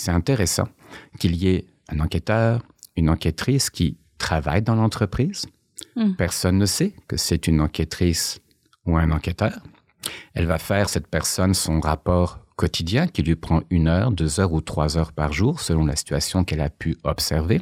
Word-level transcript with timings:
c'est 0.00 0.10
intéressant 0.10 0.68
qu'il 1.18 1.36
y 1.36 1.48
ait 1.48 1.66
un 1.88 2.00
enquêteur, 2.00 2.62
une 2.96 3.10
enquêtrice 3.10 3.70
qui 3.70 3.98
travaille 4.18 4.62
dans 4.62 4.74
l'entreprise. 4.74 5.46
Mm. 5.96 6.12
Personne 6.14 6.58
ne 6.58 6.66
sait 6.66 6.94
que 7.06 7.16
c'est 7.16 7.46
une 7.46 7.60
enquêtrice 7.60 8.40
ou 8.86 8.96
un 8.96 9.10
enquêteur. 9.10 9.58
Elle 10.34 10.46
va 10.46 10.58
faire, 10.58 10.88
cette 10.88 11.06
personne, 11.06 11.54
son 11.54 11.80
rapport 11.80 12.40
quotidien 12.56 13.06
qui 13.06 13.22
lui 13.22 13.36
prend 13.36 13.62
une 13.70 13.88
heure, 13.88 14.10
deux 14.10 14.40
heures 14.40 14.52
ou 14.52 14.60
trois 14.60 14.98
heures 14.98 15.12
par 15.12 15.32
jour 15.32 15.60
selon 15.60 15.84
la 15.84 15.96
situation 15.96 16.44
qu'elle 16.44 16.60
a 16.60 16.70
pu 16.70 16.96
observer. 17.04 17.60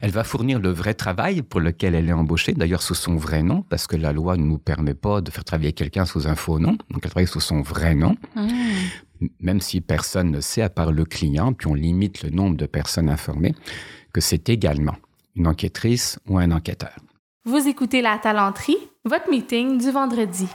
Elle 0.00 0.10
va 0.10 0.24
fournir 0.24 0.60
le 0.60 0.70
vrai 0.70 0.94
travail 0.94 1.42
pour 1.42 1.60
lequel 1.60 1.94
elle 1.94 2.08
est 2.08 2.12
embauchée, 2.12 2.52
d'ailleurs 2.52 2.82
sous 2.82 2.94
son 2.94 3.16
vrai 3.16 3.42
nom, 3.42 3.62
parce 3.62 3.86
que 3.86 3.96
la 3.96 4.12
loi 4.12 4.36
ne 4.36 4.44
nous 4.44 4.58
permet 4.58 4.94
pas 4.94 5.20
de 5.20 5.30
faire 5.30 5.44
travailler 5.44 5.72
quelqu'un 5.72 6.04
sous 6.04 6.28
un 6.28 6.34
faux 6.34 6.58
nom, 6.58 6.76
donc 6.90 7.00
elle 7.02 7.10
travaille 7.10 7.26
sous 7.26 7.40
son 7.40 7.62
vrai 7.62 7.94
nom, 7.94 8.16
Mm. 8.36 8.48
Même 9.40 9.60
si 9.60 9.80
personne 9.80 10.30
ne 10.30 10.40
sait 10.40 10.62
à 10.62 10.70
part 10.70 10.92
le 10.92 11.04
client, 11.04 11.52
puis 11.52 11.66
on 11.66 11.74
limite 11.74 12.22
le 12.22 12.30
nombre 12.30 12.56
de 12.56 12.66
personnes 12.66 13.08
informées, 13.08 13.54
que 14.12 14.20
c'est 14.20 14.48
également 14.48 14.96
une 15.36 15.46
enquêtrice 15.46 16.18
ou 16.28 16.38
un 16.38 16.50
enquêteur. 16.50 16.96
Vous 17.44 17.66
écoutez 17.68 18.02
La 18.02 18.18
Talenterie, 18.18 18.78
votre 19.04 19.30
meeting 19.30 19.78
du 19.78 19.90
vendredi. 19.90 20.48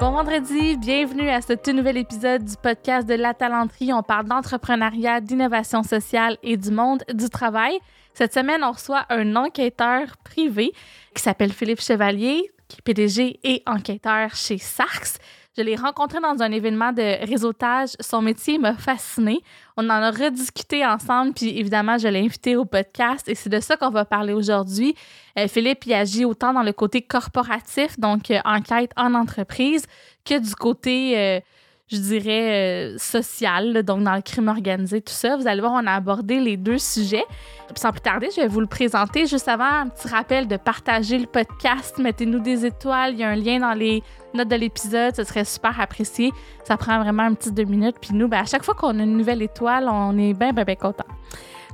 Bon 0.00 0.10
vendredi, 0.10 0.76
bienvenue 0.76 1.28
à 1.28 1.40
ce 1.40 1.52
tout 1.52 1.72
nouvel 1.72 1.96
épisode 1.96 2.44
du 2.44 2.54
podcast 2.62 3.08
de 3.08 3.14
La 3.14 3.32
Talenterie. 3.34 3.92
On 3.92 4.02
parle 4.02 4.26
d'entrepreneuriat, 4.26 5.20
d'innovation 5.20 5.82
sociale 5.82 6.36
et 6.42 6.56
du 6.56 6.70
monde 6.70 7.04
du 7.12 7.28
travail. 7.28 7.78
Cette 8.14 8.34
semaine, 8.34 8.62
on 8.62 8.72
reçoit 8.72 9.06
un 9.10 9.36
enquêteur 9.36 10.16
privé 10.24 10.72
qui 11.14 11.22
s'appelle 11.22 11.52
Philippe 11.52 11.80
Chevalier, 11.80 12.50
qui 12.68 12.78
est 12.78 12.82
PDG 12.82 13.40
et 13.44 13.62
enquêteur 13.66 14.34
chez 14.34 14.58
Sarx. 14.58 15.18
Je 15.56 15.62
l'ai 15.62 15.76
rencontré 15.76 16.18
dans 16.20 16.42
un 16.42 16.50
événement 16.50 16.92
de 16.92 17.24
réseautage. 17.24 17.90
Son 18.00 18.20
métier 18.20 18.58
m'a 18.58 18.74
fasciné. 18.74 19.40
On 19.76 19.84
en 19.84 20.02
a 20.02 20.10
rediscuté 20.10 20.84
ensemble, 20.84 21.32
puis 21.32 21.56
évidemment, 21.56 21.96
je 21.96 22.08
l'ai 22.08 22.20
invité 22.20 22.56
au 22.56 22.64
podcast 22.64 23.28
et 23.28 23.36
c'est 23.36 23.50
de 23.50 23.60
ça 23.60 23.76
qu'on 23.76 23.90
va 23.90 24.04
parler 24.04 24.32
aujourd'hui. 24.32 24.96
Euh, 25.38 25.46
Philippe, 25.46 25.86
il 25.86 25.94
agit 25.94 26.24
autant 26.24 26.52
dans 26.52 26.64
le 26.64 26.72
côté 26.72 27.02
corporatif, 27.02 28.00
donc 28.00 28.32
euh, 28.32 28.40
enquête 28.44 28.90
en 28.96 29.14
entreprise, 29.14 29.86
que 30.24 30.40
du 30.40 30.56
côté, 30.56 31.16
euh, 31.16 31.40
je 31.88 31.98
dirais, 31.98 32.94
euh, 32.94 32.98
social, 32.98 33.72
là, 33.72 33.82
donc 33.82 34.02
dans 34.02 34.14
le 34.14 34.22
crime 34.22 34.48
organisé, 34.48 35.00
tout 35.00 35.12
ça. 35.12 35.36
Vous 35.36 35.46
allez 35.46 35.60
voir, 35.60 35.72
on 35.72 35.86
a 35.86 35.92
abordé 35.92 36.40
les 36.40 36.56
deux 36.56 36.78
sujets. 36.78 37.24
Puis 37.68 37.78
sans 37.78 37.92
plus 37.92 38.00
tarder, 38.00 38.28
je 38.34 38.40
vais 38.40 38.48
vous 38.48 38.60
le 38.60 38.66
présenter. 38.66 39.26
Juste 39.26 39.48
avant, 39.48 39.64
un 39.64 39.88
petit 39.88 40.08
rappel 40.08 40.48
de 40.48 40.56
partager 40.56 41.18
le 41.18 41.26
podcast. 41.26 41.98
Mettez-nous 41.98 42.40
des 42.40 42.64
étoiles. 42.64 43.12
Il 43.14 43.20
y 43.20 43.24
a 43.24 43.28
un 43.28 43.36
lien 43.36 43.58
dans 43.58 43.74
les 43.74 44.02
notes 44.32 44.48
de 44.48 44.56
l'épisode. 44.56 45.14
Ce 45.14 45.24
serait 45.24 45.44
super 45.44 45.78
apprécié. 45.78 46.32
Ça 46.64 46.76
prend 46.76 46.98
vraiment 47.00 47.24
un 47.24 47.34
petit 47.34 47.52
deux 47.52 47.64
minutes. 47.64 47.96
Puis 48.00 48.14
nous, 48.14 48.28
ben, 48.28 48.40
à 48.40 48.46
chaque 48.46 48.64
fois 48.64 48.74
qu'on 48.74 48.98
a 48.98 49.02
une 49.02 49.16
nouvelle 49.16 49.42
étoile, 49.42 49.88
on 49.90 50.16
est 50.18 50.32
bien, 50.32 50.52
bien, 50.52 50.64
bien 50.64 50.76
content. 50.76 51.04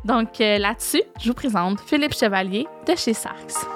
Donc 0.05 0.41
euh, 0.41 0.59
là-dessus, 0.59 1.03
je 1.21 1.29
vous 1.29 1.35
présente 1.35 1.81
Philippe 1.81 2.15
Chevalier 2.15 2.67
de 2.87 2.97
chez 2.97 3.13
Sarx. 3.13 3.67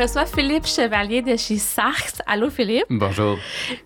Reçoit 0.00 0.26
Philippe 0.26 0.66
Chevalier 0.66 1.22
de 1.22 1.36
chez 1.36 1.56
Sarx. 1.58 2.22
Allô 2.26 2.50
Philippe? 2.50 2.84
Bonjour. 2.88 3.36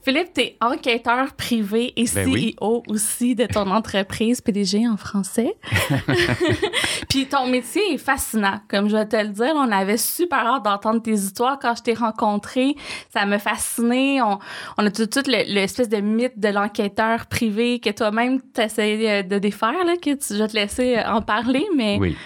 Philippe, 0.04 0.34
tu 0.34 0.42
es 0.42 0.56
enquêteur 0.60 1.32
privé 1.34 1.92
et 1.96 2.04
Ben 2.14 2.24
CEO 2.26 2.32
oui. 2.32 2.54
aussi 2.88 3.34
de 3.34 3.46
ton 3.46 3.70
entreprise 3.70 4.40
PDG 4.40 4.86
en 4.86 4.96
français. 4.96 5.54
Puis 7.08 7.26
ton 7.26 7.46
métier 7.46 7.94
est 7.94 7.98
fascinant, 7.98 8.60
comme 8.68 8.88
je 8.88 8.96
vais 8.96 9.06
te 9.08 9.16
le 9.16 9.28
dire. 9.28 9.52
On 9.54 9.70
avait 9.72 9.96
super 9.96 10.38
hâte 10.46 10.64
d'entendre 10.64 11.00
tes 11.02 11.12
histoires 11.12 11.58
quand 11.58 11.74
je 11.76 11.82
t'ai 11.82 11.94
rencontré. 11.94 12.74
Ça 13.12 13.24
m'a 13.26 13.38
fasciné. 13.38 14.20
On, 14.22 14.38
on 14.78 14.86
a 14.86 14.90
tout 14.90 15.06
de 15.06 15.12
suite 15.12 15.28
le- 15.28 15.52
l'espèce 15.52 15.88
de 15.88 15.98
mythe 15.98 16.38
de 16.38 16.48
l'enquêteur 16.48 17.26
privé 17.26 17.80
que 17.80 17.90
toi-même 17.90 18.40
t'essayes 18.52 19.24
de 19.24 19.38
défaire, 19.38 19.84
là, 19.86 19.96
que 19.96 20.10
tu, 20.14 20.34
je 20.34 20.42
vais 20.42 20.48
te 20.48 20.56
laisser 20.56 20.98
en 21.06 21.22
parler. 21.22 21.64
Mais, 21.76 21.96
Oui. 21.98 22.16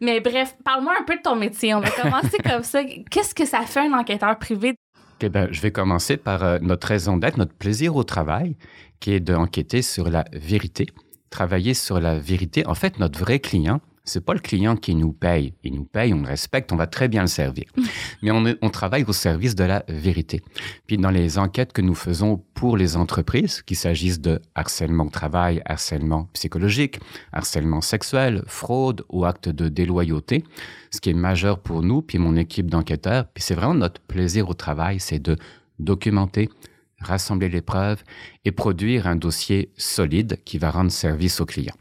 Mais 0.00 0.20
bref, 0.20 0.56
parle-moi 0.64 0.94
un 1.00 1.04
peu 1.04 1.16
de 1.16 1.22
ton 1.22 1.36
métier. 1.36 1.74
On 1.74 1.80
va 1.80 1.90
commencer 2.02 2.38
comme 2.38 2.62
ça. 2.62 2.82
Qu'est-ce 3.10 3.34
que 3.34 3.44
ça 3.44 3.62
fait 3.62 3.80
un 3.80 3.92
enquêteur 3.92 4.38
privé? 4.38 4.74
Eh 5.20 5.30
ben, 5.30 5.48
je 5.50 5.62
vais 5.62 5.72
commencer 5.72 6.18
par 6.18 6.44
euh, 6.44 6.58
notre 6.60 6.86
raison 6.86 7.16
d'être, 7.16 7.38
notre 7.38 7.54
plaisir 7.54 7.96
au 7.96 8.04
travail, 8.04 8.56
qui 9.00 9.12
est 9.12 9.20
d'enquêter 9.20 9.80
sur 9.80 10.10
la 10.10 10.26
vérité, 10.32 10.86
travailler 11.30 11.72
sur 11.72 11.98
la 11.98 12.18
vérité. 12.18 12.66
En 12.66 12.74
fait, 12.74 12.98
notre 12.98 13.18
vrai 13.18 13.38
client, 13.38 13.80
c'est 14.04 14.22
pas 14.24 14.34
le 14.34 14.40
client 14.40 14.76
qui 14.76 14.94
nous 14.94 15.12
paye. 15.12 15.54
Il 15.64 15.74
nous 15.74 15.84
paye, 15.84 16.12
on 16.12 16.20
le 16.20 16.28
respecte, 16.28 16.72
on 16.72 16.76
va 16.76 16.86
très 16.86 17.08
bien 17.08 17.22
le 17.22 17.26
servir. 17.26 17.64
Mais 18.22 18.30
on, 18.30 18.44
est- 18.46 18.58
on 18.60 18.68
travaille 18.68 19.04
au 19.04 19.12
service 19.14 19.54
de 19.54 19.64
la 19.64 19.82
vérité. 19.88 20.42
Puis 20.86 20.98
dans 20.98 21.10
les 21.10 21.38
enquêtes 21.38 21.72
que 21.72 21.80
nous 21.80 21.94
faisons 21.94 22.42
pour 22.52 22.76
les 22.76 22.96
entreprises, 22.96 23.62
qu'il 23.62 23.78
s'agisse 23.78 24.20
de 24.20 24.40
harcèlement 24.54 25.06
au 25.06 25.10
travail, 25.10 25.62
harcèlement 25.64 26.28
psychologique, 26.34 27.00
harcèlement 27.32 27.80
sexuel, 27.80 28.42
fraude 28.46 29.04
ou 29.08 29.24
acte 29.24 29.48
de 29.48 29.68
déloyauté, 29.70 30.44
ce 30.90 31.00
qui 31.00 31.10
est 31.10 31.14
majeur 31.14 31.58
pour 31.60 31.82
nous, 31.82 32.02
puis 32.02 32.18
mon 32.18 32.36
équipe 32.36 32.70
d'enquêteurs, 32.70 33.26
puis 33.32 33.42
c'est 33.42 33.54
vraiment 33.54 33.74
notre 33.74 34.00
plaisir 34.02 34.48
au 34.50 34.54
travail, 34.54 35.00
c'est 35.00 35.18
de 35.18 35.36
documenter, 35.78 36.50
rassembler 37.00 37.48
les 37.48 37.62
preuves 37.62 38.02
et 38.44 38.52
produire 38.52 39.06
un 39.06 39.16
dossier 39.16 39.70
solide 39.78 40.38
qui 40.44 40.58
va 40.58 40.70
rendre 40.70 40.92
service 40.92 41.40
au 41.40 41.46
client. 41.46 41.74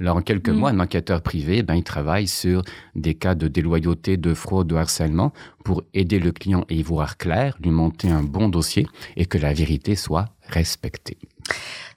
Alors, 0.00 0.16
en 0.16 0.22
quelques 0.22 0.50
Mm. 0.50 0.56
mois, 0.56 0.70
un 0.70 0.80
enquêteur 0.80 1.22
privé, 1.22 1.62
ben, 1.62 1.74
il 1.74 1.84
travaille 1.84 2.26
sur 2.28 2.62
des 2.94 3.14
cas 3.14 3.34
de 3.34 3.48
déloyauté, 3.48 4.16
de 4.16 4.34
fraude, 4.34 4.66
de 4.68 4.76
harcèlement 4.76 5.32
pour 5.64 5.82
aider 5.94 6.18
le 6.18 6.32
client 6.32 6.64
à 6.70 6.72
y 6.72 6.82
voir 6.82 7.16
clair, 7.16 7.56
lui 7.62 7.70
monter 7.70 8.10
un 8.10 8.22
bon 8.22 8.48
dossier 8.48 8.86
et 9.16 9.26
que 9.26 9.38
la 9.38 9.52
vérité 9.52 9.94
soit 9.94 10.26
respectée. 10.48 11.18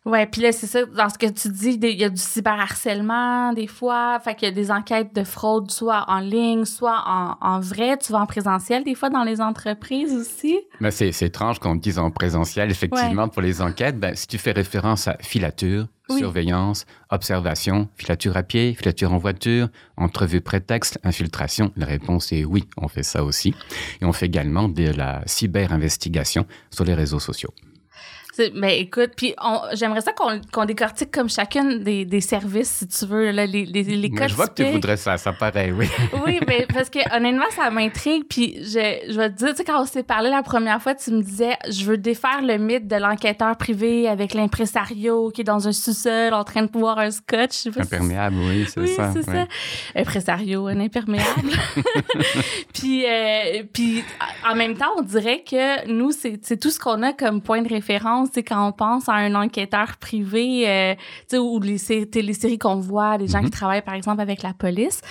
Ouais, 0.06 0.26
puis 0.26 0.42
là, 0.42 0.52
c'est 0.52 0.68
ça, 0.68 0.84
dans 0.86 1.08
ce 1.08 1.18
que 1.18 1.28
tu 1.28 1.48
dis, 1.48 1.80
il 1.82 1.98
y 1.98 2.04
a 2.04 2.10
du 2.10 2.20
cyberharcèlement 2.22 3.54
des 3.54 3.68
fois, 3.68 4.20
fait 4.20 4.36
qu'il 4.36 4.48
y 4.50 4.52
a 4.52 4.54
des 4.54 4.70
enquêtes 4.72 5.16
de 5.16 5.24
fraude, 5.24 5.72
soit 5.72 6.06
en 6.10 6.20
ligne, 6.20 6.66
soit 6.66 7.04
en, 7.08 7.38
en 7.40 7.60
vrai. 7.60 7.98
Tu 7.98 8.12
vas 8.12 8.20
en 8.20 8.26
présentiel 8.26 8.84
des 8.84 8.96
fois 8.96 9.10
dans 9.10 9.24
les 9.24 9.40
entreprises 9.40 10.14
aussi? 10.14 10.60
C'est, 10.90 11.12
c'est 11.12 11.28
étrange 11.28 11.60
qu'on 11.60 11.76
dise 11.76 12.00
en 12.00 12.12
présentiel, 12.12 12.70
effectivement, 12.72 13.30
pour 13.30 13.42
les 13.42 13.62
enquêtes. 13.62 13.98
Ben, 14.00 14.14
si 14.16 14.28
tu 14.28 14.38
fais 14.38 14.52
référence 14.52 15.08
à 15.08 15.18
filature, 15.22 15.88
Surveillance, 16.18 16.86
observation, 17.10 17.90
filature 17.96 18.38
à 18.38 18.44
pied, 18.44 18.74
filature 18.74 19.14
en 19.14 19.18
voiture, 19.18 19.70
entrevue 19.98 20.42
prétexte, 20.42 21.00
infiltration, 21.04 21.72
la 21.76 21.86
réponse 21.86 22.32
est 22.32 22.46
oui, 22.46 22.68
on 22.78 22.88
fait 22.88 23.04
ça 23.04 23.24
aussi. 23.24 23.54
Et 24.02 24.06
on 24.06 24.14
fait 24.14 24.28
également 24.28 24.70
de 24.70 24.86
la 24.86 25.22
cyber-investigation 25.26 26.46
sur 26.70 26.86
les 26.86 26.94
réseaux 26.94 27.20
sociaux. 27.20 27.54
Mais 28.56 28.80
écoute, 28.80 29.12
puis 29.16 29.36
j'aimerais 29.74 30.02
ça 30.02 30.12
qu'on 30.14 30.66
décortique 30.66 31.12
comme 31.12 31.30
chacun 31.30 31.76
des, 31.78 32.06
des 32.06 32.22
services, 32.22 32.70
si 32.80 32.88
tu 32.88 33.06
veux, 33.06 33.32
là, 33.32 33.46
les, 33.46 33.66
les, 33.66 33.84
les 33.84 34.10
Mais 34.10 34.28
je 34.28 34.36
vois 34.36 34.48
que 34.48 34.64
tu 34.64 34.66
voudrais 34.72 34.98
ça, 34.98 35.18
ça 35.18 35.34
paraît, 35.34 35.72
oui. 35.72 35.88
Oui, 36.26 36.40
mais 36.48 36.66
parce 36.74 36.90
que 36.90 37.00
honnêtement, 37.16 37.46
ça 37.56 37.70
m'intrigue. 37.70 38.24
Puis 38.30 38.58
je, 38.64 39.12
je 39.12 39.18
vais 39.18 39.30
te 39.30 39.36
dire, 39.38 39.50
tu 39.50 39.58
sais, 39.58 39.64
quand 39.64 39.82
on 39.82 39.86
s'est 39.86 40.04
parlé 40.04 40.30
la 40.30 40.42
première 40.44 40.82
fois, 40.82 40.96
tu 40.96 41.12
me 41.12 41.22
disais, 41.22 41.56
je 41.70 41.86
veux 41.86 41.98
défaire 41.98 42.42
le 42.42 42.58
mythe 42.58 42.88
de 42.88 42.96
l'enquêteur 42.96 43.56
privé 43.58 44.08
avec 44.08 44.34
l'impresario 44.34 45.30
qui 45.32 45.42
est 45.42 45.46
dans 45.46 45.68
un 45.68 45.72
sous-sol 45.72 46.34
en 46.34 46.44
train 46.44 46.64
de 46.64 46.70
boire 46.70 47.00
un 47.00 47.12
scotch. 47.12 47.52
Si- 47.52 47.72
Imperméable, 47.78 48.36
oui, 48.40 48.66
c'est 48.68 48.80
oui, 48.80 48.88
ça. 48.96 49.12
c'est 49.14 49.28
ouais. 49.30 49.46
ça. 49.46 50.00
Impresario, 50.00 50.68
un 50.68 50.80
imperméable. 50.80 51.52
puis, 52.74 53.06
euh, 53.06 53.64
puis, 53.72 54.04
en 54.50 54.56
même 54.56 54.76
temps, 54.76 54.92
on 54.98 55.02
dirait 55.02 55.44
que 55.44 55.88
nous, 55.88 56.12
c'est 56.12 56.60
tout 56.60 56.70
ce 56.70 56.80
qu'on 56.80 57.02
a 57.04 57.14
comme 57.14 57.42
point 57.42 57.62
de 57.62 57.70
référence. 57.70 58.23
C'est 58.32 58.44
quand 58.44 58.68
on 58.68 58.72
pense 58.72 59.10
à 59.10 59.14
un 59.14 59.34
enquêteur 59.36 59.98
privé, 59.98 60.68
euh, 60.70 60.94
tu 60.96 61.02
sais, 61.28 61.38
ou 61.38 61.60
les 61.60 61.78
sé- 61.78 62.06
téléséries 62.06 62.58
qu'on 62.58 62.76
voit, 62.76 63.18
des 63.18 63.28
gens 63.28 63.40
Mhm. 63.40 63.46
qui 63.46 63.52
travaillent, 63.52 63.82
par 63.84 63.94
exemple, 63.96 64.22
avec 64.22 64.44
la 64.44 64.54
police. 64.54 65.02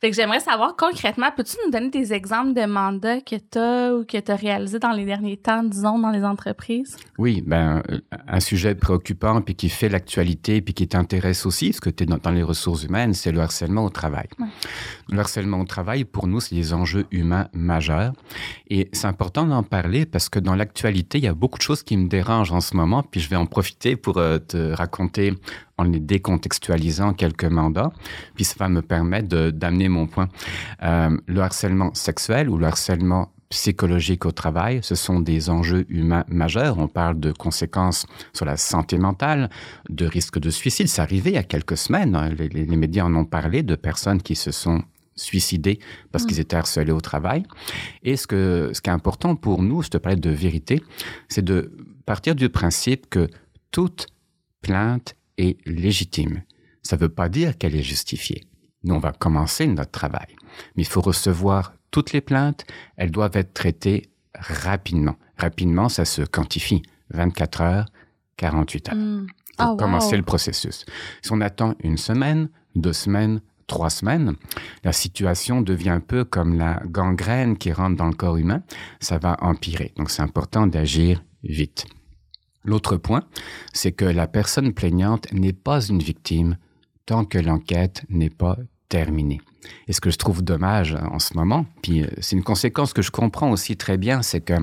Fait 0.00 0.10
que 0.10 0.16
j'aimerais 0.16 0.40
savoir 0.40 0.76
concrètement, 0.76 1.28
peux-tu 1.36 1.56
nous 1.64 1.70
donner 1.70 1.90
des 1.90 2.12
exemples 2.12 2.54
de 2.54 2.64
mandats 2.66 3.20
que 3.20 3.36
tu 3.36 3.58
as 3.58 3.94
ou 3.94 4.04
que 4.04 4.18
tu 4.18 4.30
as 4.32 4.36
réalisés 4.36 4.78
dans 4.78 4.92
les 4.92 5.04
derniers 5.04 5.36
temps, 5.36 5.62
disons, 5.62 5.98
dans 5.98 6.10
les 6.10 6.24
entreprises? 6.24 6.96
Oui, 7.18 7.42
ben, 7.46 7.82
euh, 7.90 7.98
un 8.28 8.40
sujet 8.40 8.74
préoccupant, 8.74 9.40
puis 9.40 9.54
qui 9.54 9.68
fait 9.68 9.88
l'actualité, 9.88 10.60
puis 10.60 10.74
qui 10.74 10.86
t'intéresse 10.88 11.46
aussi, 11.46 11.70
parce 11.70 11.80
que 11.80 11.90
tu 11.90 12.04
es 12.04 12.06
dans, 12.06 12.18
dans 12.18 12.30
les 12.30 12.42
ressources 12.42 12.84
humaines, 12.84 13.14
c'est 13.14 13.32
le 13.32 13.40
harcèlement 13.40 13.84
au 13.84 13.90
travail. 13.90 14.26
Ouais. 14.38 14.46
Le 15.10 15.18
harcèlement 15.18 15.60
au 15.60 15.64
travail, 15.64 16.04
pour 16.04 16.26
nous, 16.26 16.40
c'est 16.40 16.54
des 16.54 16.72
enjeux 16.72 17.06
humains 17.10 17.48
majeurs. 17.52 18.12
Et 18.68 18.88
c'est 18.92 19.06
important 19.06 19.44
d'en 19.44 19.62
parler 19.62 20.06
parce 20.06 20.28
que 20.28 20.38
dans 20.38 20.54
l'actualité, 20.54 21.18
il 21.18 21.24
y 21.24 21.28
a 21.28 21.34
beaucoup 21.34 21.58
de 21.58 21.62
choses 21.62 21.82
qui 21.82 21.96
me 21.96 22.08
dérangent 22.08 22.52
moment, 22.74 23.02
puis 23.02 23.20
je 23.20 23.28
vais 23.28 23.36
en 23.36 23.46
profiter 23.46 23.96
pour 23.96 24.18
euh, 24.18 24.38
te 24.38 24.72
raconter 24.72 25.34
en 25.78 25.84
les 25.84 26.00
décontextualisant 26.00 27.14
quelques 27.14 27.44
mandats, 27.44 27.92
puis 28.34 28.44
ça 28.44 28.54
va 28.58 28.68
me 28.68 28.82
permettre 28.82 29.50
d'amener 29.50 29.88
mon 29.88 30.06
point. 30.06 30.28
Euh, 30.82 31.16
le 31.26 31.40
harcèlement 31.40 31.94
sexuel 31.94 32.48
ou 32.48 32.58
le 32.58 32.66
harcèlement 32.66 33.32
psychologiques 33.50 34.24
au 34.24 34.30
travail. 34.30 34.78
Ce 34.82 34.94
sont 34.94 35.20
des 35.20 35.50
enjeux 35.50 35.84
humains 35.88 36.24
majeurs. 36.28 36.78
On 36.78 36.88
parle 36.88 37.18
de 37.18 37.32
conséquences 37.32 38.06
sur 38.32 38.46
la 38.46 38.56
santé 38.56 38.96
mentale, 38.96 39.50
de 39.88 40.06
risques 40.06 40.38
de 40.38 40.50
suicide. 40.50 40.88
C'est 40.88 41.02
arrivé 41.02 41.30
il 41.30 41.34
y 41.34 41.38
a 41.38 41.42
quelques 41.42 41.76
semaines. 41.76 42.14
Hein. 42.14 42.30
Les, 42.38 42.76
médias 42.76 43.04
en 43.04 43.14
ont 43.14 43.24
parlé 43.24 43.62
de 43.62 43.74
personnes 43.74 44.22
qui 44.22 44.36
se 44.36 44.52
sont 44.52 44.82
suicidées 45.16 45.80
parce 46.12 46.24
qu'ils 46.24 46.40
étaient 46.40 46.56
harcelés 46.56 46.92
au 46.92 47.00
travail. 47.00 47.42
Et 48.04 48.16
ce, 48.16 48.26
que, 48.26 48.70
ce 48.72 48.80
qui 48.80 48.88
est 48.88 48.92
important 48.92 49.34
pour 49.34 49.62
nous, 49.62 49.82
je 49.82 49.88
te 49.88 49.98
parlais 49.98 50.18
de 50.18 50.30
vérité, 50.30 50.82
c'est 51.28 51.44
de 51.44 51.72
partir 52.10 52.34
du 52.34 52.48
principe 52.48 53.08
que 53.08 53.28
toute 53.70 54.08
plainte 54.62 55.14
est 55.38 55.64
légitime. 55.64 56.42
Ça 56.82 56.96
ne 56.96 57.02
veut 57.02 57.08
pas 57.08 57.28
dire 57.28 57.56
qu'elle 57.56 57.76
est 57.76 57.84
justifiée. 57.84 58.48
Nous, 58.82 58.96
on 58.96 58.98
va 58.98 59.12
commencer 59.12 59.64
notre 59.68 59.92
travail. 59.92 60.26
Mais 60.74 60.82
il 60.82 60.88
faut 60.88 61.02
recevoir 61.02 61.72
toutes 61.92 62.12
les 62.12 62.20
plaintes. 62.20 62.66
Elles 62.96 63.12
doivent 63.12 63.36
être 63.36 63.54
traitées 63.54 64.10
rapidement. 64.34 65.14
Rapidement, 65.36 65.88
ça 65.88 66.04
se 66.04 66.22
quantifie. 66.22 66.82
24 67.10 67.60
heures, 67.60 67.86
48 68.38 68.88
heures. 68.88 68.96
Mmh. 68.96 69.26
Pour 69.56 69.68
oh, 69.70 69.76
commencer 69.76 70.16
le 70.16 70.24
processus. 70.24 70.86
Si 71.22 71.30
on 71.30 71.40
attend 71.40 71.76
une 71.84 71.96
semaine, 71.96 72.48
deux 72.74 72.92
semaines, 72.92 73.40
trois 73.68 73.88
semaines, 73.88 74.34
la 74.82 74.92
situation 74.92 75.62
devient 75.62 75.90
un 75.90 76.00
peu 76.00 76.24
comme 76.24 76.58
la 76.58 76.82
gangrène 76.86 77.56
qui 77.56 77.70
rentre 77.72 77.96
dans 77.96 78.08
le 78.08 78.14
corps 78.14 78.36
humain. 78.36 78.64
Ça 78.98 79.18
va 79.18 79.36
empirer. 79.42 79.92
Donc, 79.96 80.10
c'est 80.10 80.22
important 80.22 80.66
d'agir 80.66 81.22
vite. 81.44 81.86
L'autre 82.64 82.96
point, 82.96 83.24
c'est 83.72 83.92
que 83.92 84.04
la 84.04 84.26
personne 84.26 84.72
plaignante 84.72 85.32
n'est 85.32 85.52
pas 85.52 85.80
une 85.80 86.00
victime 86.00 86.56
tant 87.06 87.24
que 87.24 87.38
l'enquête 87.38 88.04
n'est 88.08 88.30
pas 88.30 88.56
terminée. 88.88 89.40
Et 89.88 89.92
ce 89.92 90.00
que 90.00 90.10
je 90.10 90.18
trouve 90.18 90.42
dommage 90.42 90.94
en 90.94 91.18
ce 91.18 91.34
moment, 91.34 91.66
puis 91.82 92.02
euh, 92.02 92.08
c'est 92.20 92.36
une 92.36 92.42
conséquence 92.42 92.92
que 92.92 93.02
je 93.02 93.10
comprends 93.10 93.50
aussi 93.50 93.76
très 93.76 93.96
bien, 93.96 94.22
c'est 94.22 94.40
que 94.40 94.54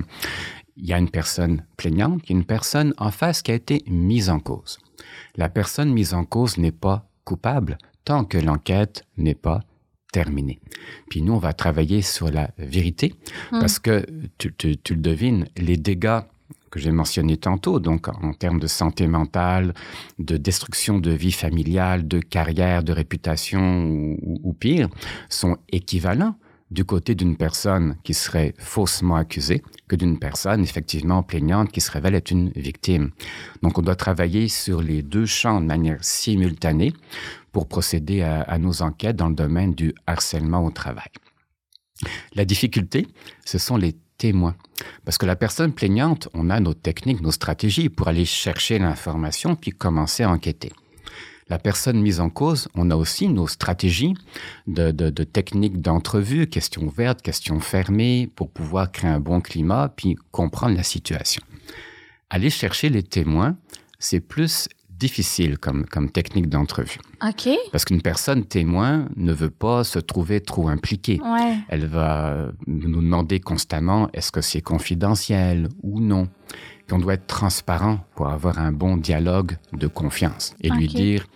il 0.76 0.86
y 0.86 0.92
a 0.92 0.98
une 0.98 1.10
personne 1.10 1.64
plaignante, 1.76 2.20
il 2.24 2.30
y 2.30 2.34
a 2.34 2.38
une 2.38 2.44
personne 2.44 2.94
en 2.98 3.10
face 3.10 3.42
qui 3.42 3.50
a 3.50 3.54
été 3.54 3.82
mise 3.88 4.30
en 4.30 4.38
cause. 4.38 4.78
La 5.36 5.48
personne 5.48 5.92
mise 5.92 6.14
en 6.14 6.24
cause 6.24 6.56
n'est 6.56 6.72
pas 6.72 7.10
coupable 7.24 7.78
tant 8.04 8.24
que 8.24 8.38
l'enquête 8.38 9.04
n'est 9.16 9.34
pas 9.34 9.60
terminée. 10.12 10.60
Puis 11.10 11.20
nous, 11.20 11.34
on 11.34 11.38
va 11.38 11.52
travailler 11.52 12.00
sur 12.00 12.30
la 12.30 12.50
vérité 12.58 13.14
mmh. 13.52 13.60
parce 13.60 13.78
que, 13.78 14.06
tu, 14.38 14.54
tu, 14.54 14.76
tu 14.78 14.94
le 14.94 15.00
devines, 15.00 15.48
les 15.56 15.76
dégâts 15.76 16.20
que 16.70 16.78
j'ai 16.78 16.90
mentionné 16.90 17.36
tantôt, 17.36 17.80
donc 17.80 18.08
en 18.08 18.32
termes 18.32 18.60
de 18.60 18.66
santé 18.66 19.06
mentale, 19.06 19.74
de 20.18 20.36
destruction 20.36 20.98
de 20.98 21.10
vie 21.10 21.32
familiale, 21.32 22.06
de 22.06 22.20
carrière, 22.20 22.82
de 22.82 22.92
réputation 22.92 24.16
ou, 24.22 24.52
pire, 24.52 24.88
sont 25.28 25.56
équivalents 25.70 26.34
du 26.70 26.84
côté 26.84 27.14
d'une 27.14 27.36
personne 27.36 27.96
qui 28.04 28.12
serait 28.12 28.54
faussement 28.58 29.16
accusée 29.16 29.62
que 29.88 29.96
d'une 29.96 30.18
personne 30.18 30.62
effectivement 30.62 31.22
plaignante 31.22 31.72
qui 31.72 31.80
se 31.80 31.90
révèle 31.90 32.14
être 32.14 32.30
une 32.30 32.50
victime. 32.50 33.10
Donc 33.62 33.78
on 33.78 33.82
doit 33.82 33.96
travailler 33.96 34.48
sur 34.48 34.82
les 34.82 35.02
deux 35.02 35.24
champs 35.24 35.62
de 35.62 35.66
manière 35.66 36.04
simultanée 36.04 36.92
pour 37.52 37.68
procéder 37.68 38.20
à, 38.20 38.42
à 38.42 38.58
nos 38.58 38.82
enquêtes 38.82 39.16
dans 39.16 39.30
le 39.30 39.34
domaine 39.34 39.72
du 39.72 39.94
harcèlement 40.06 40.62
au 40.62 40.70
travail. 40.70 41.08
La 42.34 42.44
difficulté, 42.44 43.06
ce 43.44 43.58
sont 43.58 43.76
les 43.76 43.96
témoins. 44.18 44.56
Parce 45.04 45.16
que 45.16 45.26
la 45.26 45.36
personne 45.36 45.72
plaignante, 45.72 46.28
on 46.34 46.50
a 46.50 46.60
nos 46.60 46.74
techniques, 46.74 47.22
nos 47.22 47.32
stratégies 47.32 47.88
pour 47.88 48.08
aller 48.08 48.24
chercher 48.24 48.78
l'information 48.78 49.54
puis 49.54 49.70
commencer 49.70 50.24
à 50.24 50.30
enquêter. 50.30 50.72
La 51.48 51.58
personne 51.58 52.00
mise 52.00 52.20
en 52.20 52.28
cause, 52.28 52.68
on 52.74 52.90
a 52.90 52.96
aussi 52.96 53.28
nos 53.28 53.48
stratégies 53.48 54.14
de, 54.66 54.90
de, 54.90 55.08
de 55.08 55.24
techniques 55.24 55.80
d'entrevue, 55.80 56.46
questions 56.46 56.82
ouvertes, 56.82 57.22
questions 57.22 57.58
fermées, 57.60 58.28
pour 58.36 58.50
pouvoir 58.50 58.92
créer 58.92 59.10
un 59.10 59.20
bon 59.20 59.40
climat 59.40 59.90
puis 59.96 60.18
comprendre 60.30 60.76
la 60.76 60.82
situation. 60.82 61.42
Aller 62.28 62.50
chercher 62.50 62.90
les 62.90 63.02
témoins, 63.02 63.56
c'est 63.98 64.20
plus 64.20 64.68
difficile 64.98 65.58
comme, 65.58 65.86
comme 65.86 66.10
technique 66.10 66.48
d'entrevue. 66.48 66.98
OK. 67.26 67.48
Parce 67.72 67.84
qu'une 67.84 68.02
personne 68.02 68.44
témoin 68.44 69.08
ne 69.16 69.32
veut 69.32 69.50
pas 69.50 69.84
se 69.84 69.98
trouver 69.98 70.40
trop 70.40 70.68
impliquée. 70.68 71.20
Ouais. 71.24 71.56
Elle 71.68 71.86
va 71.86 72.48
nous 72.66 73.00
demander 73.00 73.40
constamment 73.40 74.08
est-ce 74.12 74.32
que 74.32 74.40
c'est 74.40 74.60
confidentiel 74.60 75.68
ou 75.82 76.00
non? 76.00 76.28
Puis 76.86 76.96
on 76.96 76.98
doit 76.98 77.14
être 77.14 77.26
transparent 77.26 78.00
pour 78.14 78.28
avoir 78.28 78.58
un 78.58 78.72
bon 78.72 78.96
dialogue 78.96 79.56
de 79.72 79.86
confiance 79.86 80.54
et 80.62 80.70
okay. 80.70 80.78
lui 80.78 80.88
dire 80.88 81.26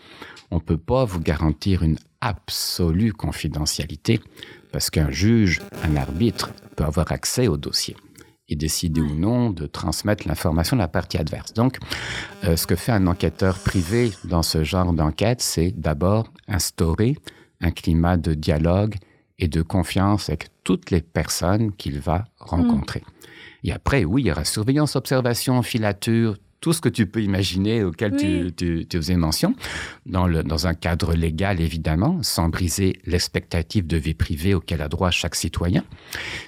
on 0.51 0.57
ne 0.57 0.61
peut 0.61 0.79
pas 0.79 1.05
vous 1.05 1.21
garantir 1.21 1.83
une 1.83 1.99
absolue 2.21 3.13
confidentialité 3.13 4.21
parce 4.71 4.91
qu'un 4.91 5.11
juge, 5.11 5.61
un 5.83 5.97
arbitre 5.97 6.51
peut 6.77 6.85
avoir 6.85 7.11
accès 7.13 7.49
au 7.49 7.57
dossier 7.57 7.97
et 8.53 8.57
décider 8.57 9.01
ou 9.01 9.15
non 9.15 9.51
de 9.51 9.67
transmettre 9.67 10.29
l'information 10.29 10.77
de 10.77 10.83
la 10.83 10.89
partie 10.89 11.19
adverse. 11.19 11.53
Donc, 11.53 11.79
euh, 12.45 12.57
ce 12.57 12.67
que 12.67 12.77
fait 12.77 12.93
un 12.93 13.07
enquêteur 13.07 13.59
privé 13.59 14.13
dans 14.25 14.43
ce 14.43 14.63
genre 14.63 14.93
d'enquête, 14.93 15.41
c'est 15.41 15.73
d'abord 15.73 16.29
instaurer 16.49 17.17
un 17.61 17.71
climat 17.71 18.17
de 18.17 18.35
dialogue 18.35 18.97
et 19.39 19.49
de 19.49 19.63
confiance 19.63 20.29
avec 20.29 20.49
toutes 20.65 20.91
les 20.91 21.01
personnes 21.01 21.73
qu'il 21.73 21.99
va 21.99 22.25
rencontrer. 22.39 23.01
Mmh. 23.01 23.23
Et 23.65 23.73
après, 23.73 24.05
oui, 24.05 24.23
il 24.23 24.27
y 24.27 24.33
aura 24.33 24.45
surveillance, 24.45 24.97
observation, 24.97 25.63
filature, 25.63 26.37
tout 26.63 26.73
ce 26.73 26.81
que 26.81 26.89
tu 26.89 27.07
peux 27.07 27.21
imaginer 27.21 27.83
auquel 27.83 28.13
oui. 28.13 28.19
tu, 28.19 28.53
tu, 28.55 28.87
tu, 28.87 28.97
faisais 28.97 29.17
mention, 29.17 29.55
dans, 30.07 30.27
le, 30.27 30.43
dans 30.43 30.67
un 30.67 30.75
cadre 30.75 31.13
légal 31.13 31.61
évidemment, 31.61 32.23
sans 32.23 32.49
briser 32.49 32.99
l'expectative 33.05 33.87
de 33.87 33.97
vie 33.97 34.15
privée 34.15 34.55
auquel 34.55 34.81
a 34.81 34.89
droit 34.89 35.11
chaque 35.11 35.35
citoyen. 35.35 35.85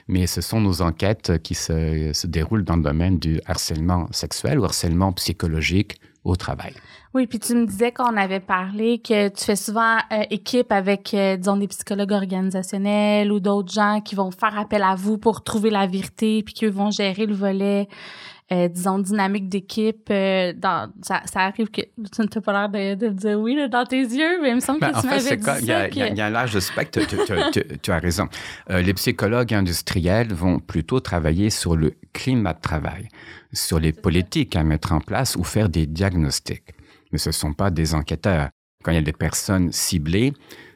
Mais 0.08 0.26
ce 0.26 0.40
sont 0.40 0.60
nos 0.60 0.80
enquêtes 0.80 1.42
qui 1.42 1.54
se, 1.54 2.12
se 2.14 2.26
déroulent 2.26 2.64
dans 2.64 2.76
le 2.76 2.82
domaine 2.82 3.18
du 3.18 3.40
harcèlement 3.44 4.06
sexuel 4.12 4.60
ou 4.60 4.64
harcèlement 4.64 5.12
psychologique 5.12 6.00
au 6.22 6.36
travail. 6.36 6.72
Oui, 7.12 7.26
puis 7.26 7.38
tu 7.38 7.54
me 7.54 7.66
disais 7.66 7.92
qu'on 7.92 8.16
avait 8.16 8.40
parlé 8.40 8.98
que 8.98 9.28
tu 9.28 9.44
fais 9.44 9.56
souvent 9.56 9.98
euh, 10.10 10.22
équipe 10.30 10.72
avec, 10.72 11.14
euh, 11.14 11.36
disons, 11.36 11.56
des 11.56 11.68
psychologues 11.68 12.10
organisationnels 12.10 13.30
ou 13.30 13.38
d'autres 13.40 13.72
gens 13.72 14.00
qui 14.00 14.14
vont 14.14 14.30
faire 14.32 14.58
appel 14.58 14.82
à 14.82 14.96
vous 14.96 15.18
pour 15.18 15.44
trouver 15.44 15.70
la 15.70 15.86
vérité, 15.86 16.42
puis 16.42 16.54
qui 16.54 16.66
vont 16.66 16.90
gérer 16.90 17.26
le 17.26 17.34
volet 17.34 17.88
euh, 18.52 18.68
disons, 18.68 18.98
dynamique 18.98 19.48
d'équipe. 19.48 20.08
Euh, 20.10 20.52
dans, 20.54 20.92
ça, 21.02 21.22
ça, 21.24 21.40
arrive 21.40 21.70
que 21.70 21.80
tu 21.80 22.20
ne 22.20 22.26
t'as 22.26 22.40
pas 22.42 22.52
l'air 22.68 22.68
de, 22.68 23.06
de 23.06 23.12
dire 23.12 23.40
oui 23.40 23.54
là, 23.54 23.68
dans 23.68 23.86
tes 23.86 24.02
yeux, 24.02 24.42
mais 24.42 24.50
il 24.50 24.56
me 24.56 24.60
semble 24.60 24.80
ben, 24.80 24.92
que 24.92 25.00
tu 25.00 25.06
m'avais 25.06 25.36
dit 25.36 25.46
Il 25.62 25.66
y, 25.66 25.72
a, 25.72 25.88
que... 25.88 26.20
a 26.20 26.26
un 26.26 26.30
large 26.30 26.58
spectre, 26.58 27.00
tu, 27.00 27.16
tu, 27.16 27.32
tu, 27.52 27.78
tu, 27.78 27.90
as 27.90 27.98
raison. 27.98 28.28
Euh, 28.70 28.82
les 28.82 28.92
psychologues 28.92 29.54
industriels 29.54 30.34
vont 30.34 30.58
plutôt 30.58 31.00
travailler 31.00 31.48
sur 31.48 31.74
le 31.74 31.94
climat 32.12 32.52
de 32.52 32.60
travail, 32.60 33.08
sur 33.54 33.80
les 33.80 33.92
politiques 33.92 34.56
à 34.56 34.62
mettre 34.62 34.92
en 34.92 35.00
place 35.00 35.36
ou 35.36 35.44
faire 35.44 35.70
des 35.70 35.86
diagnostics. 35.86 36.74
Mais 37.12 37.18
ce 37.18 37.30
ne 37.30 37.34
sont 37.34 37.54
pas 37.54 37.70
des 37.70 37.94
enquêteurs. 37.94 38.50
Quand 38.82 38.92
il 38.92 38.96
y 38.96 38.98
a 38.98 39.02
des 39.02 39.12
personnes 39.12 39.72
ciblées, 39.72 40.34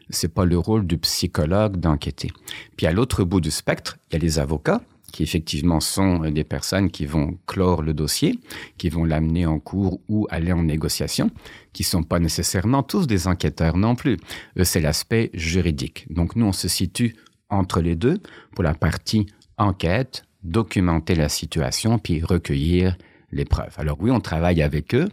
c'est 0.09 0.33
pas 0.33 0.47
le 0.47 0.57
rôle 0.57 0.87
du 0.87 0.97
psychologue 0.97 1.77
d'enquêter. 1.77 2.31
Puis 2.79 2.87
à 2.87 2.93
l'autre 2.93 3.25
bout 3.25 3.43
du 3.43 3.51
spectre, 3.51 3.99
il 4.09 4.15
y 4.15 4.17
a 4.17 4.21
les 4.21 4.39
avocats 4.39 4.81
qui 5.13 5.23
effectivement 5.23 5.81
sont 5.81 6.31
des 6.31 6.45
personnes 6.45 6.91
qui 6.91 7.07
vont 7.07 7.39
clore 7.47 7.83
le 7.83 7.95
dossier, 7.95 8.39
qui 8.77 8.89
vont 8.89 9.05
l'amener 9.05 9.47
en 9.47 9.59
cours 9.59 10.01
ou 10.09 10.27
aller 10.31 10.53
en 10.53 10.63
négociation, 10.63 11.31
qui 11.73 11.83
sont 11.83 12.03
pas 12.03 12.19
nécessairement 12.19 12.83
tous 12.83 13.07
des 13.07 13.27
enquêteurs 13.27 13.77
non 13.77 13.95
plus. 13.95 14.19
C'est 14.63 14.81
l'aspect 14.81 15.31
juridique. 15.35 16.07
Donc 16.11 16.37
nous, 16.37 16.47
on 16.47 16.53
se 16.53 16.69
situe 16.69 17.17
entre 17.51 17.81
les 17.81 17.97
deux 17.97 18.19
pour 18.55 18.65
la 18.65 18.75
partie 18.75 19.27
enquête, 19.57 20.25
documenter 20.43 21.15
la 21.15 21.29
situation, 21.29 21.99
puis 21.99 22.23
recueillir 22.23 22.97
les 23.33 23.45
preuves. 23.45 23.75
Alors 23.77 23.99
oui, 24.01 24.11
on 24.11 24.21
travaille 24.21 24.63
avec 24.63 24.95
eux, 24.95 25.09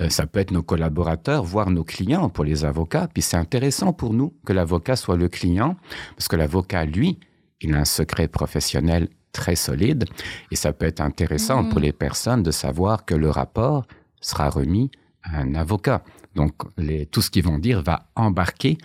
euh, 0.00 0.10
ça 0.10 0.26
peut 0.26 0.40
être 0.40 0.50
nos 0.50 0.62
collaborateurs, 0.62 1.44
voire 1.44 1.70
nos 1.70 1.84
clients 1.84 2.28
pour 2.28 2.44
les 2.44 2.64
avocats, 2.64 3.08
puis 3.12 3.22
c'est 3.22 3.36
intéressant 3.36 3.92
pour 3.92 4.12
nous 4.12 4.34
que 4.44 4.52
l'avocat 4.52 4.96
soit 4.96 5.16
le 5.16 5.28
client, 5.28 5.76
parce 6.16 6.28
que 6.28 6.36
l'avocat, 6.36 6.84
lui, 6.84 7.18
il 7.60 7.74
a 7.74 7.78
un 7.78 7.84
secret 7.84 8.28
professionnel 8.28 9.08
très 9.34 9.56
solide 9.56 10.04
et 10.50 10.56
ça 10.56 10.72
peut 10.72 10.86
être 10.86 11.00
intéressant 11.02 11.62
mmh. 11.62 11.68
pour 11.68 11.80
les 11.80 11.92
personnes 11.92 12.42
de 12.42 12.50
savoir 12.50 13.04
que 13.04 13.14
le 13.14 13.28
rapport 13.28 13.84
sera 14.22 14.48
remis 14.48 14.90
à 15.22 15.40
un 15.40 15.54
avocat. 15.54 16.02
Donc, 16.34 16.54
les, 16.78 17.04
tout 17.06 17.20
ce 17.20 17.30
qu'ils 17.30 17.44
vont 17.44 17.58
dire 17.58 17.82
va 17.82 18.06
embarquer 18.16 18.78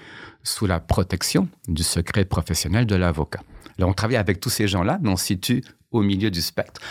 sous 0.44 0.66
la 0.66 0.80
protection 0.80 1.48
du 1.68 1.84
secret 1.84 2.26
professionnel 2.26 2.86
de 2.86 2.96
l'avocat. 2.96 3.42
Là, 3.78 3.88
on 3.88 3.94
travaille 3.94 4.18
avec 4.18 4.40
tous 4.40 4.50
ces 4.50 4.68
gens-là, 4.68 5.00
mais 5.02 5.10
on 5.10 5.18
se 5.18 5.26
situe 5.26 5.64
au 5.92 6.02
milieu 6.02 6.30
du 6.30 6.42
spectre. 6.42 6.82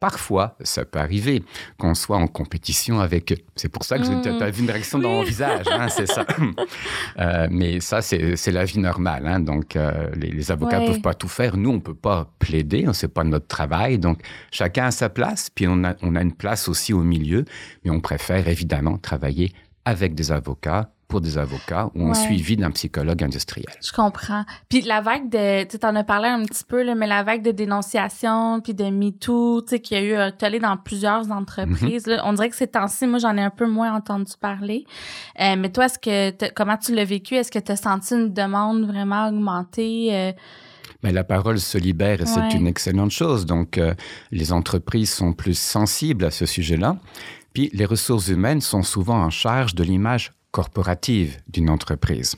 Parfois, 0.00 0.56
ça 0.60 0.84
peut 0.84 0.98
arriver 0.98 1.42
qu'on 1.78 1.94
soit 1.94 2.18
en 2.18 2.26
compétition 2.26 3.00
avec 3.00 3.32
eux. 3.32 3.38
C'est 3.56 3.70
pour 3.70 3.84
ça 3.84 3.98
que 3.98 4.04
mmh. 4.04 4.22
tu 4.22 4.42
as 4.42 4.50
vu 4.50 4.62
une 4.62 4.70
réaction 4.70 4.98
oui. 4.98 5.04
dans 5.04 5.10
mon 5.12 5.22
visage, 5.22 5.66
hein, 5.70 5.88
c'est 5.88 6.06
ça. 6.06 6.26
euh, 7.18 7.48
mais 7.50 7.80
ça, 7.80 8.02
c'est 8.02 8.50
la 8.50 8.64
vie 8.64 8.80
normale. 8.80 9.26
Hein, 9.26 9.40
donc, 9.40 9.76
euh, 9.76 10.10
les, 10.16 10.30
les, 10.30 10.50
avocats 10.50 10.78
ne 10.78 10.86
ouais. 10.86 10.92
peuvent 10.92 11.00
pas 11.00 11.14
tout 11.14 11.28
faire. 11.28 11.56
Nous, 11.56 11.70
on 11.70 11.74
ne 11.74 11.78
peut 11.78 11.94
pas 11.94 12.30
plaider, 12.38 12.86
ce 12.92 13.06
n'est 13.06 13.12
pas 13.12 13.24
notre 13.24 13.46
travail. 13.46 13.98
Donc, 13.98 14.20
chacun 14.50 14.86
a 14.86 14.90
sa 14.90 15.08
place, 15.08 15.48
puis 15.48 15.66
on 15.68 15.84
a, 15.84 15.94
on 16.02 16.16
a 16.16 16.22
une 16.22 16.34
place 16.34 16.68
aussi 16.68 16.92
au 16.92 17.02
milieu, 17.02 17.44
mais 17.84 17.90
on 17.90 18.00
préfère 18.00 18.46
évidemment 18.48 18.98
travailler 18.98 19.52
avec 19.84 20.14
des 20.14 20.32
avocats 20.32 20.90
pour 21.14 21.20
des 21.20 21.38
avocats 21.38 21.90
ou 21.94 22.08
en 22.08 22.14
suivi 22.14 22.56
d'un 22.56 22.72
psychologue 22.72 23.22
industriel. 23.22 23.72
Je 23.80 23.92
comprends. 23.92 24.44
Puis 24.68 24.80
la 24.80 25.00
vague 25.00 25.28
de, 25.28 25.62
tu 25.62 25.76
en 25.86 25.94
as 25.94 26.02
parlé 26.02 26.26
un 26.26 26.42
petit 26.42 26.64
peu, 26.64 26.82
là, 26.82 26.96
mais 26.96 27.06
la 27.06 27.22
vague 27.22 27.40
de 27.40 27.52
dénonciation 27.52 28.60
puis 28.60 28.74
de 28.74 28.86
MeToo, 28.86 29.62
tu 29.62 29.68
sais, 29.68 29.80
qu'il 29.80 29.96
y 29.96 30.00
a 30.00 30.02
eu 30.02 30.14
un 30.16 30.32
tollé 30.32 30.58
dans 30.58 30.76
plusieurs 30.76 31.30
entreprises, 31.30 32.10
on 32.24 32.32
dirait 32.32 32.50
que 32.50 32.56
ces 32.56 32.66
temps-ci, 32.66 33.06
moi, 33.06 33.20
j'en 33.20 33.36
ai 33.36 33.42
un 33.42 33.50
peu 33.50 33.68
moins 33.68 33.94
entendu 33.94 34.32
parler. 34.40 34.86
Euh, 35.38 35.54
mais 35.56 35.70
toi, 35.70 35.84
est-ce 35.84 36.00
que, 36.00 36.52
comment 36.52 36.76
tu 36.76 36.92
l'as 36.92 37.04
vécu? 37.04 37.36
Est-ce 37.36 37.52
que 37.52 37.60
tu 37.60 37.70
as 37.70 37.76
senti 37.76 38.14
une 38.14 38.34
demande 38.34 38.84
vraiment 38.84 39.28
augmentée? 39.28 40.08
Euh? 40.12 40.32
Ben, 41.04 41.14
la 41.14 41.22
parole 41.22 41.60
se 41.60 41.78
libère 41.78 42.22
et 42.22 42.26
c'est 42.26 42.54
une 42.54 42.66
excellente 42.66 43.12
chose. 43.12 43.46
Donc, 43.46 43.78
euh, 43.78 43.94
les 44.32 44.52
entreprises 44.52 45.12
sont 45.12 45.32
plus 45.32 45.56
sensibles 45.56 46.24
à 46.24 46.32
ce 46.32 46.44
sujet-là. 46.44 46.96
Puis, 47.52 47.70
les 47.72 47.84
ressources 47.84 48.26
humaines 48.26 48.60
sont 48.60 48.82
souvent 48.82 49.22
en 49.22 49.30
charge 49.30 49.76
de 49.76 49.84
l'image 49.84 50.32
corporative 50.54 51.38
d'une 51.48 51.68
entreprise. 51.68 52.36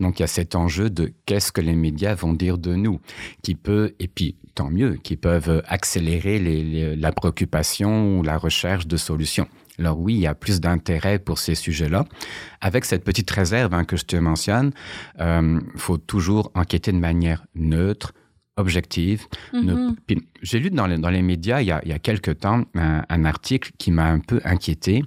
Donc 0.00 0.18
il 0.18 0.22
y 0.22 0.24
a 0.24 0.26
cet 0.26 0.54
enjeu 0.54 0.88
de 0.88 1.12
qu'est-ce 1.26 1.52
que 1.52 1.60
les 1.60 1.74
médias 1.74 2.14
vont 2.14 2.32
dire 2.32 2.56
de 2.56 2.74
nous, 2.74 2.98
qui 3.42 3.54
peut, 3.54 3.94
et 4.00 4.08
puis 4.08 4.36
tant 4.54 4.70
mieux, 4.70 4.94
qui 4.94 5.16
peuvent 5.18 5.62
accélérer 5.66 6.96
la 6.96 7.12
préoccupation 7.12 8.18
ou 8.18 8.22
la 8.22 8.38
recherche 8.38 8.86
de 8.86 8.96
solutions. 8.96 9.48
Alors 9.78 10.00
oui, 10.00 10.14
il 10.14 10.20
y 10.20 10.26
a 10.26 10.34
plus 10.34 10.60
d'intérêt 10.60 11.18
pour 11.18 11.38
ces 11.38 11.54
sujets-là. 11.54 12.06
Avec 12.62 12.86
cette 12.86 13.04
petite 13.04 13.30
réserve 13.30 13.74
hein, 13.74 13.84
que 13.84 13.98
je 13.98 14.06
te 14.06 14.16
mentionne, 14.16 14.72
il 15.18 15.22
euh, 15.24 15.60
faut 15.76 15.98
toujours 15.98 16.50
enquêter 16.54 16.90
de 16.90 16.98
manière 16.98 17.44
neutre, 17.54 18.14
objective. 18.56 19.26
Mm-hmm. 19.52 20.22
J'ai 20.40 20.58
lu 20.58 20.70
dans 20.70 20.86
les, 20.86 20.96
dans 20.96 21.10
les, 21.10 21.22
médias 21.22 21.60
il 21.60 21.66
y 21.66 21.70
a, 21.70 21.80
il 21.84 21.90
y 21.90 21.92
a 21.92 21.98
quelque 21.98 22.30
temps 22.30 22.64
un, 22.74 23.24
article 23.26 23.72
qui 23.76 23.90
m'a 23.90 24.06
un 24.06 24.20
peu 24.20 24.40
inquiété. 24.44 25.04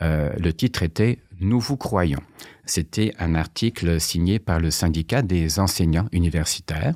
Euh, 0.00 0.30
le 0.38 0.52
titre 0.52 0.84
était 0.84 1.18
Nous 1.40 1.60
vous 1.60 1.76
croyons. 1.76 2.20
C'était 2.64 3.12
un 3.18 3.34
article 3.34 4.00
signé 4.00 4.38
par 4.38 4.58
le 4.58 4.70
syndicat 4.70 5.22
des 5.22 5.60
enseignants 5.60 6.08
universitaires 6.10 6.94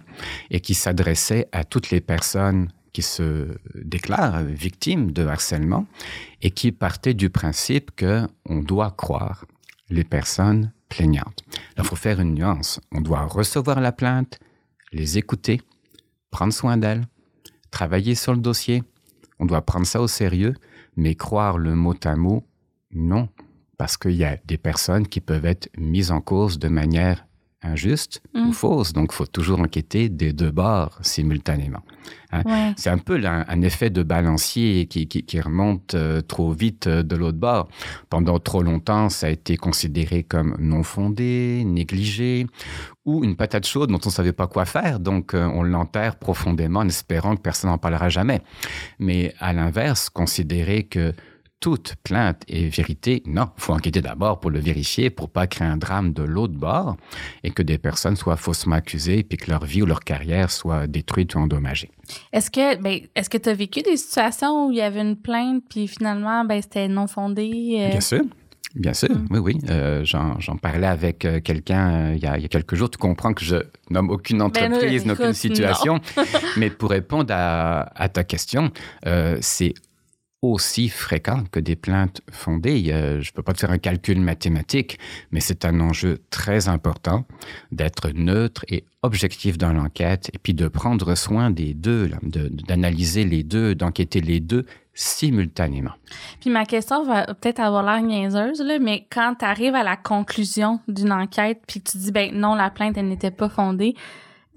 et 0.51 0.61
qui 0.61 0.75
s'adressait 0.75 1.49
à 1.53 1.65
toutes 1.65 1.91
les 1.91 2.01
personnes 2.01 2.69
qui 2.93 3.03
se 3.03 3.57
déclarent 3.75 4.43
victimes 4.43 5.13
de 5.13 5.27
harcèlement 5.27 5.87
et 6.43 6.51
qui 6.51 6.73
partait 6.73 7.15
du 7.15 7.31
principe 7.31 7.93
que 7.95 8.27
on 8.45 8.59
doit 8.59 8.91
croire 8.91 9.47
les 9.89 10.05
personnes 10.05 10.73
plaignantes. 10.89 11.43
Il 11.79 11.85
faut 11.85 11.97
faire 11.97 12.21
une 12.21 12.35
nuance. 12.35 12.81
On 12.91 13.01
doit 13.01 13.25
recevoir 13.25 13.81
la 13.81 13.93
plainte, 13.93 14.41
les 14.93 15.19
écouter, 15.19 15.61
prendre 16.31 16.53
soin 16.53 16.77
d'elles, 16.77 17.07
travailler 17.71 18.15
sur 18.15 18.33
le 18.33 18.41
dossier. 18.41 18.83
On 19.39 19.47
doit 19.47 19.63
prendre 19.63 19.87
ça 19.87 20.01
au 20.01 20.09
sérieux, 20.09 20.55
mais 20.97 21.15
croire 21.15 21.59
le 21.59 21.75
mot 21.75 21.95
à 22.05 22.17
mot, 22.17 22.45
non, 22.93 23.29
parce 23.83 23.97
qu'il 23.97 24.13
y 24.13 24.25
a 24.25 24.37
des 24.47 24.59
personnes 24.59 25.09
qui 25.09 25.21
peuvent 25.21 25.45
être 25.45 25.69
mises 25.77 26.13
en 26.13 26.21
cause 26.21 26.61
de 26.61 26.69
manière 26.69 27.27
injuste 27.65 28.23
ou 28.33 28.51
mm. 28.51 28.53
fausse. 28.53 28.93
Donc, 28.93 29.09
il 29.11 29.17
faut 29.17 29.27
toujours 29.27 29.59
enquêter 29.59 30.09
des 30.09 30.33
deux 30.33 30.53
bords 30.53 31.01
simultanément. 31.03 31.81
Hein. 32.31 32.75
C'est 32.77 32.91
un 32.91 32.99
peu 32.99 33.21
un, 33.27 33.63
effet 33.63 33.91
de 33.91 34.05
balancier 34.05 34.87
qui, 34.87 35.41
remonte 35.41 35.95
euh, 35.95 36.21
trop 36.21 36.53
vite 36.53 36.87
euh, 36.87 37.03
de 37.03 37.17
l'autre 37.17 37.39
bord. 37.39 37.67
Pendant 38.09 38.39
trop 38.39 38.63
longtemps, 38.63 39.09
ça 39.09 39.27
a 39.27 39.31
été 39.31 39.57
considéré 39.57 40.23
comme 40.23 40.57
non 40.61 40.85
fondé, 40.85 41.65
négligé, 41.67 42.47
ou 43.05 43.25
une 43.25 43.35
patate 43.35 43.67
chaude 43.67 43.91
dont 43.91 44.01
on 44.05 44.11
ne 44.11 44.13
savait 44.13 44.33
pas 44.33 44.47
quoi 44.47 44.65
faire. 44.65 45.01
Donc, 45.01 45.35
euh, 45.35 45.45
on 45.45 45.65
l'enterre 45.65 46.21
profondément 46.21 46.81
en 46.81 46.89
espérant 46.89 47.35
que 47.35 47.43
personne 47.43 47.71
n'en 47.71 47.79
parlera 47.79 48.11
jamais. 48.11 48.43
Mais 49.01 49.35
à 49.41 49.53
l'inverse, 49.53 50.09
considérer 50.09 50.85
que 50.85 51.13
toute 51.63 51.95
plainte 52.03 52.43
est 52.49 52.67
vérité. 52.67 53.23
Non, 53.25 53.49
il 53.57 53.63
faut 53.63 53.73
enquêter 53.73 54.03
d'abord 54.03 54.41
pour 54.41 54.51
le 54.51 54.59
vérifier, 54.59 55.11
pour 55.11 55.31
pas 55.31 55.47
créer 55.47 55.69
un 55.69 55.77
drame 55.77 56.13
de 56.13 56.25
l'autre 56.25 56.55
bord 56.55 56.97
et 57.45 57.53
que 57.53 57.63
des 57.63 57.79
personnes 57.79 58.17
soient 58.17 58.37
faussement 58.37 58.75
accusées 58.75 59.23
puis 59.23 59.39
que 59.39 59.49
leur 59.49 59.65
vie 59.65 59.81
ou 59.81 59.87
leur 59.87 60.01
carrière 60.01 60.51
soit 60.51 60.89
détruite 60.89 61.37
ou 61.37 61.39
endommagée. 61.39 61.89
Est-ce 62.33 62.51
que 62.51 62.77
ben, 62.83 62.99
est-ce 63.15 63.31
que 63.31 63.39
tu 63.39 63.49
as 63.49 63.55
vécu 63.55 63.81
des 63.83 63.97
situations 63.97 64.67
où 64.67 64.73
il 64.73 64.79
y 64.79 64.83
avait 64.83 65.03
une 65.03 65.17
plainte 65.17 65.63
puis 65.71 65.87
finalement 65.87 66.45
ben, 66.45 66.61
c'était 66.61 66.89
non 66.89 67.07
fondé? 67.07 67.77
Euh? 67.79 67.91
Bien 67.91 68.01
sûr. 68.01 68.23
Bien 68.75 68.95
sûr, 68.95 69.11
mm. 69.11 69.27
oui, 69.31 69.39
oui. 69.39 69.59
Euh, 69.69 70.03
j'en 70.05 70.57
parlais 70.57 70.87
avec 70.87 71.27
euh, 71.27 71.41
quelqu'un 71.41 72.15
il, 72.15 72.23
y 72.23 72.27
a 72.27 72.49
quelques 72.49 72.75
jours. 72.75 72.91
Tu 72.91 72.99
comprends 72.99 73.35
que 73.35 73.45
je 73.45 73.57
nomme 73.89 74.11
aucune 74.11 74.39
ben, 74.39 74.47
entreprise, 74.47 75.09
aucune 75.09 75.35
situation. 75.35 76.01
mais 76.57 76.71
pour 76.71 76.91
répondre 76.91 77.33
à, 77.33 77.83
à 77.95 78.09
ta 78.09 78.25
question, 78.25 78.73
c'est 79.41 79.75
aussi 80.43 80.89
fréquent 80.89 81.45
que 81.53 81.61
des 81.61 81.77
plaintes 81.77 82.21
fondées. 82.31 82.85
je 82.85 83.17
ne 83.17 83.33
peux 83.33 83.43
pas 83.43 83.53
te 83.53 83.61
faire 83.61 83.71
un 83.71 83.79
calcul 83.79 84.21
mathématique, 84.21 84.99
mais 85.31 85.41
c'est 85.41 85.65
un 85.65 85.81
enjeu 85.81 86.19
très 86.31 86.69
important 86.69 87.25
d'être 87.71 88.11
neutre 88.11 88.65
et 88.69 88.85
objectif 89.03 89.57
dans 89.57 89.73
l'enquête 89.73 90.31
et 90.35 90.39
puis 90.39 90.53
de 90.53 90.67
prendre 90.67 91.15
soin 91.15 91.51
des 91.51 91.75
deux, 91.75 92.11
d'analyser 92.23 93.25
les 93.25 93.45
deux, 93.45 93.77
d'enquêter 93.77 94.21
les 94.21 94.41
deux 94.41 94.67
simultanément. 94.95 95.93
Puis 96.41 96.51
ma 96.51 96.67
question 96.67 97.05
va 97.05 97.27
peut-être 97.27 97.61
avoir 97.61 97.83
l'air 97.85 98.03
niaiseuse, 98.03 98.61
là, 98.61 98.79
mais 98.79 99.07
quand 99.11 99.37
tu 99.39 99.45
arrives 99.45 99.75
à 99.75 99.85
la 99.85 99.97
conclusion 99.97 100.81
d'une 100.89 101.13
enquête 101.13 101.63
puis 101.67 101.81
tu 101.81 101.99
dis, 101.99 102.13
ben 102.13 102.35
non, 102.35 102.55
la 102.55 102.69
plainte, 102.69 102.99
elle 102.99 103.09
n'était 103.09 103.31
pas 103.31 103.49
fondée, 103.49 103.95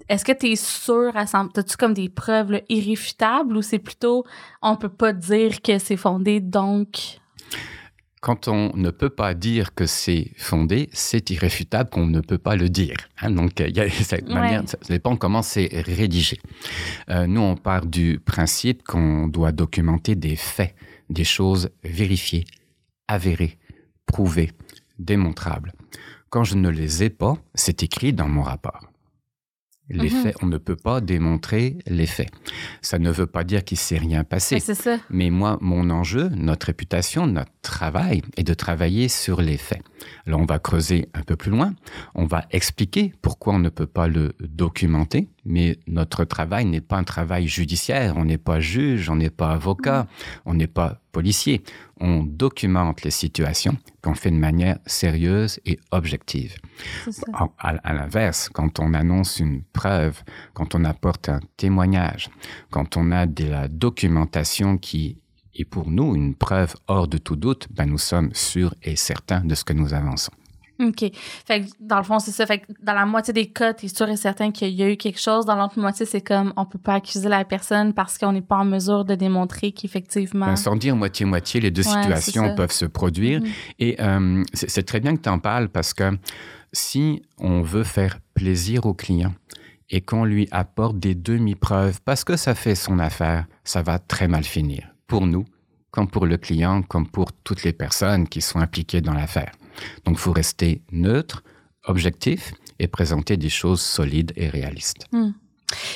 est-ce 0.08 0.24
que 0.24 0.32
tu 0.32 0.46
es 0.46 0.56
sûr 0.56 1.16
à 1.16 1.22
As-tu 1.22 1.76
comme 1.76 1.94
des 1.94 2.08
preuves 2.08 2.60
irréfutables 2.68 3.56
ou 3.56 3.62
c'est 3.62 3.78
plutôt 3.78 4.24
on 4.62 4.76
peut 4.76 4.88
pas 4.88 5.12
dire 5.12 5.62
que 5.62 5.78
c'est 5.78 5.96
fondé 5.96 6.40
donc? 6.40 7.18
Quand 8.20 8.48
on 8.48 8.72
ne 8.76 8.90
peut 8.90 9.10
pas 9.10 9.34
dire 9.34 9.74
que 9.74 9.86
c'est 9.86 10.32
fondé, 10.36 10.88
c'est 10.92 11.30
irréfutable 11.30 11.90
qu'on 11.90 12.06
ne 12.06 12.20
peut 12.20 12.38
pas 12.38 12.56
le 12.56 12.68
dire. 12.68 12.96
Hein. 13.20 13.30
Donc, 13.30 13.60
il 13.60 13.76
y 13.76 13.80
a 13.80 13.88
cette 13.90 14.28
manière, 14.28 14.62
ça 14.66 14.78
dépend 14.88 15.16
comment 15.16 15.42
c'est 15.42 15.68
rédigé. 15.86 16.40
Euh, 17.08 17.26
nous, 17.26 17.40
on 17.40 17.56
part 17.56 17.86
du 17.86 18.18
principe 18.18 18.82
qu'on 18.82 19.28
doit 19.28 19.52
documenter 19.52 20.16
des 20.16 20.34
faits, 20.34 20.74
des 21.08 21.24
choses 21.24 21.70
vérifiées, 21.84 22.46
avérées, 23.06 23.58
prouvées, 24.06 24.50
démontrables. 24.98 25.72
Quand 26.30 26.42
je 26.42 26.56
ne 26.56 26.68
les 26.68 27.04
ai 27.04 27.10
pas, 27.10 27.36
c'est 27.54 27.82
écrit 27.82 28.12
dans 28.12 28.28
mon 28.28 28.42
rapport. 28.42 28.80
Les 29.88 30.10
mhm. 30.10 30.22
faits, 30.22 30.36
on 30.42 30.46
ne 30.46 30.58
peut 30.58 30.76
pas 30.76 31.00
démontrer 31.00 31.78
les 31.86 32.06
faits. 32.06 32.30
Ça 32.82 32.98
ne 32.98 33.10
veut 33.10 33.26
pas 33.26 33.44
dire 33.44 33.64
qu'il 33.64 33.78
s'est 33.78 33.98
rien 33.98 34.24
passé. 34.24 34.58
Ça. 34.58 34.96
Mais 35.10 35.30
moi, 35.30 35.58
mon 35.60 35.90
enjeu, 35.90 36.28
notre 36.30 36.66
réputation, 36.66 37.26
notre 37.26 37.52
travail 37.62 38.22
est 38.36 38.42
de 38.42 38.54
travailler 38.54 39.08
sur 39.08 39.40
les 39.40 39.56
faits. 39.56 39.82
Alors, 40.26 40.40
on 40.40 40.44
va 40.44 40.58
creuser 40.58 41.08
un 41.14 41.22
peu 41.22 41.36
plus 41.36 41.50
loin. 41.50 41.72
On 42.14 42.26
va 42.26 42.46
expliquer 42.50 43.12
pourquoi 43.22 43.54
on 43.54 43.58
ne 43.60 43.68
peut 43.68 43.86
pas 43.86 44.08
le 44.08 44.34
documenter. 44.40 45.28
Mais 45.44 45.78
notre 45.86 46.24
travail 46.24 46.64
n'est 46.64 46.80
pas 46.80 46.96
un 46.96 47.04
travail 47.04 47.46
judiciaire. 47.46 48.16
On 48.16 48.24
n'est 48.24 48.38
pas 48.38 48.58
juge, 48.58 49.08
on 49.08 49.16
n'est 49.16 49.30
pas 49.30 49.52
avocat, 49.52 50.02
mhm. 50.02 50.06
on 50.46 50.54
n'est 50.54 50.66
pas 50.66 51.00
On 51.98 52.24
documente 52.24 53.02
les 53.02 53.10
situations 53.10 53.76
qu'on 54.02 54.14
fait 54.14 54.30
de 54.30 54.36
manière 54.36 54.78
sérieuse 54.86 55.58
et 55.64 55.78
objective. 55.90 56.56
À, 57.58 57.92
l'inverse, 57.94 58.48
quand 58.52 58.78
on 58.80 58.92
annonce 58.94 59.40
une 59.40 59.62
preuve, 59.62 60.22
quand 60.52 60.74
on 60.74 60.84
apporte 60.84 61.28
un 61.28 61.40
témoignage, 61.56 62.28
quand 62.70 62.96
on 62.96 63.12
a 63.12 63.26
de 63.26 63.46
la 63.46 63.68
documentation 63.68 64.76
qui 64.78 65.16
est 65.54 65.64
pour 65.64 65.90
nous 65.90 66.14
une 66.14 66.34
preuve 66.34 66.74
hors 66.86 67.08
de 67.08 67.18
tout 67.18 67.36
doute, 67.36 67.68
ben 67.70 67.86
nous 67.86 67.98
sommes 67.98 68.30
sûrs 68.34 68.74
et 68.82 68.96
certains 68.96 69.40
de 69.40 69.54
ce 69.54 69.64
que 69.64 69.72
nous 69.72 69.94
avançons. 69.94 70.32
OK. 70.80 71.10
Fait 71.46 71.62
que 71.62 71.66
dans 71.80 71.96
le 71.98 72.02
fond, 72.02 72.18
c'est 72.18 72.30
ça. 72.30 72.46
Fait 72.46 72.58
que 72.58 72.66
dans 72.82 72.92
la 72.92 73.06
moitié 73.06 73.32
des 73.32 73.46
cas, 73.46 73.74
tu 73.74 73.86
es 73.86 73.88
sûr 73.88 74.08
et 74.08 74.16
certain 74.16 74.50
qu'il 74.50 74.70
y 74.70 74.82
a 74.82 74.90
eu 74.90 74.96
quelque 74.96 75.20
chose. 75.20 75.46
Dans 75.46 75.56
l'autre 75.56 75.78
moitié, 75.78 76.06
c'est 76.06 76.20
comme 76.20 76.52
on 76.56 76.64
peut 76.64 76.78
pas 76.78 76.94
accuser 76.94 77.28
la 77.28 77.44
personne 77.44 77.94
parce 77.94 78.18
qu'on 78.18 78.32
n'est 78.32 78.42
pas 78.42 78.56
en 78.56 78.64
mesure 78.64 79.04
de 79.04 79.14
démontrer 79.14 79.72
qu'effectivement. 79.72 80.46
Ben, 80.46 80.56
sans 80.56 80.76
dire 80.76 80.94
moitié-moitié, 80.96 81.60
les 81.60 81.70
deux 81.70 81.82
situations 81.82 82.54
peuvent 82.54 82.72
se 82.72 82.84
produire. 82.84 83.40
Mm-hmm. 83.40 83.52
Et 83.78 83.96
euh, 84.00 84.44
c'est 84.52 84.84
très 84.84 85.00
bien 85.00 85.16
que 85.16 85.22
tu 85.22 85.28
en 85.28 85.38
parles 85.38 85.68
parce 85.68 85.94
que 85.94 86.18
si 86.72 87.22
on 87.38 87.62
veut 87.62 87.84
faire 87.84 88.18
plaisir 88.34 88.86
au 88.86 88.94
client 88.94 89.32
et 89.88 90.00
qu'on 90.00 90.24
lui 90.24 90.48
apporte 90.50 90.98
des 90.98 91.14
demi-preuves 91.14 92.00
parce 92.04 92.24
que 92.24 92.36
ça 92.36 92.54
fait 92.54 92.74
son 92.74 92.98
affaire, 92.98 93.46
ça 93.64 93.82
va 93.82 93.98
très 93.98 94.28
mal 94.28 94.44
finir. 94.44 94.88
Pour 95.06 95.26
nous, 95.26 95.44
comme 95.90 96.08
pour 96.08 96.26
le 96.26 96.36
client, 96.36 96.82
comme 96.82 97.08
pour 97.08 97.32
toutes 97.32 97.62
les 97.62 97.72
personnes 97.72 98.28
qui 98.28 98.40
sont 98.42 98.58
impliquées 98.58 99.00
dans 99.00 99.14
l'affaire. 99.14 99.52
Donc, 100.04 100.16
il 100.16 100.20
faut 100.20 100.32
rester 100.32 100.82
neutre, 100.92 101.42
objectif 101.84 102.52
et 102.78 102.88
présenter 102.88 103.36
des 103.36 103.48
choses 103.48 103.80
solides 103.80 104.32
et 104.36 104.48
réalistes. 104.48 105.06
Hmm. 105.12 105.32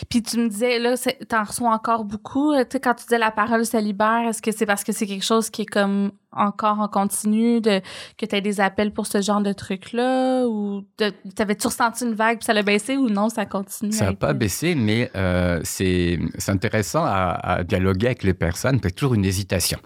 Puis 0.09 0.23
tu 0.23 0.39
me 0.39 0.49
disais, 0.49 0.79
là, 0.79 0.95
t'en 1.29 1.45
reçois 1.45 1.71
encore 1.71 2.05
beaucoup. 2.05 2.55
Tu 2.57 2.67
sais, 2.73 2.81
quand 2.81 2.95
tu 2.95 3.05
disais 3.05 3.19
la 3.19 3.31
parole 3.31 3.65
se 3.65 3.77
libère, 3.77 4.29
est-ce 4.29 4.43
que 4.43 4.51
c'est 4.51 4.67
parce 4.67 4.83
que 4.83 4.93
c'est 4.93 5.07
quelque 5.07 5.25
chose 5.25 5.49
qui 5.49 5.63
est 5.63 5.67
comme 5.67 6.11
encore 6.33 6.81
en 6.81 6.89
continu, 6.89 7.61
de, 7.61 7.81
que 8.19 8.27
tu 8.27 8.35
as 8.35 8.41
des 8.41 8.61
appels 8.61 8.93
pour 8.93 9.07
ce 9.07 9.21
genre 9.21 9.41
de 9.41 9.53
truc-là? 9.53 10.47
Ou 10.47 10.85
t'avais-tu 11.37 11.69
ressenti 11.69 12.05
une 12.05 12.15
vague 12.15 12.39
puis 12.39 12.47
ça 12.47 12.53
l'a 12.53 12.63
baissé 12.63 12.97
ou 12.97 13.09
non, 13.09 13.29
ça 13.29 13.47
continue? 13.47 13.93
Ça 13.93 14.07
n'a 14.07 14.15
pas 14.15 14.33
baissé, 14.33 14.75
mais 14.75 15.11
euh, 15.15 15.61
c'est 15.63 16.19
intéressant 16.49 17.05
à, 17.05 17.39
à, 17.43 17.65
dialoguer 17.65 18.07
avec 18.07 18.25
les 18.25 18.35
personnes, 18.35 18.81
puis 18.81 18.93
toujours 18.93 19.15
une 19.15 19.25
hésitation. 19.25 19.79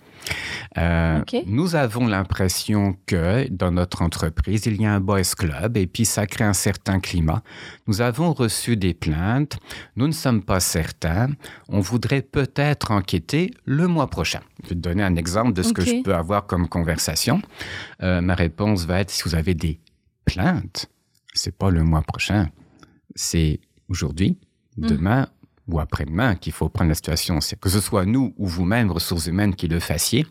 Euh, 0.78 1.22
nous 1.46 1.76
avons 1.76 2.06
l'impression 2.06 2.96
que 3.06 3.48
dans 3.50 3.70
notre 3.70 4.02
entreprise, 4.02 4.66
il 4.66 4.80
y 4.80 4.86
a 4.86 4.94
un 4.94 5.00
boys 5.00 5.22
club 5.36 5.76
et 5.76 5.86
puis 5.86 6.04
ça 6.04 6.26
crée 6.26 6.44
un 6.44 6.52
certain 6.52 7.00
climat. 7.00 7.42
Nous 7.86 8.00
avons 8.00 8.32
reçu 8.32 8.76
des 8.76 8.94
plaintes, 8.94 9.58
nous 9.96 10.06
ne 10.06 10.12
sommes 10.12 10.42
pas 10.42 10.60
certains, 10.60 11.30
on 11.68 11.80
voudrait 11.80 12.22
peut-être 12.22 12.90
enquêter 12.90 13.52
le 13.64 13.86
mois 13.86 14.08
prochain. 14.08 14.40
Je 14.62 14.70
vais 14.70 14.74
te 14.74 14.80
donner 14.80 15.02
un 15.02 15.16
exemple 15.16 15.52
de 15.52 15.62
ce 15.62 15.72
que 15.72 15.84
je 15.84 16.02
peux 16.02 16.14
avoir 16.14 16.46
comme 16.46 16.68
conversation. 16.68 17.40
Euh, 18.02 18.20
ma 18.20 18.34
réponse 18.34 18.86
va 18.86 19.00
être 19.00 19.10
si 19.10 19.22
vous 19.24 19.34
avez 19.34 19.54
des 19.54 19.80
plaintes, 20.24 20.86
c'est 21.34 21.56
pas 21.56 21.70
le 21.70 21.84
mois 21.84 22.02
prochain, 22.02 22.48
c'est 23.14 23.60
aujourd'hui, 23.88 24.38
mm. 24.76 24.86
demain 24.86 25.28
ou 25.68 25.80
après-demain 25.80 26.35
qu'il 26.35 26.52
faut 26.52 26.68
prendre 26.68 26.88
la 26.88 26.94
situation. 26.94 27.40
C'est 27.40 27.59
que 27.59 27.68
ce 27.68 27.80
soit 27.80 28.04
nous 28.04 28.35
ou 28.37 28.47
vous-même, 28.47 28.90
ressources 28.90 29.26
humaines, 29.26 29.54
qui 29.54 29.68
le 29.68 29.80
fassiez, 29.80 30.26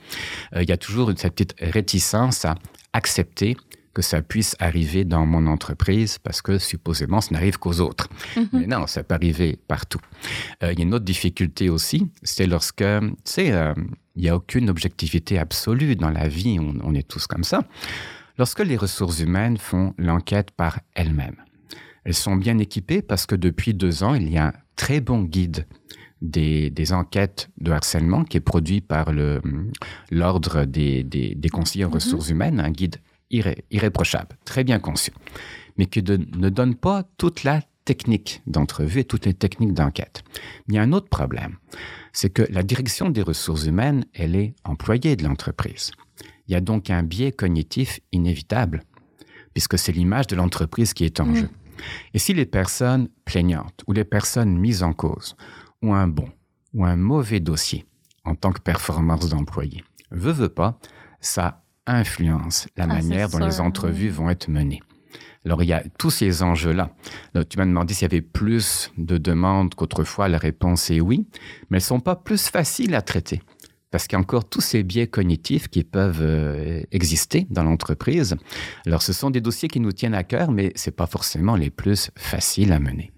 euh, 0.55 0.63
il 0.63 0.69
y 0.69 0.71
a 0.71 0.77
toujours 0.77 1.11
cette 1.15 1.33
petite 1.33 1.55
réticence 1.59 2.45
à 2.45 2.55
accepter 2.93 3.57
que 3.93 4.01
ça 4.01 4.21
puisse 4.21 4.55
arriver 4.59 5.05
dans 5.05 5.25
mon 5.25 5.45
entreprise 5.45 6.17
parce 6.17 6.41
que 6.41 6.57
supposément 6.57 7.21
ça 7.21 7.31
n'arrive 7.31 7.59
qu'aux 7.59 7.79
autres. 7.79 8.09
Mm-hmm. 8.35 8.47
Mais 8.53 8.67
non, 8.67 8.87
ça 8.87 9.03
peut 9.03 9.13
arriver 9.13 9.57
partout. 9.67 9.99
Euh, 10.63 10.71
il 10.73 10.79
y 10.79 10.81
a 10.81 10.85
une 10.85 10.93
autre 10.93 11.05
difficulté 11.05 11.69
aussi, 11.69 12.09
c'est 12.23 12.47
lorsque, 12.47 12.77
tu 12.83 13.15
sais, 13.23 13.51
euh, 13.51 13.73
il 14.15 14.23
n'y 14.23 14.29
a 14.29 14.35
aucune 14.35 14.69
objectivité 14.69 15.37
absolue 15.37 15.95
dans 15.95 16.09
la 16.09 16.27
vie, 16.27 16.59
on, 16.59 16.73
on 16.83 16.93
est 16.95 17.07
tous 17.07 17.27
comme 17.27 17.43
ça. 17.43 17.63
Lorsque 18.39 18.61
les 18.61 18.77
ressources 18.77 19.19
humaines 19.19 19.57
font 19.57 19.93
l'enquête 19.99 20.49
par 20.51 20.79
elles-mêmes, 20.95 21.37
elles 22.03 22.15
sont 22.15 22.35
bien 22.35 22.57
équipées 22.57 23.03
parce 23.03 23.27
que 23.27 23.35
depuis 23.35 23.75
deux 23.75 24.03
ans, 24.03 24.15
il 24.15 24.29
y 24.29 24.39
a 24.39 24.53
très 24.75 25.01
bon 25.01 25.23
guide 25.23 25.65
des, 26.21 26.93
enquêtes 26.93 27.49
de 27.59 27.71
harcèlement 27.71 28.23
qui 28.23 28.37
est 28.37 28.41
produit 28.41 28.81
par 28.81 29.11
l'Ordre 30.11 30.65
des, 30.65 31.03
des, 31.03 31.49
conseillers 31.49 31.85
en 31.85 31.89
mhm. 31.89 31.95
ressources 31.95 32.29
humaines, 32.29 32.59
un 32.59 32.71
guide 32.71 32.97
irréprochable, 33.29 34.37
très 34.45 34.63
bien 34.63 34.79
conçu, 34.79 35.11
mais 35.77 35.85
qui 35.85 36.01
ne 36.01 36.49
donne 36.49 36.75
pas 36.75 37.03
toute 37.17 37.43
la 37.43 37.61
technique 37.85 38.41
d'entrevue 38.47 38.99
et 38.99 39.03
toutes 39.03 39.25
les 39.25 39.33
techniques 39.33 39.73
d'enquête. 39.73 40.23
Il 40.67 40.75
y 40.75 40.77
a 40.77 40.81
un 40.81 40.93
autre 40.93 41.09
problème, 41.09 41.57
c'est 42.13 42.29
que 42.29 42.43
la 42.49 42.63
direction 42.63 43.09
des 43.09 43.21
ressources 43.21 43.65
humaines, 43.65 44.05
elle 44.13 44.35
est 44.35 44.55
employée 44.63 45.15
de 45.15 45.23
l'entreprise. 45.23 45.91
Il 46.47 46.53
y 46.53 46.55
a 46.55 46.61
donc 46.61 46.89
un 46.89 47.03
biais 47.03 47.31
cognitif 47.31 47.99
inévitable, 48.11 48.83
puisque 49.53 49.77
c'est 49.77 49.91
l'image 49.91 50.27
de 50.27 50.35
l'entreprise 50.35 50.93
qui 50.93 51.03
est 51.05 51.19
en 51.19 51.33
jeu. 51.35 51.49
Et 52.13 52.19
si 52.19 52.33
les 52.33 52.45
personnes 52.45 53.09
plaignantes 53.25 53.83
ou 53.87 53.93
les 53.93 54.03
personnes 54.03 54.57
mises 54.57 54.83
en 54.83 54.93
cause 54.93 55.35
ont 55.81 55.93
un 55.93 56.07
bon 56.07 56.29
ou 56.73 56.85
un 56.85 56.95
mauvais 56.95 57.39
dossier 57.39 57.85
en 58.25 58.35
tant 58.35 58.51
que 58.51 58.61
performance 58.61 59.29
d'employé, 59.29 59.83
veut, 60.11 60.31
veut 60.31 60.49
pas, 60.49 60.79
ça 61.19 61.63
influence 61.85 62.67
la 62.77 62.85
ah, 62.85 62.87
manière 62.87 63.29
dont 63.29 63.39
les 63.39 63.59
entrevues 63.59 64.09
vont 64.09 64.29
être 64.29 64.47
menées. 64.47 64.81
Alors, 65.45 65.61
il 65.61 65.67
y 65.67 65.73
a 65.73 65.83
tous 65.97 66.09
ces 66.09 66.41
enjeux-là. 66.41 66.91
Tu 67.49 67.57
m'as 67.57 67.65
demandé 67.65 67.93
s'il 67.93 68.03
y 68.03 68.05
avait 68.05 68.21
plus 68.21 68.91
de 68.97 69.17
demandes 69.17 69.75
qu'autrefois. 69.75 70.29
La 70.29 70.37
réponse 70.37 70.89
est 70.89 71.01
oui, 71.01 71.27
mais 71.69 71.77
elles 71.77 71.83
ne 71.83 71.87
sont 71.87 71.99
pas 71.99 72.15
plus 72.15 72.47
faciles 72.47 72.95
à 72.95 73.01
traiter 73.01 73.41
parce 73.93 74.07
qu'il 74.07 74.17
y 74.17 74.19
a 74.19 74.21
encore 74.21 74.49
tous 74.49 74.59
ces 74.59 74.81
biais 74.81 75.05
cognitifs 75.05 75.67
qui 75.67 75.83
peuvent 75.83 76.23
euh, 76.23 76.81
exister 76.91 77.45
dans 77.51 77.63
l'entreprise. 77.63 78.35
Alors, 78.87 79.03
ce 79.03 79.13
sont 79.13 79.29
des 79.29 79.39
dossiers 79.39 79.69
qui 79.69 79.79
nous 79.79 79.91
tiennent 79.91 80.15
à 80.15 80.23
cœur, 80.23 80.49
mais 80.49 80.73
ce 80.75 80.89
n'est 80.89 80.95
pas 80.95 81.05
forcément 81.05 81.55
les 81.55 81.69
plus 81.69 82.09
faciles 82.15 82.73
à 82.73 82.79
mener. 82.79 83.11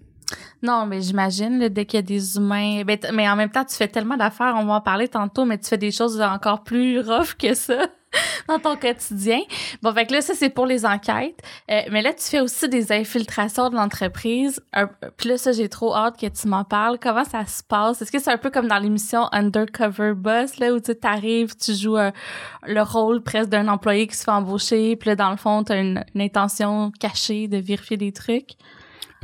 Non, 0.62 0.84
mais 0.84 1.00
j'imagine, 1.00 1.70
dès 1.70 1.86
qu'il 1.86 1.96
y 1.96 2.00
a 2.00 2.02
des 2.02 2.36
humains. 2.36 2.82
Ben, 2.84 2.98
mais 3.14 3.26
en 3.26 3.36
même 3.36 3.48
temps, 3.48 3.64
tu 3.64 3.74
fais 3.74 3.88
tellement 3.88 4.18
d'affaires, 4.18 4.54
on 4.58 4.66
va 4.66 4.74
en 4.74 4.80
parler 4.82 5.08
tantôt, 5.08 5.46
mais 5.46 5.56
tu 5.56 5.66
fais 5.66 5.78
des 5.78 5.90
choses 5.90 6.20
encore 6.20 6.62
plus 6.62 7.00
rough 7.00 7.34
que 7.38 7.54
ça. 7.54 7.86
dans 8.48 8.58
ton 8.58 8.76
quotidien. 8.76 9.40
Bon, 9.82 9.92
fait 9.92 10.06
que 10.06 10.12
là, 10.12 10.20
ça, 10.20 10.34
c'est 10.34 10.50
pour 10.50 10.66
les 10.66 10.84
enquêtes. 10.86 11.40
Euh, 11.70 11.82
mais 11.90 12.02
là, 12.02 12.12
tu 12.12 12.24
fais 12.24 12.40
aussi 12.40 12.68
des 12.68 12.92
infiltrations 12.92 13.70
de 13.70 13.76
l'entreprise. 13.76 14.60
Puis 15.16 15.28
là, 15.28 15.38
ça, 15.38 15.52
j'ai 15.52 15.68
trop 15.68 15.94
hâte 15.94 16.18
que 16.18 16.26
tu 16.26 16.48
m'en 16.48 16.64
parles. 16.64 16.98
Comment 17.00 17.24
ça 17.24 17.44
se 17.46 17.62
passe? 17.62 18.02
Est-ce 18.02 18.12
que 18.12 18.18
c'est 18.18 18.32
un 18.32 18.38
peu 18.38 18.50
comme 18.50 18.68
dans 18.68 18.78
l'émission 18.78 19.28
Undercover 19.32 20.14
Boss, 20.14 20.58
là, 20.58 20.72
où 20.72 20.80
tu 20.80 20.92
arrives, 21.02 21.54
tu 21.56 21.74
joues 21.74 21.96
euh, 21.96 22.10
le 22.66 22.82
rôle 22.82 23.22
presque 23.22 23.50
d'un 23.50 23.68
employé 23.68 24.06
qui 24.06 24.16
se 24.16 24.24
fait 24.24 24.30
embaucher, 24.30 24.96
puis 24.96 25.10
là, 25.10 25.16
dans 25.16 25.30
le 25.30 25.36
fond, 25.36 25.64
tu 25.64 25.72
as 25.72 25.80
une 25.80 26.04
intention 26.16 26.92
cachée 26.98 27.48
de 27.48 27.58
vérifier 27.58 27.96
des 27.96 28.12
trucs? 28.12 28.56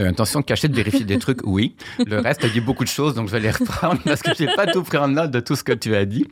Euh, 0.01 0.09
intention 0.09 0.43
cachée 0.43 0.69
de 0.69 0.75
vérifier 0.75 1.05
des 1.05 1.19
trucs, 1.19 1.41
oui. 1.45 1.77
Le 2.07 2.19
reste, 2.19 2.41
tu 2.41 2.47
as 2.47 2.49
dit 2.49 2.61
beaucoup 2.61 2.85
de 2.85 2.89
choses, 2.89 3.15
donc 3.15 3.29
je 3.29 3.33
vais 3.33 3.41
les 3.41 3.51
reprendre 3.51 4.01
parce 4.05 4.23
que 4.23 4.35
je 4.35 4.45
n'ai 4.45 4.55
pas 4.55 4.67
tout 4.67 4.83
pris 4.83 4.97
en 4.97 5.09
note 5.09 5.31
de 5.31 5.41
tout 5.41 5.55
ce 5.55 5.63
que 5.63 5.73
tu 5.73 5.95
as 5.95 6.07
dit. 6.07 6.27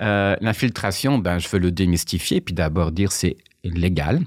Euh, 0.00 0.36
l'infiltration, 0.40 1.18
ben, 1.18 1.38
je 1.38 1.48
veux 1.48 1.58
le 1.58 1.70
démystifier, 1.70 2.40
puis 2.40 2.54
d'abord 2.54 2.92
dire 2.92 3.10
c'est 3.10 3.36
légal. 3.64 4.20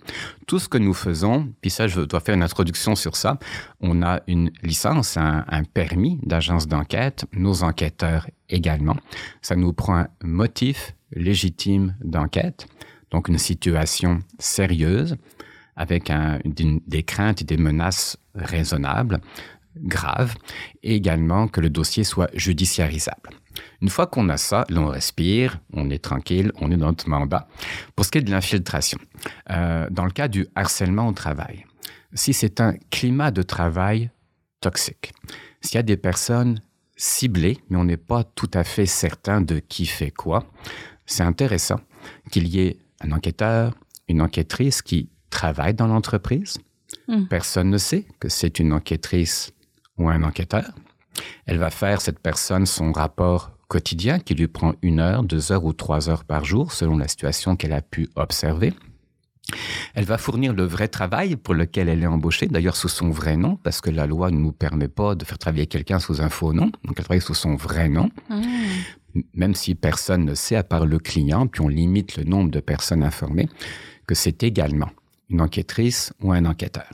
Tout 0.47 0.59
ce 0.59 0.67
que 0.67 0.77
nous 0.77 0.93
faisons, 0.93 1.49
puis 1.61 1.69
ça, 1.69 1.87
je 1.87 2.01
dois 2.01 2.19
faire 2.19 2.35
une 2.35 2.43
introduction 2.43 2.95
sur 2.95 3.15
ça. 3.15 3.37
On 3.79 4.01
a 4.01 4.21
une 4.27 4.51
licence, 4.63 5.17
un, 5.17 5.45
un 5.47 5.63
permis 5.63 6.19
d'agence 6.23 6.67
d'enquête, 6.67 7.25
nos 7.33 7.63
enquêteurs 7.63 8.27
également. 8.49 8.97
Ça 9.41 9.55
nous 9.55 9.73
prend 9.73 9.97
un 9.97 10.07
motif 10.23 10.93
légitime 11.15 11.95
d'enquête, 12.03 12.67
donc 13.11 13.27
une 13.27 13.37
situation 13.37 14.19
sérieuse 14.39 15.15
avec 15.75 16.11
des 16.87 17.03
craintes 17.03 17.41
et 17.41 17.45
des 17.45 17.57
menaces 17.57 18.17
raisonnables, 18.35 19.19
graves, 19.77 20.35
et 20.83 20.95
également 20.95 21.47
que 21.47 21.61
le 21.61 21.69
dossier 21.69 22.03
soit 22.03 22.29
judiciarisable. 22.35 23.29
Une 23.81 23.89
fois 23.89 24.07
qu'on 24.07 24.29
a 24.29 24.37
ça, 24.37 24.65
l'on 24.69 24.87
respire, 24.87 25.59
on 25.73 25.89
est 25.89 26.03
tranquille, 26.03 26.51
on 26.59 26.71
est 26.71 26.77
dans 26.77 26.87
notre 26.87 27.09
mandat. 27.09 27.47
Pour 27.95 28.05
ce 28.05 28.11
qui 28.11 28.19
est 28.19 28.21
de 28.21 28.31
l'infiltration, 28.31 28.99
euh, 29.51 29.87
dans 29.91 30.05
le 30.05 30.11
cas 30.11 30.27
du 30.27 30.47
harcèlement 30.55 31.07
au 31.07 31.13
travail, 31.13 31.65
si 32.13 32.33
c'est 32.33 32.61
un 32.61 32.73
climat 32.91 33.31
de 33.31 33.41
travail 33.41 34.09
toxique, 34.61 35.13
s'il 35.61 35.75
y 35.75 35.79
a 35.79 35.83
des 35.83 35.97
personnes 35.97 36.61
ciblées, 36.95 37.59
mais 37.69 37.77
on 37.77 37.85
n'est 37.85 37.97
pas 37.97 38.23
tout 38.23 38.49
à 38.53 38.63
fait 38.63 38.85
certain 38.85 39.41
de 39.41 39.59
qui 39.59 39.85
fait 39.85 40.11
quoi, 40.11 40.45
c'est 41.05 41.23
intéressant 41.23 41.79
qu'il 42.31 42.47
y 42.47 42.61
ait 42.61 42.77
un 43.01 43.11
enquêteur, 43.11 43.73
une 44.07 44.21
enquêtrice 44.21 44.81
qui 44.81 45.09
travaille 45.33 45.73
dans 45.73 45.87
l'entreprise. 45.87 46.59
Hmm. 47.07 47.25
Personne 47.25 47.69
ne 47.69 47.77
sait 47.77 48.05
que 48.19 48.29
c'est 48.29 48.59
une 48.59 48.71
enquêtrice 48.71 49.51
ou 49.97 50.09
un 50.09 50.23
enquêteur. 50.23 50.71
Elle 51.45 51.57
va 51.57 51.69
faire, 51.69 52.01
cette 52.01 52.19
personne, 52.19 52.65
son 52.65 52.91
rapport 52.91 53.51
quotidien 53.67 54.19
qui 54.19 54.35
lui 54.35 54.47
prend 54.47 54.73
une 54.83 54.99
heure, 54.99 55.23
deux 55.23 55.51
heures 55.51 55.65
ou 55.65 55.73
trois 55.73 56.09
heures 56.09 56.23
par 56.23 56.45
jour 56.45 56.71
selon 56.71 56.97
la 56.97 57.07
situation 57.07 57.55
qu'elle 57.55 57.73
a 57.73 57.81
pu 57.81 58.09
observer. 58.15 58.73
Elle 59.95 60.05
va 60.05 60.17
fournir 60.17 60.53
le 60.53 60.63
vrai 60.63 60.87
travail 60.87 61.35
pour 61.35 61.53
lequel 61.53 61.89
elle 61.89 62.03
est 62.03 62.07
embauchée, 62.07 62.47
d'ailleurs 62.47 62.77
sous 62.77 62.87
son 62.87 63.09
vrai 63.09 63.35
nom, 63.35 63.57
parce 63.57 63.81
que 63.81 63.89
la 63.89 64.05
loi 64.05 64.31
ne 64.31 64.37
nous 64.37 64.53
permet 64.53 64.87
pas 64.87 65.15
de 65.15 65.25
faire 65.25 65.37
travailler 65.37 65.67
quelqu'un 65.67 65.99
sous 65.99 66.21
un 66.21 66.29
faux 66.29 66.53
nom, 66.53 66.67
donc 66.85 66.95
elle 66.97 67.03
travaille 67.03 67.21
sous 67.21 67.33
son 67.33 67.55
vrai 67.55 67.89
nom, 67.89 68.09
hmm. 68.29 69.21
même 69.33 69.53
si 69.53 69.75
personne 69.75 70.23
ne 70.23 70.33
sait 70.33 70.55
à 70.55 70.63
part 70.63 70.85
le 70.85 70.99
client, 70.99 71.47
puis 71.47 71.61
on 71.61 71.67
limite 71.67 72.15
le 72.15 72.23
nombre 72.23 72.51
de 72.51 72.61
personnes 72.61 73.03
informées, 73.03 73.49
que 74.07 74.15
c'est 74.15 74.43
également 74.43 74.89
une 75.33 75.41
enquêtrice 75.41 76.13
ou 76.21 76.31
un 76.31 76.45
enquêteur. 76.45 76.89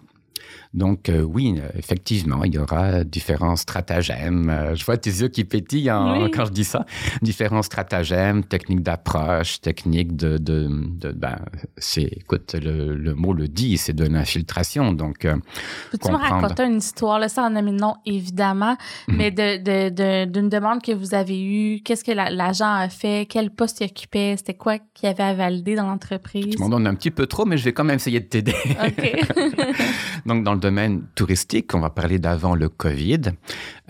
Donc 0.74 1.10
euh, 1.10 1.24
oui, 1.24 1.56
euh, 1.58 1.68
effectivement, 1.76 2.44
il 2.44 2.54
y 2.54 2.60
aura 2.60 3.04
différents 3.04 3.56
stratagèmes. 3.56 4.52
Euh, 4.52 4.76
je 4.76 4.86
vois 4.86 4.98
tes 4.98 5.10
yeux 5.10 5.28
qui 5.28 5.44
pétillent 5.44 5.92
quand 6.32 6.46
je 6.46 6.52
dis 6.52 6.64
ça. 6.64 6.86
Différents 7.24 7.64
stratagèmes, 7.64 8.44
techniques 8.44 8.84
d'approche, 8.84 9.62
techniques 9.62 10.16
de, 10.16 10.38
de, 10.38 10.70
de 10.70 11.12
ben, 11.12 11.38
c'est, 11.78 12.04
écoute, 12.04 12.54
le, 12.54 12.96
le, 12.96 13.16
mot 13.16 13.34
le 13.34 13.48
dit, 13.48 13.78
c'est 13.78 13.94
de 13.94 14.06
l'infiltration. 14.06 14.94
Donc, 14.94 15.22
peux-tu 15.22 16.12
me 16.12 16.18
raconter 16.18 16.64
une 16.64 16.78
histoire? 16.78 17.18
Là, 17.18 17.30
ça 17.30 17.44
en 17.44 17.56
a 17.56 17.62
mis 17.64 17.72
non 17.72 17.96
évidemment, 18.06 18.78
mhm. 19.08 19.16
mais 19.16 19.32
de, 19.32 19.58
de, 19.90 20.26
d'une 20.26 20.50
demande 20.50 20.84
que 20.84 20.92
vous 20.92 21.16
avez 21.16 21.42
eue, 21.42 21.82
qu'est-ce 21.82 22.04
que 22.04 22.12
l'agent 22.12 22.72
a 22.72 22.90
fait, 22.90 23.26
quel 23.28 23.50
poste 23.50 23.82
il 23.82 23.86
occupait, 23.86 24.36
c'était 24.38 24.54
quoi 24.54 24.78
qu'il 24.94 25.10
avait 25.10 25.24
à 25.24 25.34
valider 25.34 25.76
dans 25.76 25.88
l'entreprise? 25.88 26.56
Tu 26.56 26.60
m'en 26.60 26.70
donnes 26.70 26.86
un 26.86 26.96
petit 26.96 27.12
peu 27.12 27.26
trop, 27.26 27.46
mais 27.46 27.58
je 27.58 27.66
vais 27.66 27.74
quand 27.74 27.84
même 27.84 27.96
essayer 27.96 28.20
de 28.20 28.26
t'aider. 28.26 28.56
Ok. 28.86 29.26
Donc 30.26 30.44
dans 30.44 30.54
le 30.54 30.59
domaine 30.60 31.04
touristique, 31.16 31.74
on 31.74 31.80
va 31.80 31.90
parler 31.90 32.20
d'avant 32.20 32.56
le 32.56 32.70
Covid. 32.70 33.22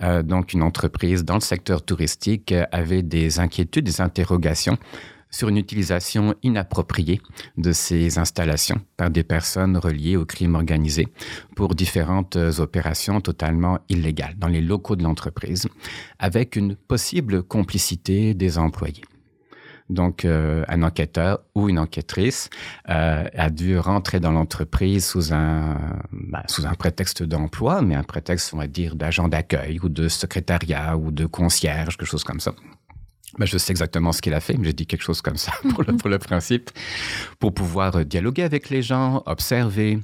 Euh, 0.02 0.22
donc, 0.22 0.52
une 0.54 0.62
entreprise 0.62 1.24
dans 1.24 1.34
le 1.34 1.40
secteur 1.40 1.82
touristique 1.82 2.54
avait 2.72 3.02
des 3.02 3.38
inquiétudes, 3.40 3.84
des 3.84 4.00
interrogations 4.00 4.78
sur 5.30 5.48
une 5.48 5.58
utilisation 5.58 6.34
inappropriée 6.42 7.20
de 7.56 7.72
ces 7.72 8.18
installations 8.18 8.80
par 8.96 9.10
des 9.10 9.22
personnes 9.22 9.76
reliées 9.76 10.16
au 10.16 10.24
crime 10.24 10.54
organisé 10.54 11.08
pour 11.54 11.74
différentes 11.74 12.36
opérations 12.58 13.20
totalement 13.20 13.78
illégales 13.88 14.34
dans 14.38 14.48
les 14.48 14.60
locaux 14.60 14.96
de 14.96 15.04
l'entreprise, 15.04 15.68
avec 16.18 16.56
une 16.56 16.74
possible 16.74 17.42
complicité 17.42 18.34
des 18.34 18.58
employés. 18.58 19.02
Donc, 19.90 20.24
euh, 20.24 20.64
un 20.68 20.84
enquêteur 20.84 21.40
ou 21.56 21.68
une 21.68 21.78
enquêtrice 21.78 22.48
euh, 22.88 23.24
a 23.34 23.50
dû 23.50 23.76
rentrer 23.76 24.20
dans 24.20 24.30
l'entreprise 24.30 25.04
sous 25.04 25.34
un 25.34 25.76
bah, 26.12 26.44
sous 26.46 26.64
un 26.64 26.74
prétexte 26.74 27.24
d'emploi, 27.24 27.82
mais 27.82 27.96
un 27.96 28.04
prétexte, 28.04 28.54
on 28.54 28.58
va 28.58 28.68
dire, 28.68 28.94
d'agent 28.94 29.26
d'accueil 29.26 29.80
ou 29.82 29.88
de 29.88 30.08
secrétariat 30.08 30.96
ou 30.96 31.10
de 31.10 31.26
concierge, 31.26 31.96
quelque 31.96 32.08
chose 32.08 32.22
comme 32.22 32.38
ça. 32.38 32.54
Ben, 33.38 33.46
je 33.46 33.58
sais 33.58 33.72
exactement 33.72 34.12
ce 34.12 34.22
qu'il 34.22 34.34
a 34.34 34.40
fait, 34.40 34.56
mais 34.56 34.66
j'ai 34.66 34.72
dit 34.72 34.86
quelque 34.86 35.02
chose 35.02 35.22
comme 35.22 35.36
ça 35.36 35.52
pour 35.70 35.82
le, 35.82 35.96
pour 35.96 36.08
le 36.08 36.18
principe, 36.18 36.70
pour 37.40 37.52
pouvoir 37.52 37.96
euh, 37.96 38.04
dialoguer 38.04 38.44
avec 38.44 38.70
les 38.70 38.82
gens, 38.82 39.24
observer, 39.26 39.98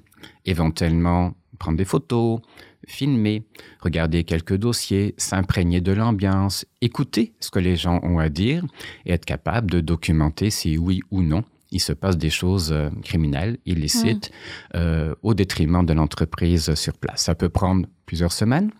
éventuellement 0.44 1.34
prendre 1.60 1.78
des 1.78 1.84
photos, 1.84 2.40
filmer, 2.86 3.44
regarder 3.80 4.24
quelques 4.24 4.56
dossiers, 4.56 5.14
s'imprégner 5.18 5.80
de 5.80 5.92
l'ambiance, 5.92 6.64
écouter 6.80 7.34
ce 7.40 7.50
que 7.50 7.58
les 7.58 7.76
gens 7.76 8.00
ont 8.02 8.18
à 8.18 8.28
dire 8.28 8.64
et 9.04 9.12
être 9.12 9.24
capable 9.24 9.70
de 9.70 9.80
documenter 9.80 10.50
si 10.50 10.78
oui 10.78 11.02
ou 11.10 11.22
non 11.22 11.44
il 11.72 11.80
se 11.80 11.92
passe 11.92 12.16
des 12.16 12.30
choses 12.30 12.72
euh, 12.72 12.88
criminelles, 13.02 13.58
illicites, 13.66 14.30
euh, 14.74 15.14
au 15.22 15.34
détriment 15.34 15.84
de 15.84 15.92
l'entreprise 15.92 16.74
sur 16.74 16.94
place. 16.94 17.22
Ça 17.22 17.34
peut 17.34 17.48
prendre 17.48 17.86
plusieurs 18.06 18.32
semaines, 18.32 18.70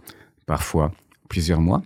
parfois 0.47 0.93
plusieurs 1.29 1.61
mois. 1.61 1.83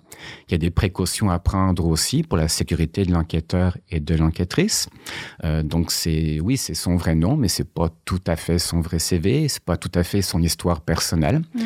Il 0.49 0.53
y 0.53 0.55
a 0.55 0.59
des 0.59 0.71
précautions 0.71 1.31
à 1.31 1.39
prendre 1.39 1.87
aussi 1.87 2.23
pour 2.23 2.37
la 2.37 2.49
sécurité 2.49 3.05
de 3.05 3.13
l'enquêteur 3.13 3.77
et 3.91 4.01
de 4.01 4.15
l'enquêtrice. 4.15 4.89
Euh, 5.45 5.63
donc 5.63 5.91
c'est 5.91 6.41
oui, 6.41 6.57
c'est 6.57 6.75
son 6.75 6.97
vrai 6.97 7.15
nom, 7.15 7.37
mais 7.37 7.49
c'est 7.49 7.65
pas 7.65 7.89
tout 8.05 8.21
à 8.27 8.37
fait 8.37 8.59
son 8.59 8.81
vrai 8.81 8.99
CV, 8.99 9.49
c'est 9.49 9.65
pas 9.65 9.77
tout 9.77 9.93
à 9.95 10.03
fait 10.03 10.23
son 10.23 10.43
histoire 10.43 10.83
personnelle. 10.83 11.41
Mm. 11.55 11.61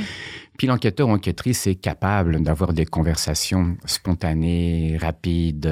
Puis 0.58 0.66
l'enquêteur 0.66 1.08
ou 1.08 1.12
enquêtrice 1.12 1.66
est 1.66 1.74
capable 1.74 2.42
d'avoir 2.42 2.72
des 2.72 2.86
conversations 2.86 3.76
spontanées, 3.84 4.96
rapides, 5.00 5.66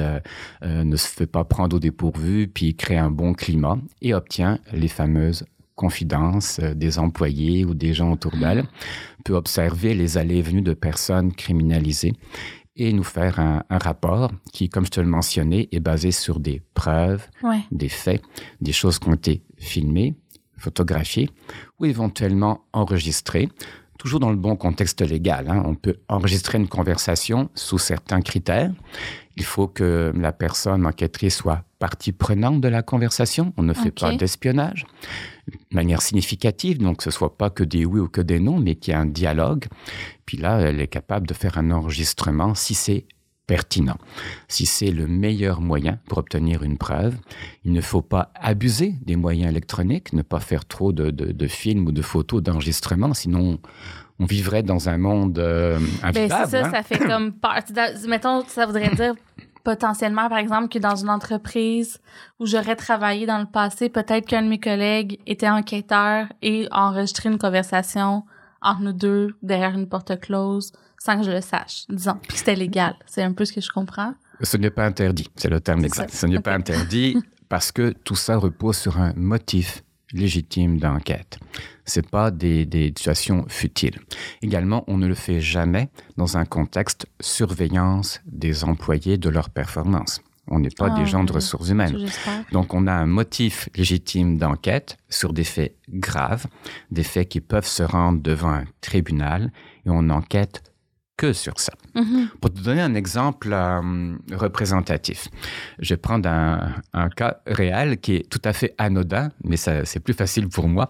euh, 0.63 0.83
ne 0.83 0.95
se 0.95 1.07
fait 1.07 1.27
pas 1.27 1.43
prendre 1.45 1.77
au 1.77 1.79
dépourvu, 1.79 2.47
puis 2.47 2.75
crée 2.75 2.97
un 2.97 3.09
bon 3.11 3.33
climat 3.33 3.77
et 4.01 4.13
obtient 4.13 4.59
les 4.73 4.89
fameuses 4.89 5.45
confidences 5.75 6.59
euh, 6.59 6.73
des 6.73 6.99
employés 6.99 7.65
ou 7.65 7.73
des 7.73 7.93
gens 7.93 8.11
autour 8.11 8.35
d'elle, 8.37 8.65
peut 9.23 9.33
observer 9.33 9.93
les 9.93 10.17
allées 10.17 10.37
et 10.37 10.41
venues 10.41 10.61
de 10.61 10.73
personnes 10.73 11.33
criminalisées 11.33 12.13
et 12.75 12.91
nous 12.91 13.03
faire 13.03 13.39
un, 13.39 13.63
un, 13.69 13.77
rapport 13.77 14.31
qui, 14.51 14.67
comme 14.67 14.85
je 14.85 14.91
te 14.91 14.99
le 14.99 15.07
mentionnais, 15.07 15.69
est 15.71 15.79
basé 15.79 16.11
sur 16.11 16.39
des 16.39 16.61
preuves, 16.73 17.27
Ouais. 17.43 17.61
des 17.71 17.89
faits, 17.89 18.21
des 18.61 18.71
choses 18.71 18.99
qui 18.99 19.09
ont 19.09 19.13
été 19.13 19.43
filmées, 19.57 20.15
photographiées 20.57 21.29
ou 21.79 21.85
éventuellement 21.85 22.61
enregistrées, 22.73 23.49
toujours 24.03 24.19
dans 24.19 24.31
le 24.31 24.35
bon 24.35 24.57
contexte 24.57 25.01
légal. 25.01 25.49
hein. 25.49 25.63
On 25.65 25.75
peut 25.75 25.95
enregistrer 26.09 26.57
une 26.57 26.67
conversation 26.67 27.49
sous 27.55 27.77
certains 27.77 28.19
critères. 28.19 28.69
Il 29.37 29.45
faut 29.45 29.69
que 29.69 30.11
la 30.13 30.33
personne 30.33 30.85
enquêtrice 30.85 31.37
soit 31.37 31.63
partie 31.79 32.11
prenante 32.11 32.59
de 32.59 32.67
la 32.67 32.81
conversation. 32.83 33.53
On 33.55 33.63
ne 33.63 33.73
fait 33.73 33.91
pas 33.91 34.13
d'espionnage 34.17 34.85
de 35.47 35.57
manière 35.71 36.01
significative, 36.01 36.79
donc 36.79 36.97
que 36.97 37.03
ce 37.05 37.11
soit 37.11 37.37
pas 37.37 37.49
que 37.49 37.63
des 37.63 37.85
oui 37.85 38.01
ou 38.01 38.09
que 38.09 38.19
des 38.19 38.41
non, 38.41 38.59
mais 38.59 38.75
qu'il 38.75 38.93
y 38.93 38.97
ait 38.97 38.99
un 38.99 39.05
dialogue. 39.05 39.67
Puis 40.25 40.37
là, 40.37 40.59
elle 40.59 40.81
est 40.81 40.87
capable 40.87 41.25
de 41.25 41.33
faire 41.33 41.57
un 41.57 41.71
enregistrement 41.71 42.55
si 42.55 42.73
c'est 42.73 43.05
pertinent, 43.55 43.97
si 44.47 44.65
c'est 44.65 44.89
le 44.91 45.05
meilleur 45.07 45.61
moyen 45.61 45.99
pour 46.07 46.17
obtenir 46.17 46.63
une 46.63 46.77
preuve. 46.79 47.15
Il 47.65 47.71
ne 47.71 47.81
faut 47.81 48.01
pas 48.01 48.31
abuser 48.51 48.95
des 49.05 49.15
moyens 49.15 49.51
électroniques, 49.51 50.11
ne 50.13 50.23
pas 50.23 50.39
faire 50.39 50.65
trop 50.65 50.91
de, 50.91 51.11
de- 51.11 51.31
de 51.31 51.47
films 51.47 51.85
ou 51.87 51.91
de 51.91 52.01
photos 52.01 52.41
d'enregistrement, 52.41 53.13
sinon 53.13 53.59
on 54.19 54.25
vivrait 54.25 54.63
dans 54.63 54.89
un 54.89 54.97
monde 54.97 55.37
euh, 55.37 55.77
Ben, 56.01 56.07
invivable. 56.09 56.49
c'est 56.49 56.61
ça, 56.61 56.65
hein. 56.67 56.71
ça 56.71 56.83
fait 56.83 56.99
comme 57.11 57.31
partie. 57.49 57.73
de- 57.73 58.07
Mettons, 58.07 58.43
ça 58.47 58.65
voudrait 58.65 58.93
dire 58.95 59.13
potentiellement, 59.63 60.27
par 60.29 60.39
exemple, 60.39 60.67
que 60.69 60.79
dans 60.79 60.95
une 60.95 61.09
entreprise 61.09 61.99
où 62.39 62.45
j'aurais 62.45 62.75
travaillé 62.75 63.25
dans 63.25 63.39
le 63.39 63.45
passé, 63.45 63.87
peut-être 63.89 64.25
qu'un 64.27 64.41
de 64.43 64.47
mes 64.49 64.59
collègues 64.59 65.19
était 65.27 65.49
enquêteur 65.49 66.25
et 66.41 66.67
a 66.71 66.87
enregistré 66.89 67.29
une 67.29 67.37
conversation 67.37 68.23
entre 68.61 68.81
nous 68.81 68.93
deux 68.93 69.35
derrière 69.41 69.73
une 69.77 69.87
porte 69.87 70.19
close 70.19 70.71
sans 71.03 71.17
que 71.19 71.25
je 71.25 71.31
le 71.31 71.41
sache, 71.41 71.83
disons. 71.89 72.17
Puis 72.27 72.37
c'était 72.37 72.55
légal. 72.55 72.95
C'est 73.05 73.23
un 73.23 73.33
peu 73.33 73.43
ce 73.43 73.51
que 73.51 73.59
je 73.59 73.69
comprends. 73.69 74.13
Ce 74.41 74.55
n'est 74.55 74.69
pas 74.69 74.85
interdit, 74.85 75.29
c'est 75.35 75.49
le 75.49 75.59
terme 75.59 75.83
exact. 75.83 76.09
ça. 76.09 76.17
Ce 76.19 76.25
n'est 76.27 76.39
pas 76.39 76.53
interdit 76.53 77.17
parce 77.49 77.73
que 77.73 77.91
tout 77.91 78.15
ça 78.15 78.37
repose 78.37 78.77
sur 78.77 78.99
un 78.99 79.11
motif 79.15 79.83
légitime 80.13 80.79
d'enquête. 80.79 81.39
C'est 81.83 82.09
pas 82.09 82.31
des, 82.31 82.65
des 82.65 82.87
situations 82.87 83.45
futiles. 83.49 83.99
Également, 84.41 84.85
on 84.87 84.97
ne 84.97 85.07
le 85.07 85.15
fait 85.15 85.41
jamais 85.41 85.89
dans 86.15 86.37
un 86.37 86.45
contexte 86.45 87.05
surveillance 87.19 88.21
des 88.25 88.63
employés 88.63 89.17
de 89.17 89.27
leur 89.27 89.49
performance. 89.49 90.21
On 90.47 90.59
n'est 90.59 90.69
pas 90.69 90.89
Ah, 90.91 90.99
des 90.99 91.05
gens 91.05 91.23
de 91.23 91.33
ressources 91.33 91.69
humaines. 91.69 91.97
Donc, 92.51 92.73
on 92.73 92.87
a 92.87 92.93
un 92.93 93.05
motif 93.05 93.69
légitime 93.75 94.37
d'enquête 94.37 94.97
sur 95.09 95.33
des 95.33 95.45
faits 95.45 95.75
graves, 95.89 96.45
des 96.91 97.03
faits 97.03 97.29
qui 97.29 97.41
peuvent 97.41 97.67
se 97.67 97.83
rendre 97.83 98.21
devant 98.21 98.53
un 98.53 98.65
tribunal, 98.81 99.51
et 99.85 99.89
on 99.89 100.03
n'enquête 100.03 100.63
que 101.15 101.31
sur 101.31 101.59
ça. 101.59 101.73
Mhm. 101.95 102.29
Pour 102.41 102.51
te 102.51 102.59
donner 102.59 102.81
un 102.81 102.95
exemple 102.95 103.49
euh, 103.53 104.15
représentatif, 104.31 105.27
je 105.79 105.93
vais 105.93 105.97
prendre 105.97 106.27
un, 106.27 106.73
un 106.93 107.09
cas 107.09 107.37
réel 107.45 107.99
qui 107.99 108.15
est 108.15 108.29
tout 108.29 108.41
à 108.43 108.51
fait 108.51 108.73
anodin, 108.79 109.29
mais 109.43 109.57
ça- 109.57 109.85
c'est 109.85 109.99
plus 109.99 110.13
facile 110.15 110.47
pour 110.49 110.67
moi. 110.67 110.89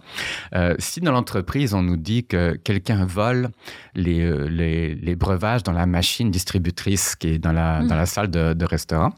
Euh, 0.54 0.74
si 0.78 1.00
dans 1.00 1.12
l'entreprise, 1.12 1.74
on 1.74 1.82
nous 1.82 1.98
dit 1.98 2.24
que 2.24 2.54
quelqu'un 2.56 3.04
vole 3.04 3.50
les, 3.94 4.20
euh, 4.22 4.48
les, 4.48 4.94
les 4.94 5.14
breuvages 5.14 5.62
dans 5.62 5.72
la 5.72 5.86
machine 5.86 6.30
distributrice 6.30 7.16
qui 7.16 7.28
est 7.28 7.38
dans 7.38 7.52
la, 7.52 7.82
dans 7.82 7.96
la 7.96 8.06
salle 8.06 8.30
de, 8.30 8.54
de 8.54 8.64
restaurant, 8.64 9.12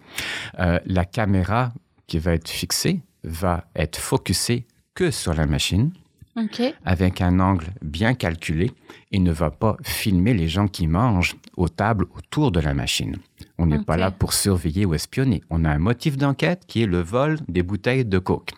euh, 0.59 0.81
la 0.87 1.05
caméra 1.05 1.73
qui 2.09 2.19
va 2.19 2.33
être 2.35 2.49
fixée 2.49 3.01
va 3.23 3.64
être 3.77 3.97
focusée 3.99 4.66
que 4.95 5.11
sur 5.11 5.35
la 5.35 5.47
machine 5.47 5.92
Avec 6.85 7.20
un 7.22 7.40
angle 7.40 7.66
bien 7.83 8.14
calculé 8.14 8.70
et 9.12 9.18
ne 9.18 9.33
va 9.33 9.51
pas 9.51 9.77
filmer 9.83 10.35
les 10.35 10.49
gens 10.49 10.68
qui 10.68 10.87
mangent 10.87 11.37
aux 11.57 11.68
tables 11.68 12.07
autour 12.16 12.53
de 12.53 12.61
la 12.61 12.75
machine. 12.75 13.16
On 13.59 13.64
n'est 13.66 13.83
pas 13.83 13.96
là 13.96 14.11
pour 14.11 14.35
surveiller 14.35 14.85
ou 14.85 14.92
espionner. 14.92 15.42
On 15.49 15.64
a 15.64 15.70
un 15.70 15.79
motif 15.79 16.18
d'enquête 16.18 16.64
qui 16.66 16.83
est 16.83 16.87
le 16.87 17.01
vol 17.01 17.38
des 17.49 17.62
bouteilles 17.62 18.05
de 18.05 18.18
coke. 18.18 18.51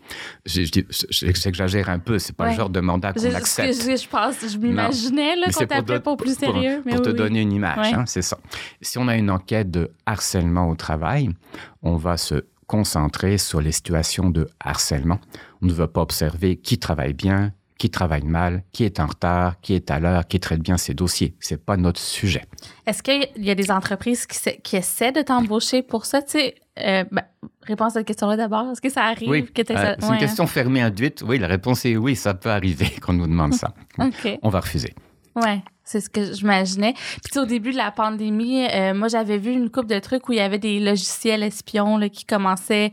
J'exagère 0.44 1.88
un 1.90 1.98
peu, 1.98 2.18
c'est 2.18 2.34
pas 2.34 2.44
Ouais. 2.44 2.50
le 2.50 2.56
genre 2.56 2.70
de 2.70 2.80
mandat 2.80 3.12
qu'on 3.12 3.34
accepte. 3.34 3.74
je, 3.82 3.96
je 3.96 4.08
pense, 4.08 4.36
je 4.50 4.58
m'imaginais 4.58 5.34
qu'on 5.44 5.52
c'est 5.52 5.66
pour 5.66 6.02
pour 6.02 6.16
plus 6.16 6.36
pour- 6.36 6.52
sérieux. 6.52 6.82
mais 6.84 6.92
Pour 6.92 7.02
te 7.02 7.10
oui. 7.10 7.14
donner 7.16 7.42
une 7.42 7.52
image, 7.52 7.78
Ouais. 7.78 7.94
hein, 7.94 8.04
c'est 8.06 8.22
ça. 8.22 8.38
Si 8.80 8.98
on 8.98 9.06
a 9.08 9.16
une 9.16 9.30
enquête 9.30 9.70
de 9.70 9.90
harcèlement 10.06 10.68
au 10.68 10.74
travail, 10.74 11.30
on 11.82 11.96
va 11.96 12.16
se 12.16 12.44
concentrer 12.66 13.38
sur 13.38 13.60
les 13.60 13.72
situations 13.72 14.30
de 14.30 14.48
harcèlement. 14.60 15.20
On 15.62 15.66
ne 15.66 15.72
va 15.72 15.88
pas 15.88 16.02
observer 16.02 16.56
qui 16.56 16.78
travaille 16.78 17.14
bien, 17.14 17.52
qui 17.78 17.90
travaille 17.90 18.24
mal, 18.24 18.64
qui 18.72 18.82
est 18.84 18.98
en 19.00 19.06
retard, 19.06 19.60
qui 19.60 19.74
est 19.74 19.90
à 19.90 20.00
l'heure, 20.00 20.26
qui 20.26 20.40
traite 20.40 20.60
bien 20.60 20.76
ses 20.76 20.94
dossiers. 20.94 21.34
C'est 21.38 21.64
pas 21.64 21.76
notre 21.76 22.00
sujet. 22.00 22.44
Est-ce 22.86 23.02
qu'il 23.02 23.26
y 23.36 23.50
a 23.50 23.54
des 23.54 23.70
entreprises 23.70 24.26
qui, 24.26 24.76
essaient 24.76 25.12
de 25.12 25.22
t'embaucher 25.22 25.82
pour 25.82 26.04
ça? 26.04 26.20
Tu 26.20 26.30
sais, 26.32 26.54
euh, 26.80 27.04
ben, 27.10 27.22
réponds 27.62 27.84
à 27.86 27.90
cette 27.90 28.06
question-là 28.06 28.36
d'abord. 28.36 28.68
Est-ce 28.72 28.80
que 28.80 28.90
ça 28.90 29.04
arrive 29.04 29.52
que 29.52 29.62
Euh, 29.62 29.76
ça? 29.76 29.96
c'est 30.00 30.08
une 30.12 30.18
question 30.18 30.46
fermée 30.48 30.82
induite. 30.82 31.22
Oui, 31.26 31.38
la 31.38 31.46
réponse 31.46 31.84
est 31.86 31.96
oui, 31.96 32.16
ça 32.16 32.34
peut 32.34 32.50
arriver 32.50 32.90
qu'on 33.02 33.12
nous 33.12 33.26
demande 33.28 33.54
ça. 33.54 33.72
hein? 33.98 34.08
OK. 34.24 34.38
On 34.42 34.48
va 34.48 34.60
refuser. 34.60 34.92
Ouais, 35.36 35.62
c'est 35.88 36.00
ce 36.00 36.10
que 36.10 36.32
j'imaginais. 36.34 36.94
Puis 37.24 37.38
au 37.40 37.46
début 37.46 37.72
de 37.72 37.76
la 37.76 37.90
pandémie, 37.90 38.66
euh, 38.72 38.94
moi 38.94 39.08
j'avais 39.08 39.38
vu 39.38 39.50
une 39.52 39.70
couple 39.70 39.88
de 39.88 39.98
trucs 39.98 40.28
où 40.28 40.32
il 40.32 40.38
y 40.38 40.40
avait 40.40 40.58
des 40.58 40.78
logiciels 40.80 41.42
espions 41.42 41.96
là, 41.96 42.08
qui 42.08 42.24
commençaient 42.24 42.92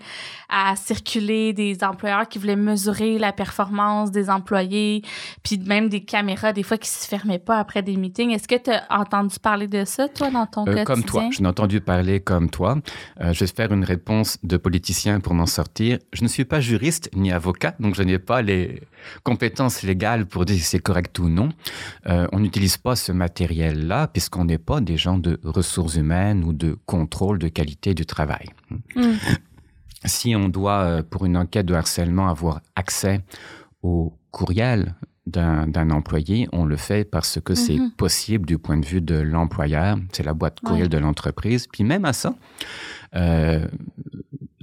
à 0.50 0.76
circuler, 0.76 1.54
des 1.54 1.84
employeurs 1.84 2.28
qui 2.28 2.40
voulaient 2.40 2.56
mesurer 2.56 3.18
la 3.18 3.34
performance 3.34 4.12
des 4.12 4.30
employés, 4.30 5.02
puis 5.44 5.58
même 5.58 5.90
des 5.90 6.02
caméras 6.02 6.54
des 6.54 6.64
fois 6.64 6.78
qui 6.78 6.90
se 6.90 7.08
fermaient 7.08 7.40
pas 7.40 7.60
après 7.60 7.82
des 7.82 7.98
meetings. 7.98 8.32
Est-ce 8.32 8.48
que 8.48 8.56
tu 8.56 8.72
as 8.72 8.86
entendu 8.90 9.36
parler 9.42 9.68
de 9.68 9.84
ça 9.86 10.08
toi 10.08 10.30
dans 10.32 10.46
ton 10.46 10.62
Euh, 10.62 10.66
quotidien? 10.66 10.84
comme 10.86 11.04
toi, 11.04 11.30
je 11.32 11.42
n'ai 11.42 11.48
entendu 11.48 11.82
parler 11.82 12.20
comme 12.22 12.50
toi. 12.50 12.78
Euh, 13.22 13.34
je 13.34 13.40
vais 13.42 13.48
faire 13.52 13.72
une 13.74 13.84
réponse 13.84 14.38
de 14.44 14.58
politicien 14.58 15.20
pour 15.20 15.34
m'en 15.34 15.46
sortir. 15.48 16.00
Je 16.14 16.24
ne 16.24 16.28
suis 16.30 16.46
pas 16.46 16.60
juriste 16.62 17.10
ni 17.16 17.32
avocat, 17.32 17.76
donc 17.80 17.96
je 17.96 18.04
n'ai 18.04 18.20
pas 18.20 18.42
les 18.42 18.82
compétences 19.24 19.84
légales 19.84 20.26
pour 20.26 20.46
dire 20.46 20.56
si 20.58 20.62
c'est 20.64 20.80
correct 20.80 21.18
ou 21.20 21.28
non. 21.30 21.50
Euh, 22.08 22.28
on 22.32 22.40
n'utilise 22.40 22.78
pas 22.86 22.96
ce 22.96 23.12
matériel-là 23.12 24.08
puisqu'on 24.08 24.46
n'est 24.46 24.60
pas 24.60 24.80
des 24.80 24.96
gens 24.96 25.18
de 25.18 25.40
ressources 25.44 25.96
humaines 25.96 26.44
ou 26.44 26.54
de 26.54 26.78
contrôle 26.86 27.40
de 27.40 27.48
qualité 27.48 27.96
du 27.96 28.06
travail. 28.06 28.48
Mm. 28.96 29.14
Si 30.06 30.36
on 30.36 30.50
doit, 30.50 30.82
euh, 30.84 31.04
pour 31.04 31.26
une 31.26 31.36
enquête 31.36 31.66
de 31.66 31.74
harcèlement, 31.74 32.28
avoir 32.30 32.62
accès 32.76 33.22
au 33.82 34.14
courriel 34.30 34.94
d'un 35.26 35.90
employé, 35.90 36.48
on 36.54 36.66
le 36.66 36.76
fait 36.78 37.04
parce 37.10 37.40
que 37.44 37.56
c'est 37.56 37.80
Mhm. 37.80 37.92
possible 37.98 38.46
du 38.46 38.60
point 38.60 38.78
de 38.78 38.86
vue 38.86 39.02
de 39.02 39.16
l'employeur. 39.16 39.98
C'est 40.12 40.24
la 40.24 40.36
boîte 40.36 40.60
courriel 40.60 40.84
Ouais. 40.84 40.90
de 40.90 41.00
l'entreprise. 41.00 41.66
Puis 41.66 41.84
même 41.84 42.06
à 42.06 42.14
ça, 42.14 42.36
euh, 43.16 43.66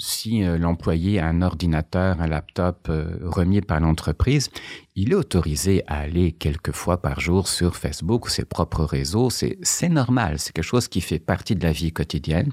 si 0.02 0.42
euh, 0.42 0.58
l'employé 0.58 1.20
a 1.20 1.28
un 1.28 1.42
ordinateur, 1.42 2.20
un 2.20 2.26
laptop 2.26 2.88
euh, 2.88 3.18
remis 3.22 3.60
par 3.60 3.78
l'entreprise, 3.78 4.50
il 4.96 5.12
est 5.12 5.14
autorisé 5.14 5.84
à 5.86 5.98
aller 5.98 6.32
quelques 6.32 6.72
fois 6.72 7.00
par 7.00 7.20
jour 7.20 7.46
sur 7.46 7.76
Facebook 7.76 8.26
ou 8.26 8.28
ses 8.28 8.44
propres 8.44 8.82
réseaux. 8.82 9.30
C'est 9.30 9.58
c'est 9.62 9.88
normal, 9.88 10.40
c'est 10.40 10.52
quelque 10.52 10.64
chose 10.64 10.88
qui 10.88 11.00
fait 11.00 11.20
partie 11.20 11.54
de 11.54 11.62
la 11.62 11.70
vie 11.70 11.92
quotidienne. 11.92 12.50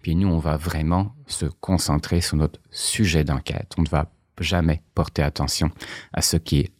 Puis 0.00 0.16
nous, 0.16 0.28
on 0.28 0.38
va 0.38 0.56
vraiment 0.56 1.14
se 1.26 1.44
concentrer 1.44 2.22
sur 2.22 2.38
notre 2.38 2.60
sujet 2.70 3.24
d'enquête. 3.24 3.72
On 3.76 3.82
ne 3.82 3.88
va 3.88 4.10
jamais 4.40 4.82
porter 4.94 5.22
attention 5.22 5.70
à 6.14 6.22
ce 6.22 6.38
qui 6.38 6.60
est 6.60 6.72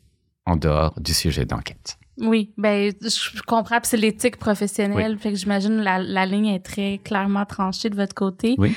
en 0.47 0.57
dehors 0.57 0.99
du 0.99 1.13
sujet 1.13 1.45
d'enquête. 1.45 1.99
Oui, 2.19 2.53
ben 2.57 2.93
je 3.03 3.43
comprends, 3.43 3.79
c'est 3.83 3.99
l'éthique 3.99 4.39
professionnelle, 4.39 5.19
fait 5.19 5.33
que 5.33 5.37
j'imagine 5.37 5.83
la, 5.83 5.99
la 5.99 6.25
ligne 6.25 6.47
est 6.47 6.65
très 6.65 6.99
clairement 7.05 7.45
tranchée 7.45 7.91
de 7.91 7.95
votre 7.97 8.15
côté. 8.15 8.55
Oui. 8.57 8.75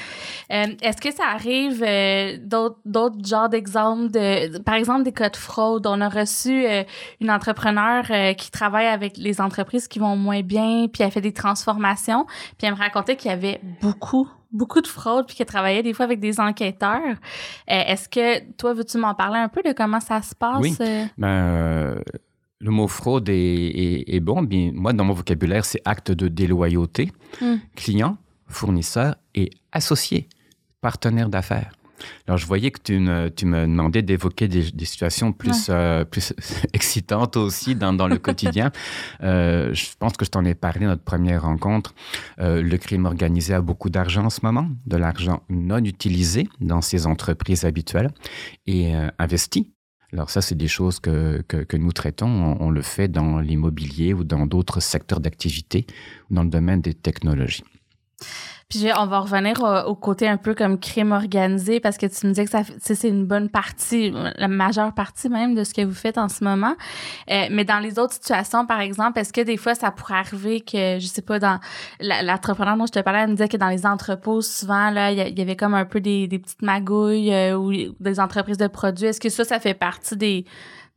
Euh, 0.51 0.65
Est-ce 0.81 0.99
que 0.99 1.13
ça 1.13 1.23
arrive 1.33 1.81
euh, 1.81 2.37
d'autres 2.43 2.79
d'autres 2.83 3.25
genres 3.25 3.47
d'exemples 3.47 4.11
de, 4.11 4.57
par 4.59 4.75
exemple 4.75 5.03
des 5.03 5.13
cas 5.13 5.29
de 5.29 5.37
fraude? 5.37 5.87
On 5.87 6.01
a 6.01 6.09
reçu 6.09 6.65
euh, 6.65 6.83
une 7.21 7.31
entrepreneur 7.31 8.03
euh, 8.09 8.33
qui 8.33 8.51
travaille 8.51 8.87
avec 8.87 9.15
les 9.15 9.39
entreprises 9.39 9.87
qui 9.87 9.99
vont 9.99 10.17
moins 10.17 10.41
bien, 10.41 10.87
puis 10.91 11.03
elle 11.03 11.11
fait 11.11 11.21
des 11.21 11.33
transformations, 11.33 12.25
puis 12.57 12.67
elle 12.67 12.73
me 12.73 12.77
racontait 12.77 13.15
qu'il 13.15 13.31
y 13.31 13.33
avait 13.33 13.61
beaucoup 13.81 14.29
beaucoup 14.51 14.81
de 14.81 14.87
fraude 14.87 15.27
puis 15.27 15.35
qu'elle 15.35 15.45
travaillait 15.45 15.83
des 15.83 15.93
fois 15.93 16.05
avec 16.05 16.19
des 16.19 16.39
enquêteurs. 16.39 16.99
Euh, 17.05 17.13
Est-ce 17.67 18.09
que 18.09 18.51
toi 18.57 18.73
veux-tu 18.73 18.97
m'en 18.97 19.13
parler 19.13 19.37
un 19.37 19.47
peu 19.47 19.61
de 19.61 19.71
comment 19.73 19.99
ça 19.99 20.21
se 20.23 20.33
passe 20.35 20.59
Oui. 20.59 20.75
Ben, 21.19 22.01
le 22.59 22.71
mot 22.71 22.87
fraude 22.87 23.29
est, 23.29 23.33
est, 23.35 24.15
est 24.15 24.19
bon. 24.19 24.41
Bien, 24.41 24.71
moi, 24.73 24.93
dans 24.93 25.05
mon 25.05 25.13
vocabulaire, 25.13 25.65
c'est 25.65 25.81
acte 25.85 26.11
de 26.11 26.27
déloyauté, 26.27 27.11
Mm. 27.41 27.55
client, 27.75 28.17
fournisseur 28.47 29.15
et 29.35 29.49
associé, 29.71 30.27
partenaire 30.81 31.29
d'affaires. 31.29 31.71
Alors, 32.27 32.37
je 32.37 32.45
voyais 32.45 32.71
que 32.71 32.79
tu 32.81 32.97
me, 32.97 33.29
tu 33.29 33.45
me 33.45 33.61
demandais 33.61 34.01
d'évoquer 34.01 34.47
des, 34.47 34.71
des, 34.71 34.85
situations 34.85 35.31
plus, 35.33 35.67
ouais. 35.67 35.75
euh, 35.75 36.05
plus 36.05 36.33
excitantes 36.73 37.35
aussi 37.37 37.75
dans, 37.75 37.93
dans 37.93 38.07
le 38.07 38.17
quotidien. 38.27 38.71
Euh, 39.21 39.73
je 39.73 39.85
pense 39.99 40.13
que 40.13 40.25
je 40.25 40.29
t'en 40.31 40.43
ai 40.45 40.55
parlé 40.55 40.85
notre 40.85 41.03
première 41.03 41.43
rencontre. 41.43 41.93
Euh, 42.39 42.61
le 42.61 42.77
crime 42.77 43.05
organisé 43.05 43.53
a 43.53 43.61
beaucoup 43.61 43.89
d'argent 43.89 44.25
en 44.25 44.29
ce 44.29 44.39
moment, 44.43 44.69
de 44.85 44.97
l'argent 44.97 45.43
non 45.49 45.83
utilisé 45.83 46.47
dans 46.61 46.81
ses 46.81 47.05
entreprises 47.05 47.65
habituelles 47.65 48.11
et 48.65 48.93
investi 49.17 49.71
alors 50.13 50.29
ça, 50.29 50.41
c'est 50.41 50.55
des 50.55 50.67
choses 50.67 50.99
que, 50.99 51.43
que, 51.47 51.77
nous 51.77 51.91
traitons. 51.91 52.57
On, 52.59 52.71
le 52.71 52.81
fait 52.81 53.07
dans 53.07 53.39
l'immobilier 53.39 54.13
ou 54.13 54.23
dans 54.23 54.47
d'autres 54.47 54.79
secteurs 54.79 55.19
d'activité, 55.19 55.85
dans 56.31 56.43
le 56.43 56.49
domaine 56.49 56.81
des 56.81 56.95
technologies. 56.95 57.63
Puis 58.69 58.85
on 58.95 59.07
va 59.07 59.21
revenir 59.21 59.59
au, 59.63 59.89
au, 59.89 59.95
côté 59.95 60.27
un 60.27 60.37
peu 60.37 60.53
comme 60.53 60.79
crime 60.79 61.11
organisé 61.11 61.79
parce 61.79 61.97
que 61.97 62.05
tu 62.05 62.27
me 62.27 62.33
disais 62.33 62.45
que 62.45 62.51
ça 62.51 62.61
c'est 62.79 63.07
une 63.09 63.25
bonne 63.25 63.49
partie, 63.49 64.13
la 64.35 64.47
majeure 64.47 64.93
partie 64.93 65.27
même 65.27 65.55
de 65.55 65.63
ce 65.63 65.73
que 65.73 65.81
vous 65.81 65.95
faites 65.95 66.19
en 66.19 66.29
ce 66.29 66.43
moment. 66.43 66.75
Euh, 67.31 67.47
mais 67.49 67.65
dans 67.65 67.79
les 67.79 67.97
autres 67.97 68.13
situations, 68.13 68.67
par 68.67 68.79
exemple, 68.79 69.17
est-ce 69.17 69.33
que 69.33 69.41
des 69.41 69.57
fois 69.57 69.73
ça 69.73 69.89
pourrait 69.89 70.19
arriver 70.19 70.61
que 70.61 70.99
je 70.99 71.07
sais 71.07 71.23
pas 71.23 71.39
dans 71.39 71.59
l'entrepreneur 71.99 72.77
dont 72.77 72.85
je 72.85 72.91
te 72.91 72.99
parlais, 72.99 73.21
elle 73.21 73.29
me 73.29 73.35
disait 73.35 73.49
que 73.49 73.57
dans 73.57 73.69
les 73.69 73.87
entrepôts 73.87 74.41
souvent 74.41 74.91
là 74.91 75.11
il 75.11 75.37
y, 75.37 75.41
avait 75.41 75.55
comme 75.55 75.73
un 75.73 75.85
peu 75.85 75.99
des, 75.99 76.27
des 76.27 76.37
petites 76.37 76.61
magouilles 76.61 77.33
euh, 77.33 77.57
ou 77.57 77.73
des 77.99 78.19
entreprises 78.19 78.57
de 78.57 78.67
produits. 78.67 79.07
Est-ce 79.07 79.19
que 79.19 79.29
ça 79.29 79.45
ça 79.45 79.59
fait 79.59 79.73
partie 79.73 80.15
des 80.15 80.45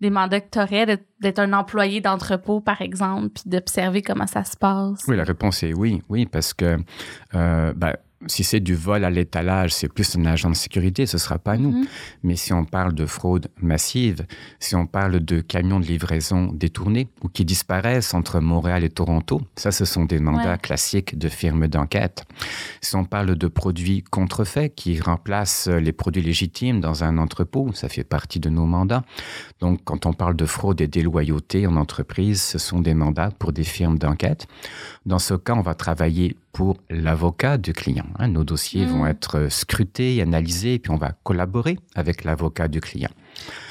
des 0.03 0.11
mandats 0.11 0.41
que 0.41 0.51
tu 0.51 0.59
aurais 0.59 0.99
d'être 1.21 1.39
un 1.39 1.53
employé 1.53 2.01
d'entrepôt, 2.01 2.61
par 2.61 2.83
exemple, 2.83 3.29
puis 3.31 3.45
d'observer 3.47 4.03
comment 4.03 4.27
ça 4.27 4.45
se 4.45 4.57
passe? 4.57 5.01
Oui, 5.07 5.17
la 5.17 5.25
réponse 5.25 5.63
est 5.63 5.73
oui, 5.73 6.03
oui, 6.11 6.27
parce 6.27 6.53
que 6.53 6.77
euh, 7.35 7.73
ben, 7.75 7.95
si 8.27 8.45
c'est 8.45 8.61
du 8.61 8.75
vol 8.75 9.05
à 9.05 9.11
l'étalage, 9.11 9.73
c'est 9.75 9.89
plus 9.89 10.17
un 10.17 10.25
agent 10.27 10.51
de 10.51 10.55
sécurité, 10.55 11.07
ce 11.07 11.17
ne 11.17 11.21
sera 11.21 11.39
pas 11.39 11.57
nous. 11.57 11.73
-hmm. 11.73 11.87
Mais 12.23 12.37
si 12.37 12.53
on 12.53 12.65
parle 12.65 12.95
de 12.95 13.07
fraude 13.07 13.49
massive, 13.61 14.27
si 14.61 14.75
on 14.75 14.87
parle 14.87 15.21
de 15.21 15.41
camions 15.41 15.81
de 15.81 15.87
livraison 15.87 16.53
détournés 16.53 17.09
ou 17.23 17.29
qui 17.29 17.45
disparaissent 17.45 18.15
entre 18.15 18.41
Montréal 18.41 18.85
et 18.85 18.91
Toronto, 18.91 19.41
ça, 19.57 19.71
ce 19.73 19.85
sont 19.85 20.05
des 20.05 20.19
mandats 20.19 20.53
ouais. 20.53 20.59
classiques 20.59 21.19
de 21.19 21.29
firmes 21.29 21.67
d'enquête. 21.69 22.25
Si 22.81 22.95
on 22.97 23.05
parle 23.05 23.37
de 23.37 23.49
produits 23.49 24.03
contrefaits 24.03 24.75
qui 24.75 25.01
remplacent 25.01 25.69
les 25.69 25.93
produits 25.93 26.23
légitimes 26.23 26.81
dans 26.81 27.05
un 27.05 27.19
entrepôt, 27.19 27.71
ça 27.75 27.89
fait 27.89 28.05
partie 28.05 28.41
de 28.41 28.51
nos 28.51 28.67
mandats. 28.67 29.05
Donc, 29.61 29.81
quand 29.85 30.07
on 30.07 30.13
parle 30.13 30.37
de 30.37 30.47
fraude 30.47 30.81
et 30.81 30.89
déloyauté 30.89 31.67
en 31.67 31.77
entreprise, 31.77 32.41
ce 32.43 32.59
sont 32.59 32.81
des 32.81 32.95
mandats 32.95 33.31
pour 33.39 33.53
des 33.53 33.65
firmes 33.65 33.99
d'enquête. 33.99 34.47
Dans 35.07 35.19
ce 35.19 35.35
cas, 35.35 35.55
on 35.55 35.63
va 35.63 35.75
travailler 35.75 36.37
pour 36.53 36.77
l'avocat 36.91 37.57
du 37.59 37.73
client. 37.73 38.07
Hein. 38.19 38.29
Nos 38.29 38.45
dossiers 38.45 38.87
mmh. 38.87 38.91
vont 38.91 39.07
être 39.07 39.49
scrutés, 39.51 40.21
analysés, 40.21 40.79
puis 40.79 40.91
on 40.93 40.97
va 40.97 41.13
collaborer 41.23 41.79
avec 41.95 42.25
l'avocat 42.25 42.69
du 42.69 42.81
client. 42.81 43.11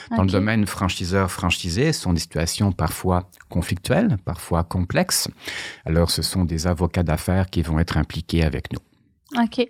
Dans 0.09 0.17
okay. 0.17 0.25
le 0.25 0.31
domaine 0.31 0.65
franchiseur-franchisé, 0.65 1.93
ce 1.93 2.01
sont 2.01 2.13
des 2.13 2.19
situations 2.19 2.71
parfois 2.73 3.29
conflictuelles, 3.49 4.17
parfois 4.25 4.63
complexes. 4.63 5.29
Alors, 5.85 6.11
ce 6.11 6.21
sont 6.21 6.43
des 6.43 6.67
avocats 6.67 7.03
d'affaires 7.03 7.49
qui 7.49 7.61
vont 7.61 7.79
être 7.79 7.97
impliqués 7.97 8.43
avec 8.43 8.73
nous. 8.73 8.79
OK. 9.41 9.65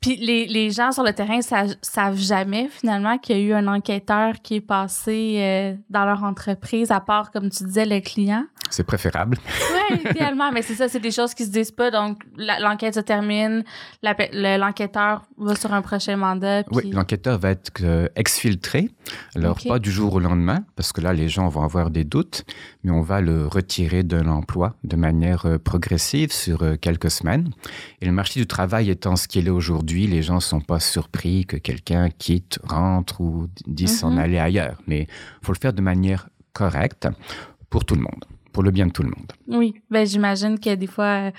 Puis 0.00 0.16
les, 0.16 0.46
les 0.46 0.70
gens 0.70 0.90
sur 0.92 1.02
le 1.02 1.12
terrain 1.12 1.42
savent, 1.42 1.74
savent 1.82 2.16
jamais 2.16 2.68
finalement 2.70 3.18
qu'il 3.18 3.36
y 3.36 3.40
a 3.40 3.42
eu 3.42 3.52
un 3.52 3.66
enquêteur 3.66 4.40
qui 4.42 4.56
est 4.56 4.60
passé 4.62 5.36
euh, 5.38 5.74
dans 5.90 6.06
leur 6.06 6.24
entreprise, 6.24 6.90
à 6.90 7.00
part, 7.00 7.30
comme 7.30 7.50
tu 7.50 7.64
disais, 7.64 7.84
le 7.84 8.00
client? 8.00 8.46
C'est 8.74 8.82
préférable. 8.82 9.38
Oui, 9.72 10.00
idéalement, 10.10 10.50
mais 10.50 10.62
c'est 10.62 10.74
ça, 10.74 10.88
c'est 10.88 10.98
des 10.98 11.12
choses 11.12 11.32
qui 11.32 11.44
se 11.44 11.50
disent 11.50 11.70
pas. 11.70 11.92
Donc, 11.92 12.24
l'enquête 12.36 12.94
se 12.94 13.00
termine, 13.00 13.62
l'enquêteur 14.02 15.22
va 15.38 15.54
sur 15.54 15.72
un 15.72 15.80
prochain 15.80 16.16
mandat. 16.16 16.64
Puis... 16.64 16.76
Oui, 16.76 16.90
l'enquêteur 16.90 17.38
va 17.38 17.50
être 17.50 17.70
euh, 17.84 18.08
exfiltré. 18.16 18.90
Alors, 19.36 19.52
okay. 19.52 19.68
pas 19.68 19.78
du 19.78 19.92
jour 19.92 20.14
au 20.14 20.18
lendemain, 20.18 20.64
parce 20.74 20.92
que 20.92 21.00
là, 21.00 21.12
les 21.12 21.28
gens 21.28 21.46
vont 21.48 21.62
avoir 21.62 21.90
des 21.90 22.02
doutes, 22.02 22.44
mais 22.82 22.90
on 22.90 23.00
va 23.00 23.20
le 23.20 23.46
retirer 23.46 24.02
de 24.02 24.16
l'emploi 24.16 24.74
de 24.82 24.96
manière 24.96 25.46
euh, 25.46 25.58
progressive 25.58 26.32
sur 26.32 26.64
euh, 26.64 26.74
quelques 26.74 27.12
semaines. 27.12 27.50
Et 28.00 28.06
le 28.06 28.12
marché 28.12 28.40
du 28.40 28.48
travail 28.48 28.90
étant 28.90 29.14
ce 29.14 29.28
qu'il 29.28 29.46
est 29.46 29.50
aujourd'hui, 29.50 30.08
les 30.08 30.22
gens 30.22 30.36
ne 30.36 30.40
sont 30.40 30.60
pas 30.60 30.80
surpris 30.80 31.46
que 31.46 31.56
quelqu'un 31.56 32.10
quitte, 32.10 32.58
rentre 32.64 33.20
ou 33.20 33.46
dise 33.68 34.00
s'en 34.00 34.10
mm 34.10 34.16
-hmm. 34.16 34.22
aller 34.22 34.38
ailleurs. 34.40 34.78
Mais 34.88 35.02
il 35.02 35.46
faut 35.46 35.52
le 35.52 35.60
faire 35.60 35.74
de 35.74 35.82
manière 35.82 36.28
correcte 36.52 37.06
pour 37.70 37.84
tout 37.84 37.94
le 37.94 38.02
monde 38.02 38.24
pour 38.54 38.62
le 38.62 38.70
bien 38.70 38.86
de 38.86 38.92
tout 38.92 39.02
le 39.02 39.10
monde. 39.10 39.32
Oui, 39.48 39.74
ben 39.90 40.06
j'imagine 40.06 40.58
que 40.58 40.74
des 40.76 40.86
fois, 40.86 41.32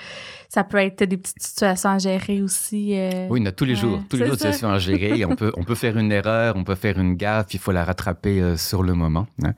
ça 0.49 0.65
peut 0.65 0.77
être 0.77 1.03
des 1.05 1.17
petites 1.17 1.41
situations 1.41 1.91
à 1.91 1.97
gérer 1.97 2.41
aussi. 2.41 2.91
Euh... 2.93 3.27
Oui, 3.29 3.39
on 3.41 3.45
a 3.45 3.53
tous 3.53 3.63
les 3.63 3.75
jours, 3.75 4.01
tous 4.09 4.17
les 4.17 4.25
jours 4.25 4.35
des 4.35 4.39
situations 4.39 4.69
à 4.69 4.79
gérer. 4.79 5.23
on 5.29 5.35
peut, 5.35 5.51
on 5.55 5.63
peut 5.63 5.75
faire 5.75 5.97
une 5.97 6.11
erreur, 6.11 6.55
on 6.57 6.65
peut 6.65 6.75
faire 6.75 6.99
une 6.99 7.15
gaffe, 7.15 7.53
il 7.53 7.59
faut 7.59 7.71
la 7.71 7.85
rattraper 7.85 8.41
euh, 8.41 8.57
sur 8.57 8.83
le 8.83 8.93
moment. 8.93 9.27
Hein. 9.43 9.53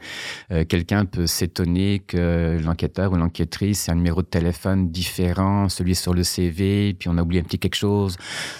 Euh, 0.52 0.65
Quelqu'un 0.65 1.06
peut 1.06 1.26
s'étonner 1.26 2.00
que 2.06 2.60
l'enquêteur 2.63 3.12
ou 3.12 3.15
l'enquêtrice 3.15 3.89
a 3.89 3.93
un 3.93 3.96
numéro 3.96 4.22
de 4.22 4.28
téléphone 4.28 4.91
différent, 4.91 5.67
celui 5.67 5.96
sur 5.96 6.13
le 6.13 6.24
CV, 6.24 6.93
puis 6.93 7.10
on 7.10 7.17
a 7.17 7.24
oublié 7.24 7.41
un 7.41 7.43
petit 7.43 7.58
quelque 7.58 7.76
chose, 7.76 8.17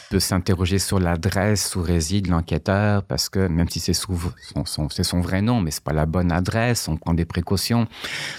peut 0.10 0.20
s'interroger 0.20 0.80
sur 0.80 1.00
l'adresse 1.00 1.76
où 1.76 1.84
réside 1.84 2.28
l'enquêteur, 2.28 3.04
parce 3.04 3.30
que 3.30 3.48
même 3.48 3.70
si 3.70 3.80
c'est 3.80 3.94
son, 3.94 4.16
son, 4.66 4.90
son 4.90 5.22
vrai 5.22 5.44
nom, 5.44 5.62
mais 5.62 5.70
c'est 5.70 5.84
pas 5.84 5.94
la 5.94 6.08
bonne 6.08 6.32
adresse, 6.32 6.88
on 6.88 6.98
prend 6.98 7.14
des 7.14 7.26
précautions. 7.26 7.88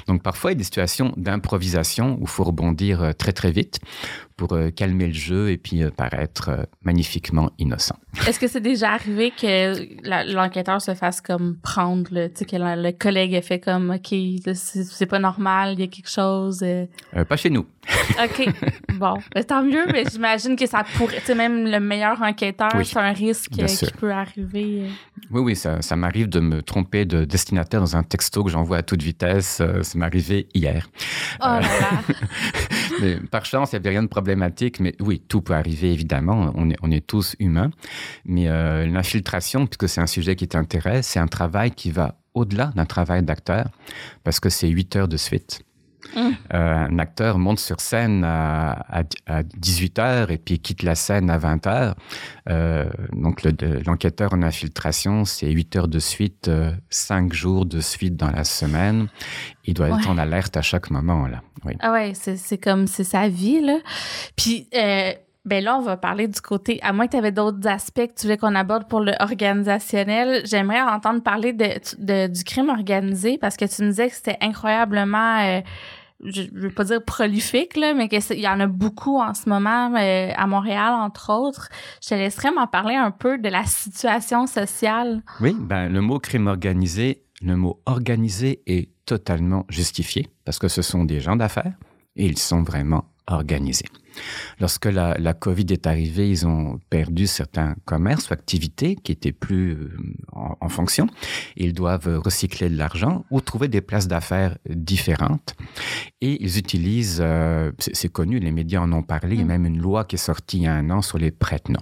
Donc 0.09 0.23
parfois, 0.23 0.48
des 0.55 0.65
situations 0.65 1.13
d'improvisation 1.17 2.17
où 2.19 2.23
il 2.23 2.29
faut 2.29 2.45
rebondir 2.45 3.03
euh, 3.03 3.13
très 3.13 3.33
très 3.33 3.51
vite 3.51 3.81
pour 4.39 4.53
euh, 4.53 4.71
calmer 4.71 5.09
le 5.09 5.13
jeu 5.13 5.51
et 5.51 5.59
puis 5.59 5.83
euh, 5.83 5.91
paraître 5.91 6.49
euh, 6.49 6.63
magnifiquement 6.83 7.51
innocent. 7.59 7.97
Est-ce 8.27 8.39
que 8.39 8.47
c'est 8.47 8.61
déjà 8.61 8.93
arrivé 8.93 9.33
que 9.33 10.33
l'enquêteur 10.33 10.81
se 10.81 10.95
fasse 10.95 11.21
comme 11.21 11.57
prendre, 11.57 12.29
tu 12.29 12.31
sais, 12.35 12.45
que 12.45 12.57
le, 12.57 12.81
le, 12.81 12.93
collègue 12.93 13.35
ait 13.35 13.43
fait 13.43 13.59
comme, 13.59 13.91
OK, 13.91 14.15
c'est 14.55 15.07
pas 15.07 15.19
normal, 15.19 15.75
il 15.75 15.81
y 15.81 15.83
a 15.83 15.87
quelque 15.89 16.09
chose? 16.09 16.65
Pas 17.29 17.37
chez 17.37 17.51
nous. 17.51 17.67
OK. 18.23 18.49
bon, 18.95 19.15
ben, 19.35 19.45
tant 19.45 19.63
mieux, 19.63 19.87
mais 19.93 20.05
j'imagine 20.11 20.57
que 20.57 20.67
ça 20.67 20.85
pourrait, 20.97 21.19
tu 21.19 21.27
sais, 21.27 21.35
même 21.35 21.67
le 21.67 21.81
meilleur 21.81 22.23
enquêteur, 22.23 22.71
oui, 22.77 22.85
c'est 22.85 22.99
un 22.99 23.13
risque 23.13 23.51
qui 23.51 23.93
peut 23.99 24.13
arriver. 24.13 24.85
Oui, 25.31 25.41
oui, 25.41 25.57
ça, 25.57 25.83
ça 25.83 25.97
m'arrive 25.97 26.29
de 26.29 26.41
me 26.41 26.63
tromper 26.63 27.05
de 27.05 27.25
destinataire 27.25 27.81
dans 27.81 27.97
un 27.97 28.05
texto 28.05 28.45
que 28.45 28.51
j'envoie 28.51 28.79
à 28.79 28.83
toute 28.83 29.03
vitesse. 29.03 29.61
ça 29.83 29.99
m'est 29.99 30.05
arrivé 30.07 30.49
hier. 30.55 30.89
Oh 31.41 31.45
là 31.45 31.61
là. 31.61 32.15
mais 33.01 33.17
par 33.31 33.45
chance, 33.45 33.73
il 33.73 33.77
n'y 33.77 33.79
avait 33.79 33.91
rien 33.91 34.03
de 34.03 34.09
problématique, 34.09 34.81
mais 34.81 34.95
oui, 35.01 35.23
tout 35.29 35.41
peut 35.41 35.55
arriver, 35.55 35.93
évidemment. 35.93 36.53
On 36.55 36.71
est, 36.71 36.77
on 36.83 36.91
est 36.91 37.07
tous 37.07 37.37
humains. 37.39 37.71
Mais 38.25 38.49
euh, 38.49 38.87
l'infiltration, 38.87 39.67
puisque 39.67 39.89
c'est 39.89 40.01
un 40.01 40.07
sujet 40.07 40.37
qui 40.37 40.49
t'intéresse, 40.49 41.09
c'est 41.09 41.21
un 41.21 41.27
travail 41.27 41.71
qui 41.71 41.91
va 41.91 42.17
au-delà 42.35 42.73
d'un 42.77 42.87
travail 42.87 43.23
d'acteur, 43.23 43.67
parce 44.25 44.41
que 44.41 44.49
c'est 44.49 44.69
8 44.69 44.97
heures 44.97 45.09
de 45.09 45.17
suite. 45.17 45.63
Mmh. 46.15 46.21
Euh, 46.55 46.87
un 46.91 46.99
acteur 46.99 47.39
monte 47.39 47.59
sur 47.59 47.81
scène 47.81 48.25
à, 48.25 48.71
à, 48.89 49.03
à, 49.27 49.43
18 49.43 49.99
heures 49.99 50.31
et 50.31 50.39
puis 50.39 50.59
quitte 50.59 50.83
la 50.83 50.95
scène 50.95 51.31
à 51.31 51.39
20 51.39 51.67
heures. 51.67 51.95
Euh, 52.49 52.89
donc 53.13 53.43
l'enquêteur 53.87 54.35
le, 54.35 54.39
en 54.39 54.43
infiltration, 54.43 55.25
c'est 55.25 55.51
8 55.51 55.77
heures 55.77 55.89
de 55.89 55.99
suite, 55.99 56.49
euh, 56.49 56.73
5 56.91 57.33
jours 57.33 57.67
de 57.67 57.81
suite 57.81 58.17
dans 58.17 58.31
la 58.31 58.45
semaine. 58.45 59.09
Il 59.65 59.75
doit 59.75 59.89
ouais. 59.89 59.99
être 59.99 60.09
en 60.09 60.19
alerte 60.19 60.57
à 60.57 60.63
chaque 60.63 60.91
moment. 60.91 61.27
Là. 61.27 61.43
Oui. 61.65 61.75
Ah 61.81 61.93
ouais, 61.93 62.13
c'est 62.15 62.59
comme, 62.59 62.87
c'est 62.87 63.05
sa 63.05 63.29
vie. 63.29 63.61
Là. 63.61 63.79
Puis... 64.37 64.69
Ben 65.49 65.65
là, 65.65 65.79
on 65.79 65.83
va 65.83 65.97
parler 65.97 66.29
du 66.29 66.41
côté, 66.43 66.79
à 66.83 66.93
moins 66.93 67.07
que 67.07 67.13
tu 67.13 67.17
avais 67.17 67.33
d'autres 67.33 67.67
aspects 67.67 68.07
que 68.07 68.15
tu 68.15 68.27
voulais 68.27 68.37
qu'on 68.37 68.55
aborde 68.55 68.87
pour 68.87 69.01
le 69.01 69.13
organisationnel, 69.19 70.43
j'aimerais 70.45 70.83
entendre 70.83 71.23
parler 71.23 71.55
de, 71.55 72.27
du 72.27 72.45
crime 72.45 72.69
organisé 72.69 73.39
parce 73.39 73.57
que 73.57 73.65
tu 73.65 73.83
me 73.83 73.89
disais 73.89 74.09
que 74.11 74.15
c'était 74.15 74.37
incroyablement, 74.43 75.39
euh, 75.41 75.61
je, 76.23 76.43
je 76.43 76.61
veux 76.61 76.71
pas 76.71 76.85
dire 76.85 77.03
prolifique, 77.03 77.77
là, 77.79 77.95
mais 77.95 78.09
qu'il 78.09 78.39
y 78.39 78.49
en 78.49 78.61
a 78.61 78.67
beaucoup 78.67 79.19
en 79.19 79.33
ce 79.33 79.49
moment 79.49 79.95
euh, 79.97 80.31
à 80.37 80.47
Montréal, 80.47 80.93
entre 80.93 81.33
autres. 81.33 81.71
Je 82.03 82.11
te 82.11 82.15
laisserais 82.15 82.51
m'en 82.51 82.67
parler 82.67 82.95
un 82.95 83.11
peu 83.11 83.39
de 83.39 83.49
la 83.49 83.65
situation 83.65 84.47
sociale. 84.47 85.23
Oui, 85.41 85.57
ben 85.59 85.89
le 85.89 86.03
mot 86.03 86.19
crime 86.19 86.47
organisé, 86.47 87.23
le 87.41 87.57
mot 87.57 87.81
organisé 87.87 88.63
est 88.67 88.91
totalement 89.07 89.65
justifié 89.71 90.29
parce 90.45 90.59
que 90.59 90.69
ce 90.69 90.83
sont 90.83 91.05
des 91.05 91.21
gens 91.21 91.37
d'affaires 91.37 91.73
et 92.17 92.27
ils 92.27 92.39
sont 92.39 92.63
vraiment 92.63 93.07
organisés. 93.27 93.87
Lorsque 94.61 94.87
la, 94.87 95.17
la, 95.19 95.35
COVID 95.35 95.67
est 95.71 95.87
arrivée, 95.87 96.29
ils 96.29 96.47
ont 96.47 96.79
perdu 96.91 97.27
certains 97.27 97.75
commerces 97.85 98.31
ou 98.31 98.33
activités 98.33 98.97
qui 98.97 99.13
étaient 99.13 99.33
plus 99.33 99.73
euh, 99.73 99.97
en, 100.33 100.57
en, 100.61 100.69
fonction. 100.69 101.07
Ils 101.57 101.73
doivent 101.73 102.21
recycler 102.23 102.69
de 102.69 102.77
l'argent 102.77 103.25
ou 103.31 103.41
trouver 103.41 103.69
des 103.69 103.81
places 103.81 104.09
d'affaires 104.09 104.57
différentes. 104.69 105.55
Et 106.21 106.43
ils 106.43 106.59
utilisent, 106.59 107.21
euh, 107.21 107.73
c'est 107.79 108.13
connu, 108.13 108.39
les 108.39 108.53
médias 108.53 108.81
en 108.81 108.93
ont 108.93 109.03
parlé, 109.03 109.37
il 109.37 109.41
y 109.41 109.43
a 109.43 109.47
même 109.47 109.67
une 109.67 109.79
loi 109.79 110.05
qui 110.05 110.17
est 110.17 110.19
sortie 110.19 110.59
il 110.59 110.63
y 110.65 110.67
a 110.67 110.75
un 110.75 110.91
an 110.91 111.03
sur 111.03 111.19
les 111.19 111.31
prête-noms. 111.31 111.81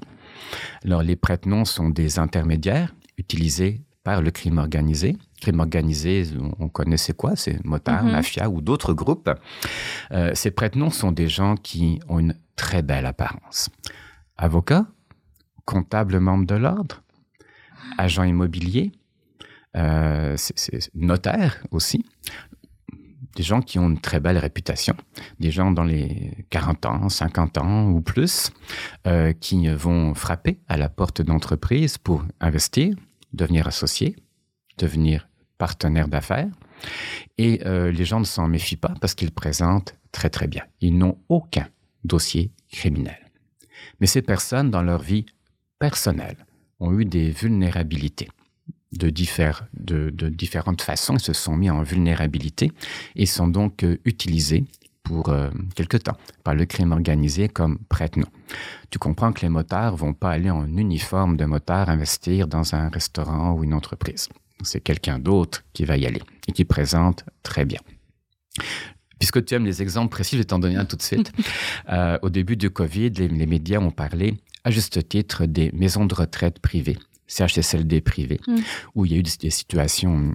Alors, 0.85 1.03
les 1.03 1.17
prête-noms 1.17 1.65
sont 1.65 1.89
des 1.89 2.19
intermédiaires 2.19 2.95
utilisés 3.19 3.81
par 4.05 4.23
le 4.23 4.31
crime 4.31 4.59
organisé. 4.59 5.17
Crime 5.41 5.61
organisé, 5.61 6.25
on 6.59 6.69
connaît 6.69 6.97
c'est 6.97 7.17
quoi 7.17 7.37
C'est 7.37 7.63
motard, 7.65 8.05
mm 8.05 8.09
-hmm. 8.09 8.13
mafia 8.13 8.49
ou 8.49 8.61
d'autres 8.61 8.95
groupes. 8.95 9.31
Euh, 10.13 10.31
ces 10.35 10.51
prête-noms 10.51 10.91
sont 10.91 11.13
des 11.13 11.29
gens 11.29 11.57
qui 11.57 12.01
ont 12.09 12.19
une 12.19 12.35
très 12.57 12.83
belle 12.83 13.07
apparence. 13.07 13.69
Avocats, 14.39 14.87
comptables 15.65 16.19
membres 16.21 16.47
de 16.47 16.55
l'ordre, 16.55 17.03
agents 17.99 18.25
immobiliers, 18.25 18.93
euh, 19.77 20.37
notaires 20.95 21.63
aussi. 21.71 22.05
Des 23.35 23.43
gens 23.43 23.61
qui 23.61 23.79
ont 23.79 23.91
une 23.91 24.01
très 24.01 24.21
belle 24.21 24.39
réputation, 24.39 24.97
des 25.39 25.51
gens 25.51 25.71
dans 25.71 25.85
les 25.85 26.47
40 26.49 26.87
ans, 26.87 27.09
50 27.11 27.59
ans 27.59 27.91
ou 27.91 28.01
plus, 28.01 28.51
euh, 29.07 29.35
qui 29.35 29.69
vont 29.69 30.15
frapper 30.15 30.59
à 30.69 30.79
la 30.79 30.89
porte 30.89 31.21
d'entreprise 31.21 31.99
pour 31.99 32.25
investir, 32.41 32.97
devenir 33.35 33.67
associé, 33.67 34.17
devenir 34.79 35.29
partenaire 35.59 36.09
d'affaires. 36.09 36.49
Et 37.39 37.63
euh, 37.67 37.91
les 37.91 38.05
gens 38.05 38.21
ne 38.21 38.25
s'en 38.25 38.49
méfient 38.49 38.77
pas 38.77 38.95
parce 39.01 39.15
qu'ils 39.15 39.33
présentent 39.33 39.95
très 40.13 40.31
très 40.31 40.47
bien. 40.47 40.65
Ils 40.81 40.97
n'ont 40.97 41.19
aucun 41.29 41.69
dossier 42.05 42.51
criminel. 42.71 43.19
Mais 44.01 44.07
ces 44.07 44.23
personnes, 44.23 44.71
dans 44.71 44.83
leur 44.83 45.03
vie 45.03 45.27
personnelle, 45.79 46.47
ont 46.81 46.99
eu 46.99 47.05
des 47.05 47.31
vulnérabilités 47.31 48.29
de, 48.93 49.11
différentes 50.29 50.83
façons. 50.83 51.15
Ils 51.15 51.21
se 51.21 51.33
sont 51.33 51.57
mis 51.57 51.71
en 51.71 51.83
vulnérabilité 51.83 52.73
et 53.15 53.27
sont 53.27 53.49
donc 53.49 53.83
euh, 53.83 53.99
utilisés 54.05 54.65
pour 55.03 55.29
euh, 55.29 55.51
quelque 55.75 55.97
temps 55.97 56.17
par 56.43 56.55
le 56.55 56.67
crime 56.67 56.93
organisé 56.93 57.49
comme 57.49 57.79
prête-nom. 57.89 58.27
Tu 58.91 58.99
comprends 58.99 59.33
que 59.33 59.43
les 59.43 59.49
motards 59.49 59.97
vont 59.97 60.15
pas 60.15 60.31
aller 60.31 60.51
en 60.51 60.67
uniforme 60.77 61.37
de 61.37 61.45
motard 61.45 61.89
investir 61.89 62.49
dans 62.49 62.75
un 62.75 62.89
restaurant 62.89 63.53
ou 63.53 63.65
une 63.65 63.75
entreprise. 63.75 64.29
C'est 64.63 64.81
quelqu'un 64.81 65.19
d'autre 65.19 65.65
qui 65.73 65.85
va 65.85 65.97
y 65.97 66.07
aller 66.07 66.23
et 66.49 66.53
qui 66.53 66.65
présente 66.65 67.25
très 67.43 67.65
bien. 67.65 67.81
Puisque 69.19 69.45
tu 69.45 69.55
aimes 69.55 69.65
les 69.65 69.83
exemples 69.83 70.11
précis, 70.11 70.37
je 70.37 70.43
vais 70.43 70.45
t'en 70.45 70.59
donner 70.59 70.77
un 70.77 70.85
tout 70.85 70.97
de 70.97 71.03
suite. 71.03 71.33
euh, 71.89 72.19
au 72.23 72.31
début 72.31 72.57
du 72.57 72.71
COVID, 72.71 73.11
les, 73.11 73.29
les, 73.29 73.47
médias 73.47 73.79
ont 73.79 73.91
parlé, 73.91 74.37
à 74.65 74.71
juste 74.71 75.09
titre, 75.09 75.47
des 75.47 75.71
maisons 75.73 76.05
de 76.07 76.15
retraite 76.15 76.59
privées, 76.59 76.99
CHSLD 77.27 78.01
privées, 78.03 78.41
mm. 78.47 78.57
où 78.95 79.07
il 79.07 79.13
y 79.13 79.15
a 79.15 79.19
eu 79.19 79.23
des, 79.23 79.37
des 79.41 79.51
situations 79.51 80.35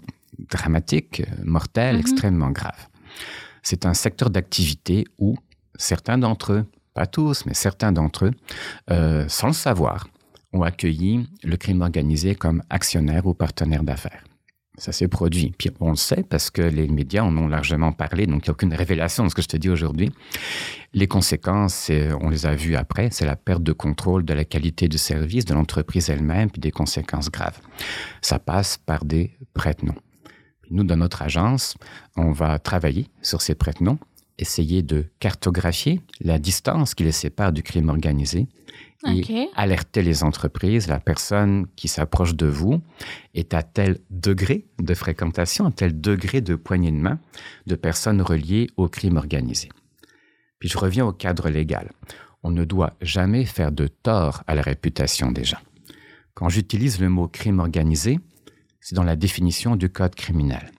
dramatiques, 0.50 1.24
mortelles, 1.44 1.96
mm 1.96 2.00
-hmm. 2.00 2.02
extrêmement 2.02 2.52
graves. 2.52 2.88
C'est 3.64 3.86
un 3.86 3.94
secteur 3.94 4.30
d'activité 4.30 5.06
où 5.20 5.38
certains 5.76 6.18
d'entre 6.18 6.54
eux, 6.54 6.66
pas 6.94 7.08
tous, 7.08 7.46
mais 7.46 7.54
certains 7.54 7.92
d'entre 7.92 8.26
eux, 8.26 8.32
euh, 8.90 9.26
sans 9.28 9.48
le 9.48 9.54
savoir, 9.54 10.08
ont 10.54 10.64
accueilli 10.64 11.28
le 11.44 11.58
crime 11.58 11.82
organisé 11.82 12.36
comme 12.36 12.64
actionnaire 12.70 13.26
ou 13.26 13.34
partenaire 13.34 13.84
d'affaires. 13.84 14.24
Ça 14.78 14.94
s'est 14.94 15.10
produit. 15.10 15.54
Puis 15.58 15.70
on 15.80 15.92
le 15.92 15.96
sait 15.96 16.24
parce 16.24 16.50
que 16.50 16.62
les 16.62 16.88
médias 16.88 17.24
en 17.24 17.36
ont 17.38 17.48
largement 17.48 17.92
parlé, 17.92 18.26
donc 18.26 18.46
il 18.46 18.50
n'y 18.50 18.52
a 18.52 18.54
aucune 18.54 18.74
révélation 18.74 19.26
de 19.26 19.30
ce 19.30 19.36
que 19.36 19.42
je 19.42 19.48
te 19.48 19.58
dis 19.58 19.70
aujourd'hui. 19.70 20.12
Les 20.94 21.08
conséquences, 21.08 21.92
on 22.22 22.30
les 22.30 22.46
a 22.46 22.56
vues 22.56 22.76
après, 22.76 23.10
c'est 23.12 23.26
la 23.26 23.36
perte 23.36 23.64
de 23.64 23.74
contrôle 23.74 24.24
de 24.24 24.34
la 24.34 24.46
qualité 24.46 24.88
du 24.88 24.98
service 24.98 25.46
de 25.46 25.54
l'entreprise 25.54 26.10
elle-même, 26.10 26.50
puis 26.50 26.62
des 26.62 26.72
conséquences 26.72 27.30
graves. 27.30 27.60
Ça 28.22 28.40
passe 28.40 28.78
par 28.78 29.04
des 29.04 29.38
prête-noms. 29.54 29.96
Nous, 30.70 30.86
dans 30.86 30.98
notre 30.98 31.22
agence, 31.22 31.76
on 32.16 32.32
va 32.32 32.58
travailler 32.58 33.08
sur 33.22 33.42
ces 33.42 33.56
prête-noms, 33.56 34.00
essayer 34.40 34.84
de 34.84 35.06
cartographier 35.20 36.02
la 36.22 36.40
distance 36.40 36.96
qui 36.96 37.04
les 37.04 37.12
sépare 37.12 37.52
du 37.52 37.62
crime 37.62 37.90
organisé 37.90 38.48
et 39.08 39.20
okay. 39.20 39.50
alerter 39.56 40.04
les 40.04 40.24
entreprises, 40.24 40.88
la 40.88 41.00
personne 41.00 41.68
qui 41.76 41.88
s'approche 41.88 42.36
de 42.36 42.46
vous 42.46 42.82
est 43.34 43.54
à 43.54 43.64
tel 43.64 44.00
degré 44.10 44.68
de 44.80 44.94
fréquentation, 44.94 45.66
à 45.66 45.72
tel 45.72 46.00
degré 46.00 46.42
de 46.42 46.56
poignée 46.56 46.92
de 46.92 46.98
main 46.98 47.20
de 47.66 47.76
personnes 47.76 48.22
reliées 48.22 48.70
au 48.78 48.88
crime 48.88 49.18
organisé. 49.18 49.70
Puis 50.60 50.70
je 50.70 50.78
reviens 50.78 51.06
au 51.06 51.14
cadre 51.14 51.50
légal. 51.50 51.90
On 52.44 52.52
ne 52.52 52.64
doit 52.64 52.94
jamais 53.02 53.46
faire 53.46 53.72
de 53.72 53.88
tort 53.88 54.44
à 54.48 54.56
la 54.56 54.62
réputation 54.62 55.32
des 55.32 55.44
gens. 55.44 55.62
Quand 56.34 56.50
j'utilise 56.50 57.00
le 57.00 57.10
mot 57.10 57.28
crime 57.28 57.60
organisé, 57.60 58.20
c'est 58.80 58.96
dans 58.96 59.04
la 59.04 59.16
définition 59.16 59.76
du 59.76 59.90
code 59.90 60.16
criminel. 60.16 60.72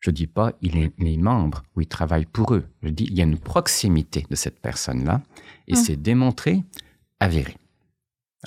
Je 0.00 0.10
dis 0.10 0.26
pas 0.26 0.52
il 0.62 0.76
est 0.78 0.92
les 0.98 1.18
membres 1.18 1.62
ou 1.76 1.82
il 1.82 1.86
travaille 1.86 2.26
pour 2.26 2.54
eux. 2.54 2.66
Je 2.82 2.88
dis 2.88 3.04
il 3.04 3.14
y 3.14 3.20
a 3.20 3.24
une 3.24 3.38
proximité 3.38 4.26
de 4.28 4.34
cette 4.34 4.60
personne-là 4.60 5.22
et 5.68 5.74
mmh. 5.74 5.76
c'est 5.76 5.96
démontré, 5.96 6.62
avéré. 7.20 7.56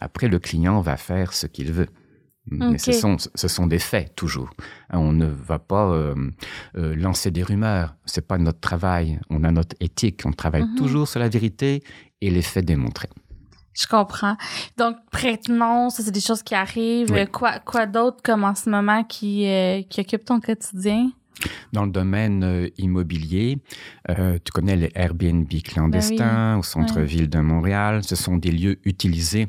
Après, 0.01 0.27
le 0.27 0.39
client 0.39 0.81
va 0.81 0.97
faire 0.97 1.33
ce 1.33 1.47
qu'il 1.47 1.71
veut. 1.71 1.89
Okay. 2.51 2.71
Mais 2.71 2.77
ce 2.77 2.91
sont, 2.91 3.15
ce 3.35 3.47
sont 3.47 3.67
des 3.67 3.79
faits 3.79 4.15
toujours. 4.15 4.49
On 4.89 5.13
ne 5.13 5.27
va 5.27 5.59
pas 5.59 5.89
euh, 5.91 6.13
euh, 6.75 6.93
lancer 6.95 7.31
des 7.31 7.41
rumeurs. 7.41 7.95
C'est 8.05 8.27
pas 8.27 8.37
notre 8.37 8.59
travail. 8.59 9.19
On 9.29 9.43
a 9.45 9.51
notre 9.51 9.75
éthique. 9.79 10.23
On 10.25 10.33
travaille 10.33 10.63
mmh. 10.63 10.75
toujours 10.75 11.07
sur 11.07 11.21
la 11.21 11.29
vérité 11.29 11.83
et 12.19 12.29
les 12.29 12.41
faits 12.41 12.65
démontrés. 12.65 13.09
Je 13.73 13.87
comprends. 13.87 14.35
Donc, 14.77 14.97
prête-nom, 15.11 15.89
ça, 15.89 16.03
c'est 16.03 16.11
des 16.11 16.19
choses 16.19 16.43
qui 16.43 16.53
arrivent. 16.53 17.11
Oui. 17.11 17.25
Quoi, 17.27 17.59
quoi 17.59 17.85
d'autre 17.85 18.17
comme 18.23 18.43
en 18.43 18.55
ce 18.55 18.69
moment 18.69 19.03
qui, 19.03 19.47
euh, 19.47 19.81
qui 19.89 20.01
occupe 20.01 20.25
ton 20.25 20.39
quotidien? 20.39 21.11
Dans 21.71 21.85
le 21.85 21.91
domaine 21.91 22.43
euh, 22.43 22.69
immobilier, 22.77 23.57
euh, 24.09 24.37
tu 24.43 24.51
connais 24.51 24.75
les 24.75 24.91
Airbnb 24.95 25.47
clandestins 25.63 26.17
ben 26.17 26.53
oui. 26.53 26.59
au 26.59 26.63
centre-ville 26.63 27.21
ouais. 27.21 27.27
de 27.27 27.39
Montréal. 27.39 28.03
Ce 28.03 28.15
sont 28.15 28.37
des 28.37 28.51
lieux 28.51 28.79
utilisés 28.85 29.47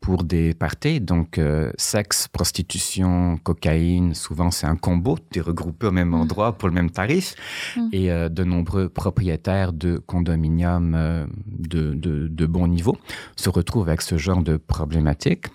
pour 0.00 0.24
des 0.24 0.54
parties, 0.54 1.00
donc 1.00 1.38
euh, 1.38 1.70
sexe, 1.76 2.26
prostitution, 2.26 3.38
cocaïne, 3.42 4.14
souvent 4.14 4.50
c'est 4.50 4.66
un 4.66 4.76
combo, 4.76 5.18
tu 5.30 5.40
es 5.40 5.42
regroupé 5.42 5.88
au 5.88 5.90
même 5.90 6.14
endroit 6.14 6.56
pour 6.56 6.68
le 6.68 6.74
même 6.74 6.90
tarif, 6.90 7.34
mmh. 7.76 7.88
et 7.92 8.10
euh, 8.10 8.28
de 8.30 8.42
nombreux 8.42 8.88
propriétaires 8.88 9.72
de 9.72 9.98
condominiums 9.98 11.26
de, 11.46 11.92
de, 11.92 12.28
de, 12.28 12.46
bon 12.46 12.66
niveau 12.66 12.96
se 13.36 13.50
retrouvent 13.50 13.88
avec 13.88 14.00
ce 14.00 14.16
genre 14.16 14.42
de 14.42 14.56
problématique. 14.56 15.46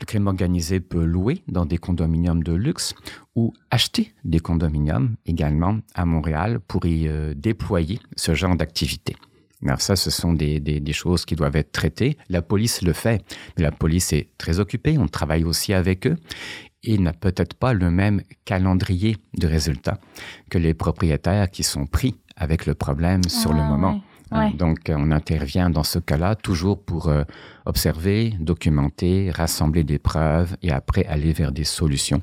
Le 0.00 0.06
crime 0.06 0.26
organisé 0.26 0.80
peut 0.80 1.04
louer 1.04 1.42
dans 1.48 1.66
des 1.66 1.78
condominiums 1.78 2.42
de 2.42 2.52
luxe 2.52 2.94
ou 3.40 3.52
acheter 3.70 4.12
des 4.24 4.40
condominiums 4.40 5.14
également 5.24 5.78
à 5.94 6.04
Montréal 6.04 6.60
pour 6.60 6.84
y 6.84 7.08
déployer 7.34 7.98
ce 8.16 8.34
genre 8.34 8.54
d'activité. 8.54 9.16
Alors 9.62 9.80
ça, 9.80 9.96
ce 9.96 10.10
sont 10.10 10.32
des, 10.32 10.58
des, 10.58 10.80
des, 10.80 10.92
choses 10.92 11.24
qui 11.24 11.36
doivent 11.36 11.56
être 11.56 11.72
traitées. 11.72 12.16
La 12.28 12.42
police 12.42 12.82
le 12.82 12.92
fait, 12.92 13.22
mais 13.56 13.62
la 13.62 13.72
police 13.72 14.12
est 14.12 14.28
très 14.38 14.58
occupée, 14.58 14.96
on 14.98 15.06
travaille 15.06 15.44
aussi 15.44 15.74
avec 15.74 16.06
eux 16.06 16.16
et 16.82 16.98
n'a 16.98 17.12
peut-être 17.12 17.54
pas 17.54 17.72
le 17.72 17.90
même 17.90 18.22
calendrier 18.44 19.18
de 19.36 19.46
résultats 19.46 19.98
que 20.48 20.58
les 20.58 20.74
propriétaires 20.74 21.50
qui 21.50 21.62
sont 21.62 21.86
pris 21.86 22.16
avec 22.36 22.66
le 22.66 22.74
problème 22.74 23.22
sur 23.24 23.52
ah, 23.52 23.54
le 23.54 23.62
moment. 23.62 24.00
Ouais, 24.32 24.38
ouais. 24.38 24.52
Donc, 24.54 24.78
on 24.88 25.10
intervient 25.10 25.68
dans 25.68 25.82
ce 25.82 25.98
cas-là 25.98 26.36
toujours 26.36 26.82
pour 26.82 27.08
euh, 27.08 27.24
observer, 27.66 28.34
documenter, 28.40 29.30
rassembler 29.30 29.84
des 29.84 29.98
preuves 29.98 30.56
et 30.62 30.70
après 30.70 31.04
aller 31.04 31.32
vers 31.32 31.52
des 31.52 31.64
solutions 31.64 32.22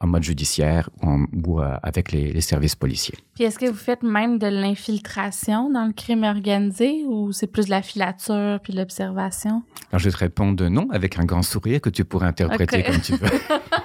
en 0.00 0.06
mode 0.06 0.22
judiciaire 0.22 0.90
ou, 1.02 1.06
en, 1.06 1.24
ou 1.44 1.60
euh, 1.60 1.76
avec 1.82 2.12
les, 2.12 2.32
les, 2.32 2.40
services 2.40 2.76
policiers. 2.76 3.16
Puis 3.34 3.44
est-ce 3.44 3.58
que 3.58 3.66
vous 3.66 3.76
faites 3.76 4.02
même 4.02 4.38
de 4.38 4.46
l'infiltration 4.46 5.70
dans 5.70 5.86
le 5.86 5.92
crime 5.92 6.22
organisé 6.22 7.04
ou 7.04 7.32
c'est 7.32 7.48
plus 7.48 7.66
de 7.66 7.70
la 7.70 7.82
filature 7.82 8.60
puis 8.62 8.72
l'observation? 8.72 9.62
Alors 9.90 9.98
je 9.98 10.10
te 10.10 10.16
réponds 10.16 10.52
de 10.52 10.68
non 10.68 10.88
avec 10.90 11.18
un 11.18 11.24
grand 11.24 11.42
sourire 11.42 11.80
que 11.80 11.90
tu 11.90 12.04
pourrais 12.04 12.28
interpréter 12.28 12.80
okay. 12.80 12.90
comme 12.92 13.00
tu 13.00 13.14
veux. 13.16 13.28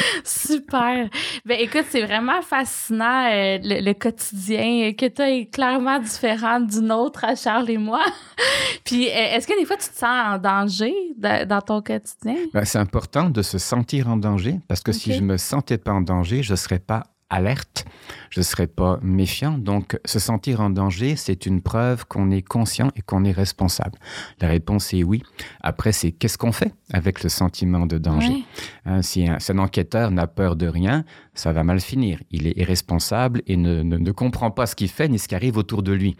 Super. 0.24 1.08
Ben 1.44 1.58
écoute, 1.58 1.84
c'est 1.88 2.04
vraiment 2.04 2.42
fascinant 2.42 3.28
euh, 3.30 3.58
le, 3.62 3.84
le, 3.84 3.92
quotidien 3.94 4.92
que 4.92 5.06
tu 5.06 5.22
as 5.22 5.44
clairement 5.46 5.98
différent 5.98 6.60
d'une 6.60 6.92
autre 6.92 7.24
à 7.24 7.34
Charles 7.34 7.70
et 7.70 7.78
moi. 7.78 8.04
Puis 8.84 9.08
euh, 9.08 9.12
est-ce 9.12 9.46
que 9.46 9.58
des 9.58 9.64
fois 9.64 9.76
tu 9.76 9.88
te 9.88 9.96
sens 9.96 10.34
en 10.34 10.38
danger 10.38 10.94
de, 11.16 11.44
dans 11.44 11.60
ton 11.60 11.82
quotidien? 11.82 12.36
Ben, 12.52 12.64
c'est 12.64 12.78
important 12.78 13.30
de 13.30 13.42
se 13.42 13.58
sentir 13.58 14.08
en 14.08 14.16
danger 14.16 14.60
parce 14.68 14.80
que 14.80 14.90
okay. 14.90 15.00
si 15.00 15.12
je 15.12 15.20
me 15.20 15.36
sentais 15.36 15.78
pas 15.78 15.92
en 15.92 16.00
danger, 16.00 16.42
je 16.42 16.54
serais 16.54 16.78
pas 16.78 17.04
alerte, 17.30 17.84
je 18.30 18.40
ne 18.40 18.44
serai 18.44 18.66
pas 18.66 18.98
méfiant. 19.02 19.56
Donc, 19.56 19.98
se 20.04 20.18
sentir 20.18 20.60
en 20.60 20.70
danger, 20.70 21.16
c'est 21.16 21.46
une 21.46 21.62
preuve 21.62 22.06
qu'on 22.06 22.30
est 22.30 22.42
conscient 22.42 22.90
et 22.96 23.02
qu'on 23.02 23.24
est 23.24 23.32
responsable. 23.32 23.98
La 24.40 24.48
réponse 24.48 24.92
est 24.92 25.02
oui. 25.02 25.22
Après, 25.60 25.92
c'est 25.92 26.12
qu'est-ce 26.12 26.38
qu'on 26.38 26.52
fait 26.52 26.74
avec 26.92 27.22
le 27.22 27.28
sentiment 27.28 27.86
de 27.86 27.98
danger? 27.98 28.44
Hein, 28.84 29.02
Si 29.02 29.26
un, 29.26 29.38
un, 29.48 29.58
enquêteur 29.58 30.10
n'a 30.10 30.26
peur 30.26 30.56
de 30.56 30.66
rien, 30.66 31.04
ça 31.34 31.52
va 31.52 31.64
mal 31.64 31.80
finir. 31.80 32.20
Il 32.30 32.46
est 32.46 32.56
irresponsable 32.56 33.42
et 33.46 33.56
ne, 33.56 33.82
ne, 33.82 33.96
ne 33.96 34.12
comprend 34.12 34.50
pas 34.50 34.66
ce 34.66 34.74
qu'il 34.74 34.88
fait 34.88 35.08
ni 35.08 35.18
ce 35.18 35.28
qui 35.28 35.34
arrive 35.34 35.56
autour 35.56 35.82
de 35.82 35.92
lui. 35.92 36.16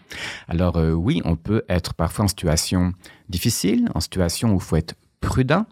Alors 0.48 0.76
euh, 0.76 0.92
oui, 0.92 1.20
on 1.24 1.36
peut 1.36 1.62
être 1.68 1.94
parfois 1.94 2.24
en 2.26 2.28
situation 2.28 2.92
difficile, 3.28 3.88
en 3.94 4.00
situation 4.00 4.52
où 4.52 4.56
il 4.56 4.62
faut 4.62 4.76
être 4.76 4.94
prudent, 5.20 5.66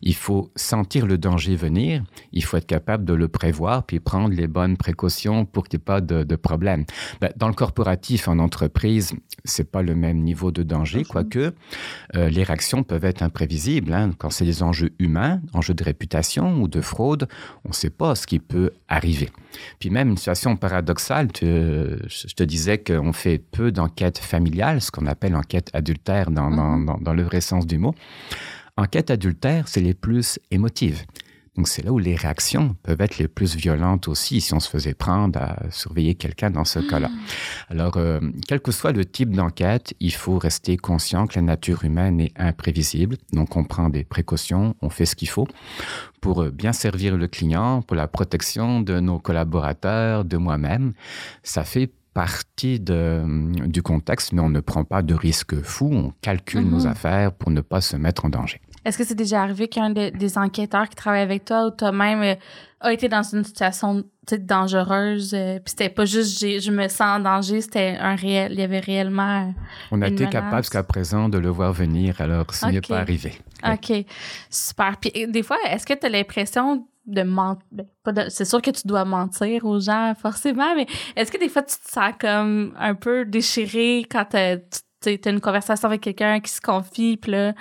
il 0.00 0.14
faut 0.14 0.50
sentir 0.56 1.06
le 1.06 1.18
danger 1.18 1.56
venir, 1.56 2.02
il 2.32 2.42
faut 2.42 2.56
être 2.56 2.66
capable 2.66 3.04
de 3.04 3.12
le 3.14 3.28
prévoir 3.28 3.84
puis 3.84 4.00
prendre 4.00 4.34
les 4.34 4.46
bonnes 4.46 4.76
précautions 4.76 5.44
pour 5.44 5.64
qu'il 5.68 5.78
n'y 5.78 5.82
ait 5.82 5.84
pas 5.84 6.00
de, 6.00 6.24
de 6.24 6.36
problème. 6.36 6.84
Ben, 7.20 7.30
dans 7.36 7.48
le 7.48 7.54
corporatif, 7.54 8.28
en 8.28 8.38
entreprise, 8.38 9.14
c'est 9.44 9.70
pas 9.70 9.82
le 9.82 9.94
même 9.94 10.18
niveau 10.18 10.50
de 10.50 10.62
danger, 10.62 11.04
quoique 11.04 11.52
euh, 12.16 12.28
les 12.30 12.42
réactions 12.42 12.82
peuvent 12.82 13.04
être 13.04 13.22
imprévisibles. 13.22 13.92
Hein. 13.92 14.12
Quand 14.18 14.30
c'est 14.30 14.46
des 14.46 14.62
enjeux 14.62 14.92
humains, 14.98 15.40
enjeux 15.52 15.74
de 15.74 15.84
réputation 15.84 16.62
ou 16.62 16.68
de 16.68 16.80
fraude, 16.80 17.28
on 17.64 17.70
ne 17.70 17.74
sait 17.74 17.90
pas 17.90 18.14
ce 18.14 18.26
qui 18.26 18.38
peut 18.38 18.70
arriver. 18.88 19.30
Puis 19.78 19.90
même 19.90 20.08
une 20.10 20.16
situation 20.16 20.56
paradoxale, 20.56 21.30
tu, 21.30 21.44
je 21.46 22.34
te 22.34 22.42
disais 22.42 22.78
qu'on 22.78 23.12
fait 23.12 23.38
peu 23.38 23.70
d'enquêtes 23.70 24.18
familiales, 24.18 24.80
ce 24.80 24.90
qu'on 24.90 25.06
appelle 25.06 25.36
enquête 25.36 25.70
adultère 25.74 26.30
dans, 26.30 26.50
mm 26.50 26.54
-hmm. 26.54 26.56
dans, 26.56 26.78
dans, 26.94 26.98
dans 27.00 27.14
le 27.14 27.22
vrai 27.22 27.40
sens 27.40 27.66
du 27.66 27.78
mot. 27.78 27.94
Enquête 28.76 29.10
adultère, 29.10 29.68
c'est 29.68 29.80
les 29.80 29.94
plus 29.94 30.38
émotives. 30.50 31.04
Donc 31.56 31.68
c'est 31.68 31.82
là 31.82 31.92
où 31.92 31.98
les 31.98 32.16
réactions 32.16 32.74
peuvent 32.82 33.00
être 33.00 33.18
les 33.18 33.28
plus 33.28 33.54
violentes 33.54 34.08
aussi 34.08 34.40
si 34.40 34.52
on 34.54 34.58
se 34.58 34.68
faisait 34.68 34.94
prendre 34.94 35.40
à 35.40 35.70
surveiller 35.70 36.16
quelqu'un 36.16 36.50
dans 36.50 36.64
ce 36.64 36.80
mmh. 36.80 36.86
cas-là. 36.88 37.10
Alors, 37.68 37.96
euh, 37.96 38.18
quel 38.48 38.60
que 38.60 38.72
soit 38.72 38.90
le 38.90 39.04
type 39.04 39.30
d'enquête, 39.30 39.94
il 40.00 40.12
faut 40.12 40.38
rester 40.38 40.76
conscient 40.76 41.28
que 41.28 41.36
la 41.36 41.42
nature 41.42 41.84
humaine 41.84 42.20
est 42.20 42.32
imprévisible. 42.36 43.16
Donc 43.32 43.56
on 43.56 43.62
prend 43.62 43.88
des 43.88 44.02
précautions, 44.02 44.74
on 44.82 44.90
fait 44.90 45.06
ce 45.06 45.14
qu'il 45.14 45.28
faut 45.28 45.46
pour 46.20 46.44
bien 46.46 46.72
servir 46.72 47.16
le 47.16 47.28
client, 47.28 47.82
pour 47.82 47.96
la 47.96 48.08
protection 48.08 48.80
de 48.80 48.98
nos 48.98 49.20
collaborateurs, 49.20 50.24
de 50.24 50.36
moi-même. 50.36 50.94
Ça 51.44 51.62
fait 51.62 51.92
partie 52.14 52.80
de, 52.80 53.22
du 53.66 53.82
contexte, 53.82 54.32
mais 54.32 54.40
on 54.40 54.48
ne 54.48 54.60
prend 54.60 54.84
pas 54.84 55.02
de 55.02 55.14
risques 55.14 55.60
fous, 55.62 55.90
on 55.92 56.12
calcule 56.22 56.62
mm 56.62 56.68
-hmm. 56.68 56.70
nos 56.70 56.86
affaires 56.86 57.32
pour 57.32 57.50
ne 57.50 57.60
pas 57.60 57.80
se 57.80 57.96
mettre 57.96 58.24
en 58.24 58.30
danger. 58.30 58.60
Est-ce 58.84 58.98
que 58.98 59.04
c'est 59.04 59.20
déjà 59.24 59.42
arrivé 59.42 59.66
qu'un 59.68 59.90
de, 59.90 60.10
des 60.10 60.38
enquêteurs 60.38 60.88
qui 60.90 60.96
travaille 60.96 61.22
avec 61.22 61.44
toi 61.44 61.66
ou 61.66 61.70
toi-même 61.70 62.22
euh, 62.22 62.34
a 62.80 62.92
été 62.92 63.08
dans 63.08 63.22
une 63.22 63.44
situation 63.44 64.04
dangereuse, 64.38 65.34
euh, 65.34 65.58
puis 65.62 65.70
c'était 65.70 65.88
pas 65.88 66.06
juste 66.06 66.38
je 66.40 66.70
me 66.70 66.88
sens 66.88 67.18
en 67.18 67.20
danger, 67.20 67.60
c'était 67.60 67.96
un 68.00 68.14
réel, 68.14 68.52
il 68.52 68.60
y 68.60 68.62
avait 68.62 68.80
réellement. 68.80 69.54
On 69.90 70.00
a 70.02 70.08
été 70.08 70.26
capable 70.28 70.62
jusqu'à 70.62 70.82
présent 70.82 71.28
de 71.28 71.38
le 71.38 71.48
voir 71.48 71.72
venir, 71.72 72.20
alors 72.20 72.46
ce 72.52 72.64
okay. 72.64 72.74
n'est 72.74 72.80
pas 72.80 73.00
arrivé. 73.00 73.32
OK, 73.66 74.04
super. 74.50 74.96
Puis 75.00 75.10
des 75.28 75.42
fois, 75.42 75.58
est-ce 75.70 75.86
que 75.86 75.94
tu 75.94 76.06
as 76.06 76.08
l'impression 76.08 76.86
de 77.06 77.22
mentir. 77.22 77.64
C'est 78.28 78.44
sûr 78.44 78.62
que 78.62 78.70
tu 78.70 78.86
dois 78.86 79.04
mentir 79.04 79.64
aux 79.64 79.80
gens, 79.80 80.14
forcément, 80.20 80.74
mais 80.74 80.86
est-ce 81.16 81.30
que 81.30 81.38
des 81.38 81.48
fois 81.48 81.62
tu 81.62 81.76
te 81.76 81.90
sens 81.90 82.12
comme 82.18 82.74
un 82.78 82.94
peu 82.94 83.24
déchiré 83.24 84.04
quand 84.10 84.26
tu 84.30 84.36
as 84.36 85.30
une 85.30 85.40
conversation 85.40 85.88
avec 85.88 86.00
quelqu'un 86.00 86.40
qui 86.40 86.50
se 86.50 86.60
confie, 86.60 87.16
puis 87.16 87.32
là, 87.32 87.54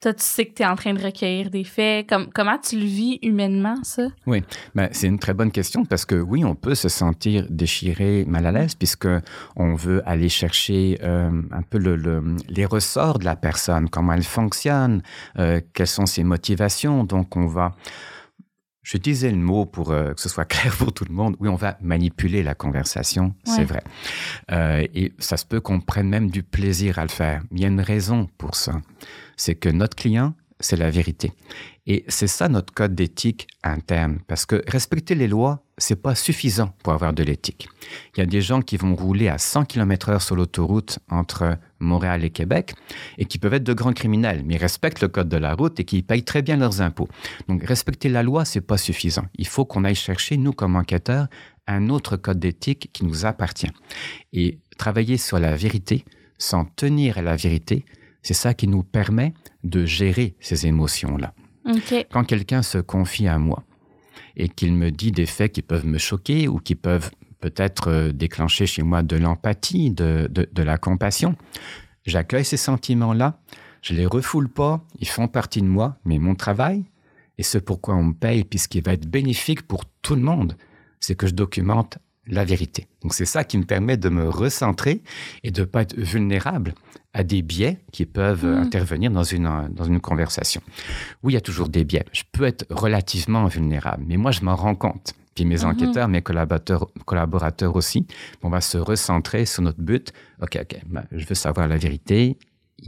toi, 0.00 0.14
tu 0.14 0.24
sais 0.24 0.46
que 0.46 0.54
tu 0.54 0.62
es 0.62 0.66
en 0.66 0.76
train 0.76 0.94
de 0.94 1.02
recueillir 1.02 1.50
des 1.50 1.62
faits. 1.62 2.08
Comme, 2.08 2.30
comment 2.32 2.56
tu 2.56 2.78
le 2.78 2.86
vis 2.86 3.18
humainement, 3.20 3.76
ça? 3.82 4.04
Oui, 4.26 4.42
ben, 4.74 4.88
c'est 4.92 5.06
une 5.06 5.18
très 5.18 5.34
bonne 5.34 5.52
question 5.52 5.84
parce 5.84 6.06
que 6.06 6.14
oui, 6.14 6.42
on 6.42 6.54
peut 6.54 6.74
se 6.74 6.88
sentir 6.88 7.46
déchiré, 7.50 8.24
mal 8.26 8.46
à 8.46 8.52
l'aise, 8.52 8.74
puisque 8.74 9.08
on 9.56 9.74
veut 9.74 10.02
aller 10.08 10.30
chercher 10.30 10.98
euh, 11.02 11.30
un 11.50 11.62
peu 11.62 11.76
le, 11.76 11.96
le, 11.96 12.36
les 12.48 12.64
ressorts 12.64 13.18
de 13.18 13.26
la 13.26 13.36
personne, 13.36 13.90
comment 13.90 14.14
elle 14.14 14.22
fonctionne, 14.22 15.02
euh, 15.38 15.60
quelles 15.74 15.86
sont 15.86 16.06
ses 16.06 16.24
motivations. 16.24 17.04
Donc, 17.04 17.36
on 17.36 17.46
va 17.46 17.72
je 18.90 18.98
disais 18.98 19.30
le 19.30 19.36
mot 19.36 19.66
pour 19.66 19.92
euh, 19.92 20.14
que 20.14 20.20
ce 20.20 20.28
soit 20.28 20.44
clair 20.46 20.76
pour 20.76 20.92
tout 20.92 21.04
le 21.08 21.14
monde. 21.14 21.36
Oui, 21.38 21.48
on 21.48 21.54
va 21.54 21.76
manipuler 21.80 22.42
la 22.42 22.56
conversation, 22.56 23.26
ouais. 23.26 23.32
c'est 23.54 23.64
vrai. 23.64 23.84
Euh, 24.50 24.84
et 24.94 25.12
ça 25.20 25.36
se 25.36 25.46
peut 25.46 25.60
qu'on 25.60 25.80
prenne 25.80 26.08
même 26.08 26.28
du 26.28 26.42
plaisir 26.42 26.98
à 26.98 27.02
le 27.02 27.08
faire. 27.08 27.42
Il 27.52 27.60
y 27.60 27.64
a 27.64 27.68
une 27.68 27.80
raison 27.80 28.28
pour 28.36 28.56
ça. 28.56 28.80
C'est 29.36 29.54
que 29.54 29.68
notre 29.68 29.94
client, 29.94 30.34
c'est 30.58 30.76
la 30.76 30.90
vérité. 30.90 31.32
Et 31.86 32.04
c'est 32.08 32.26
ça 32.26 32.48
notre 32.48 32.74
code 32.74 32.96
d'éthique 32.96 33.46
interne. 33.62 34.18
Parce 34.26 34.44
que 34.44 34.60
respecter 34.66 35.14
les 35.14 35.28
lois, 35.28 35.62
c'est 35.78 36.02
pas 36.02 36.16
suffisant 36.16 36.74
pour 36.82 36.92
avoir 36.92 37.12
de 37.12 37.22
l'éthique. 37.22 37.68
Il 38.16 38.20
y 38.20 38.22
a 38.24 38.26
des 38.26 38.42
gens 38.42 38.60
qui 38.60 38.76
vont 38.76 38.96
rouler 38.96 39.28
à 39.28 39.38
100 39.38 39.66
km 39.66 40.08
heure 40.08 40.22
sur 40.22 40.34
l'autoroute 40.34 40.98
entre 41.08 41.56
Montréal 41.80 42.24
et 42.24 42.30
Québec 42.30 42.74
et 43.18 43.24
qui 43.24 43.38
peuvent 43.38 43.54
être 43.54 43.64
de 43.64 43.72
grands 43.72 43.92
criminels, 43.92 44.42
mais 44.44 44.54
ils 44.54 44.58
respectent 44.58 45.00
le 45.00 45.08
code 45.08 45.28
de 45.28 45.36
la 45.36 45.54
route 45.54 45.80
et 45.80 45.84
qui 45.84 46.02
payent 46.02 46.24
très 46.24 46.42
bien 46.42 46.56
leurs 46.56 46.80
impôts. 46.80 47.08
Donc 47.48 47.64
respecter 47.64 48.08
la 48.08 48.22
loi, 48.22 48.44
c'est 48.44 48.60
pas 48.60 48.76
suffisant. 48.76 49.24
Il 49.36 49.46
faut 49.46 49.64
qu'on 49.64 49.84
aille 49.84 49.94
chercher, 49.94 50.36
nous 50.36 50.52
comme 50.52 50.76
enquêteurs, 50.76 51.26
un 51.66 51.88
autre 51.88 52.16
code 52.16 52.38
d'éthique 52.38 52.90
qui 52.92 53.04
nous 53.04 53.26
appartient. 53.26 53.70
Et 54.32 54.58
travailler 54.78 55.16
sur 55.16 55.38
la 55.38 55.56
vérité, 55.56 56.04
s'en 56.38 56.64
tenir 56.64 57.18
à 57.18 57.22
la 57.22 57.36
vérité, 57.36 57.84
c'est 58.22 58.34
ça 58.34 58.54
qui 58.54 58.68
nous 58.68 58.82
permet 58.82 59.34
de 59.64 59.84
gérer 59.84 60.34
ces 60.40 60.66
émotions-là. 60.66 61.34
Okay. 61.64 62.06
Quand 62.10 62.24
quelqu'un 62.24 62.62
se 62.62 62.78
confie 62.78 63.28
à 63.28 63.38
moi 63.38 63.64
et 64.36 64.48
qu'il 64.48 64.72
me 64.72 64.90
dit 64.90 65.12
des 65.12 65.26
faits 65.26 65.52
qui 65.52 65.62
peuvent 65.62 65.86
me 65.86 65.98
choquer 65.98 66.48
ou 66.48 66.58
qui 66.58 66.74
peuvent 66.74 67.10
peut-être 67.40 67.88
euh, 67.88 68.12
déclencher 68.12 68.66
chez 68.66 68.82
moi 68.82 69.02
de 69.02 69.16
l'empathie, 69.16 69.90
de, 69.90 70.28
de, 70.30 70.48
de, 70.52 70.62
la 70.62 70.78
compassion, 70.78 71.36
j'accueille 72.06 72.44
ces 72.44 72.56
sentiments-là, 72.56 73.38
je 73.82 73.94
les 73.94 74.06
refoule 74.06 74.48
pas, 74.48 74.84
ils 74.98 75.08
font 75.08 75.28
partie 75.28 75.62
de 75.62 75.66
moi, 75.66 75.96
mais 76.04 76.18
mon 76.18 76.34
travail, 76.34 76.84
et 77.38 77.42
ce 77.42 77.58
pourquoi 77.58 77.94
on 77.94 78.04
me 78.04 78.12
paye, 78.12 78.44
puis 78.44 78.58
ce 78.58 78.68
qui 78.68 78.80
va 78.80 78.92
être 78.92 79.06
bénéfique 79.06 79.62
pour 79.62 79.84
tout 80.02 80.14
le 80.14 80.22
monde, 80.22 80.56
c'est 81.00 81.14
que 81.14 81.26
je 81.26 81.34
documente 81.34 81.98
la 82.26 82.44
vérité. 82.44 82.86
Donc 83.02 83.14
c'est 83.14 83.24
ça 83.24 83.44
qui 83.44 83.58
me 83.58 83.64
permet 83.64 83.96
de 83.96 84.08
me 84.08 84.28
recentrer 84.28 85.02
et 85.42 85.50
de 85.50 85.62
ne 85.62 85.66
pas 85.66 85.82
être 85.82 85.96
vulnérable 85.96 86.74
à 87.12 87.24
des 87.24 87.42
biais 87.42 87.78
qui 87.92 88.06
peuvent 88.06 88.44
mmh. 88.44 88.58
intervenir 88.58 89.10
dans 89.10 89.24
une, 89.24 89.68
dans 89.72 89.84
une 89.84 90.00
conversation. 90.00 90.60
Oui, 91.22 91.32
il 91.32 91.34
y 91.34 91.38
a 91.38 91.40
toujours 91.40 91.68
des 91.68 91.84
biais. 91.84 92.04
Je 92.12 92.22
peux 92.30 92.44
être 92.44 92.66
relativement 92.70 93.46
vulnérable, 93.46 94.04
mais 94.06 94.16
moi, 94.16 94.30
je 94.30 94.42
m'en 94.42 94.54
rends 94.54 94.76
compte. 94.76 95.14
Puis 95.40 95.46
mes 95.46 95.64
mmh. 95.64 95.68
enquêteurs, 95.68 96.06
mes 96.06 96.20
collaborateurs, 96.20 96.86
collaborateurs 97.06 97.74
aussi, 97.74 98.06
on 98.42 98.50
va 98.50 98.60
se 98.60 98.76
recentrer 98.76 99.46
sur 99.46 99.62
notre 99.62 99.80
but. 99.80 100.12
OK, 100.42 100.58
OK, 100.60 100.78
ben, 100.84 101.04
je 101.12 101.24
veux 101.24 101.34
savoir 101.34 101.66
la 101.66 101.78
vérité, 101.78 102.36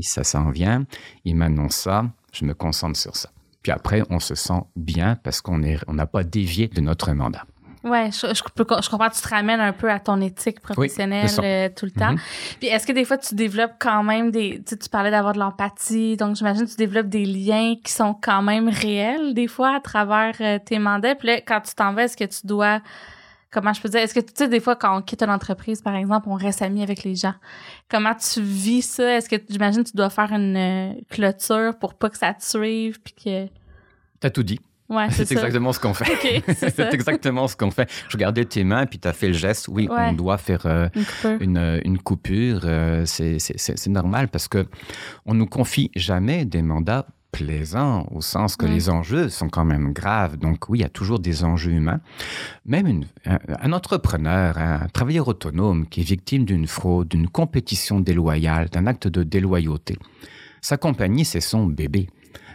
ça 0.00 0.22
s'en 0.22 0.50
vient, 0.50 0.84
il 1.24 1.34
m'annonce 1.34 1.76
ça, 1.76 2.05
je 2.30 2.44
me 2.44 2.53
concentre 2.53 2.98
sur 2.98 3.16
ça. 3.16 3.30
Puis 3.62 3.72
après, 3.72 4.03
on 4.11 4.20
se 4.20 4.34
sent 4.34 4.61
bien 4.76 5.16
parce 5.16 5.40
qu'on 5.40 5.57
n'a 5.57 5.78
on 5.88 5.96
pas 6.05 6.24
dévié 6.24 6.68
de 6.68 6.82
notre 6.82 7.11
mandat. 7.12 7.46
Ouais, 7.85 8.11
je, 8.12 8.28
je, 8.28 8.35
je, 8.35 8.43
comprends 8.91 9.09
que 9.09 9.14
tu 9.14 9.22
te 9.22 9.28
ramènes 9.28 9.61
un 9.61 9.72
peu 9.72 9.91
à 9.91 9.99
ton 9.99 10.20
éthique 10.20 10.61
professionnelle 10.61 11.28
oui, 11.39 11.45
euh, 11.45 11.68
tout 11.74 11.85
le 11.85 11.91
temps. 11.91 12.12
Mm 12.12 12.16
-hmm. 12.16 12.57
Puis 12.61 12.68
est-ce 12.68 12.87
que 12.87 12.93
des 12.93 13.05
fois 13.05 13.18
tu 13.18 13.35
développes 13.35 13.74
quand 13.80 14.05
même 14.05 14.30
des. 14.30 14.62
Tu, 14.64 14.78
tu 14.78 14.89
parlais 14.89 15.11
d'avoir 15.11 15.33
de 15.33 15.41
l'empathie, 15.41 16.16
donc 16.16 16.37
j'imagine 16.37 16.64
que 16.66 16.70
tu 16.70 16.76
développes 16.76 17.09
des 17.09 17.24
liens 17.24 17.74
qui 17.83 17.93
sont 17.93 18.14
quand 18.14 18.43
même 18.43 18.68
réels 18.68 19.35
des 19.35 19.49
fois 19.49 19.74
à 19.76 19.80
travers 19.80 20.37
euh, 20.41 20.59
tes 20.64 20.78
mandats. 20.78 21.16
Puis 21.16 21.28
là, 21.28 21.41
quand 21.41 21.61
tu 21.61 21.74
t'en 21.74 21.93
vas, 21.93 22.05
est-ce 22.05 22.16
que 22.16 22.24
tu 22.24 22.47
dois. 22.47 22.80
Comment 23.51 23.74
je 23.74 23.83
peux 23.83 23.91
dire? 23.91 24.01
Est-ce 24.01 24.14
que 24.14 24.20
tu 24.20 24.33
sais, 24.35 24.49
des 24.49 24.61
fois, 24.61 24.76
quand 24.76 24.97
on 24.99 25.03
quitte 25.03 25.22
une 25.22 25.30
entreprise, 25.30 25.83
par 25.83 25.95
exemple, 25.95 26.26
on 26.30 26.37
reste 26.37 26.62
amis 26.62 26.83
avec 26.83 27.05
les 27.05 27.16
gens. 27.16 27.35
Comment 27.91 28.14
tu 28.14 28.41
vis 28.41 28.80
ça? 28.83 29.16
Est-ce 29.16 29.28
que 29.28 29.37
j'imagine 29.51 29.85
que 29.85 29.91
tu 29.91 29.97
dois 29.97 30.09
faire 30.09 30.33
une 30.33 30.57
euh, 30.57 30.95
clôture 31.11 31.76
pour 31.78 31.93
pas 31.95 32.09
que 32.09 32.16
ça 32.16 32.33
te 32.33 32.43
suive? 32.43 32.99
Puis 33.05 33.14
que. 33.22 33.49
T'as 34.20 34.30
tout 34.30 34.43
dit. 34.43 34.61
Ouais, 34.93 35.09
c'est 35.11 35.30
exactement 35.32 35.72
ce 35.72 35.80
qu'on 35.80 35.95
fait. 35.95 36.12
Okay, 36.12 36.43
c'est 36.55 36.93
exactement 36.93 37.49
ce 37.49 37.57
qu'on 37.57 37.70
fait. 37.70 37.90
Je 38.09 38.16
regardais 38.16 38.45
tes 38.45 38.62
mains, 38.62 38.86
puis 38.86 38.99
tu 38.99 39.09
as 39.09 39.12
fait 39.12 39.28
le 39.28 39.32
geste. 39.32 39.68
Oui, 39.68 39.88
ouais. 39.88 40.09
on 40.11 40.12
doit 40.12 40.38
faire 40.38 40.66
euh, 40.66 40.88
une, 41.24 41.57
une, 41.57 41.80
une, 41.84 41.99
coupure. 41.99 42.61
Euh, 42.64 43.05
c'est 43.07 43.86
normal 43.88 44.28
parce 44.28 44.49
que 44.49 44.66
on 45.24 45.34
nous 45.34 45.47
confie 45.47 45.90
jamais 45.97 46.45
des 46.45 46.62
mandats 46.62 47.07
plaisants 47.32 48.07
au 48.11 48.20
sens 48.20 48.57
que 48.57 48.66
ouais. 48.66 48.72
les 48.72 48.90
enjeux 48.90 49.30
sont 49.30 49.49
quand 49.49 49.64
même 49.64 49.93
graves. 49.95 50.36
Donc 50.36 50.68
oui, 50.68 50.80
il 50.80 50.82
y 50.82 50.84
a 50.84 50.90
toujours 50.90 51.18
des 51.18 51.43
enjeux 51.43 51.72
humains. 51.72 52.01
Même 52.66 52.86
une, 52.86 53.07
un, 53.24 53.38
un, 53.62 53.72
entrepreneur, 53.72 54.59
un 54.59 54.88
travailleur 54.93 55.28
autonome 55.28 55.88
qui 55.88 56.03
est 56.03 56.05
victime 56.05 56.45
d'une 56.45 56.66
fraude, 56.66 57.09
d'une 57.09 57.28
compétition 57.28 58.01
déloyale, 58.01 58.68
d'un 58.68 58.86
acte 58.86 59.09
de 59.09 59.22
déloyauté, 59.22 59.97
sa 60.61 60.76
compagnie, 60.76 61.24
c'est 61.24 61.40
son 61.40 61.66
bébé. 61.66 62.09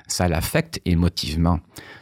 Ça 0.07 0.27
l'affecte 0.27 0.81
émotivement. 0.85 1.59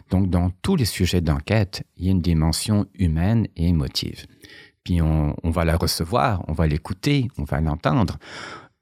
Donc, 0.09 0.29
dans 0.29 0.51
tous 0.61 0.75
les 0.75 0.85
sujets 0.85 1.21
d'enquête, 1.21 1.83
il 1.97 2.05
y 2.05 2.07
a 2.09 2.11
une 2.11 2.21
dimension 2.21 2.85
humaine 2.93 3.47
et 3.55 3.67
émotive. 3.67 4.25
Puis 4.83 5.01
on, 5.01 5.35
on 5.43 5.49
va 5.49 5.65
la 5.65 5.75
recevoir, 5.75 6.43
on 6.47 6.53
va 6.53 6.67
l'écouter, 6.67 7.27
on 7.37 7.43
va 7.43 7.59
l'entendre. 7.59 8.17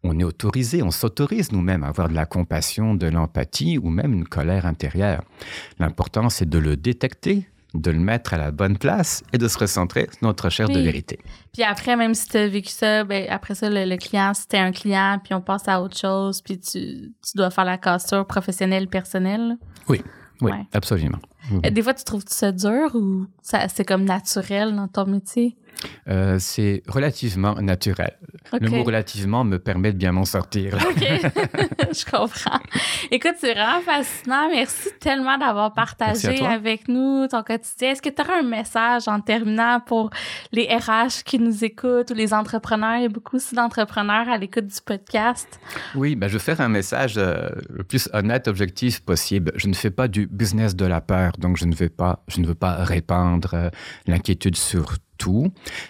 On 0.03 0.19
est 0.19 0.25
autorisé, 0.25 0.83
on 0.83 0.91
s'autorise 0.91 1.53
nous-mêmes 1.53 1.83
à 1.83 1.87
avoir 1.87 2.09
de 2.09 2.13
la 2.13 2.25
compassion, 2.25 2.93
de 2.93 3.07
l'empathie 3.07 3.77
ou 3.77 3.89
même 3.89 4.13
une 4.13 4.27
colère 4.27 4.65
intérieure. 4.65 5.23
L'important, 5.79 6.29
c'est 6.29 6.49
de 6.49 6.57
le 6.57 6.75
détecter, 6.75 7.47
de 7.73 7.91
le 7.91 7.99
mettre 7.99 8.33
à 8.33 8.37
la 8.37 8.51
bonne 8.51 8.77
place 8.77 9.23
et 9.33 9.37
de 9.37 9.47
se 9.47 9.57
recentrer 9.57 10.07
sur 10.11 10.27
notre 10.27 10.45
recherche 10.45 10.69
de 10.71 10.77
Oui. 10.77 10.83
vérité. 10.83 11.19
Puis 11.53 11.63
après, 11.63 11.95
même 11.95 12.13
si 12.13 12.27
tu 12.27 12.37
as 12.37 12.47
vécu 12.47 12.69
ça, 12.71 13.03
ben, 13.03 13.25
après 13.29 13.55
ça, 13.55 13.69
le, 13.69 13.85
le 13.85 13.97
client, 13.97 14.33
si 14.33 14.47
t'es 14.47 14.57
un 14.59 14.71
client, 14.71 15.19
puis 15.23 15.33
on 15.33 15.41
passe 15.41 15.67
à 15.67 15.81
autre 15.81 15.97
chose, 15.97 16.41
puis 16.41 16.59
tu, 16.59 16.79
tu 17.21 17.31
dois 17.35 17.49
faire 17.49 17.65
la 17.65 17.77
cassure 17.77 18.25
professionnelle, 18.27 18.87
personnelle. 18.87 19.57
Oui, 19.89 20.01
Ouais. 20.41 20.65
absolument. 20.73 21.19
Euh, 21.65 21.69
Des 21.69 21.81
fois, 21.81 21.93
tu 21.93 22.03
trouves 22.03 22.23
ça 22.27 22.51
dur 22.51 22.91
ou 22.95 23.25
c'est 23.41 23.85
comme 23.85 24.03
naturel 24.05 24.75
dans 24.75 24.87
ton 24.87 25.05
métier? 25.05 25.55
Euh, 26.07 26.37
c'est 26.39 26.83
relativement 26.87 27.55
naturel. 27.55 28.17
Le 28.59 28.69
mot 28.69 28.83
relativement 28.83 29.43
me 29.43 29.57
permet 29.57 29.91
de 29.93 29.97
bien 29.97 30.11
m'en 30.11 30.25
sortir. 30.25 30.75
OK, 30.75 30.99
je 31.01 32.05
comprends. 32.09 32.59
Écoute, 33.11 33.35
c'est 33.39 33.53
vraiment 33.53 33.81
fascinant. 33.81 34.49
Merci 34.51 34.89
tellement 34.99 35.37
d'avoir 35.37 35.73
partagé 35.73 36.45
avec 36.45 36.87
nous 36.87 37.27
ton 37.27 37.43
quotidien. 37.43 37.91
Est-ce 37.91 38.01
que 38.01 38.09
tu 38.09 38.21
aurais 38.21 38.39
un 38.39 38.43
message 38.43 39.07
en 39.07 39.19
terminant 39.19 39.79
pour 39.79 40.09
les 40.51 40.67
RH 40.67 41.23
qui 41.25 41.39
nous 41.39 41.63
écoutent 41.63 42.11
ou 42.11 42.13
les 42.13 42.33
entrepreneurs? 42.33 42.97
Il 42.97 43.03
y 43.03 43.05
a 43.05 43.09
beaucoup 43.09 43.37
aussi 43.37 43.55
d'entrepreneurs 43.55 44.29
à 44.29 44.37
l'écoute 44.37 44.67
du 44.67 44.81
podcast. 44.85 45.59
Oui, 45.95 46.15
ben, 46.15 46.27
je 46.27 46.33
vais 46.33 46.43
faire 46.43 46.61
un 46.61 46.69
message 46.69 47.15
euh, 47.17 47.49
le 47.69 47.83
plus 47.83 48.09
honnête, 48.13 48.47
objectif 48.47 49.01
possible. 49.01 49.51
Je 49.55 49.67
ne 49.67 49.73
fais 49.73 49.91
pas 49.91 50.07
du 50.07 50.27
business 50.27 50.75
de 50.75 50.85
la 50.85 51.01
peur, 51.01 51.33
donc 51.37 51.57
je 51.57 51.65
ne 51.65 51.75
veux 51.75 51.89
pas, 51.89 52.23
je 52.27 52.39
ne 52.39 52.47
veux 52.47 52.55
pas 52.55 52.83
répandre 52.83 53.53
euh, 53.53 53.69
l'inquiétude 54.07 54.55
sur 54.55 54.95
tout, 55.23 55.47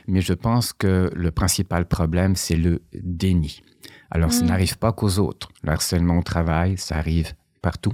mais 0.07 0.21
je 0.21 0.33
pense 0.33 0.73
que 0.73 1.09
le 1.15 1.31
principal 1.31 1.85
problème, 1.87 2.35
c'est 2.35 2.55
le 2.55 2.81
déni. 2.93 3.61
Alors, 4.11 4.31
ça 4.31 4.43
Mm. 4.43 4.47
n'arrive 4.47 4.77
pas 4.77 4.91
qu'aux 4.91 5.17
autres. 5.19 5.49
Le 5.63 5.71
harcèlement 5.71 6.19
au 6.19 6.23
travail, 6.23 6.77
ça 6.77 6.97
arrive 6.97 7.33
partout. 7.61 7.93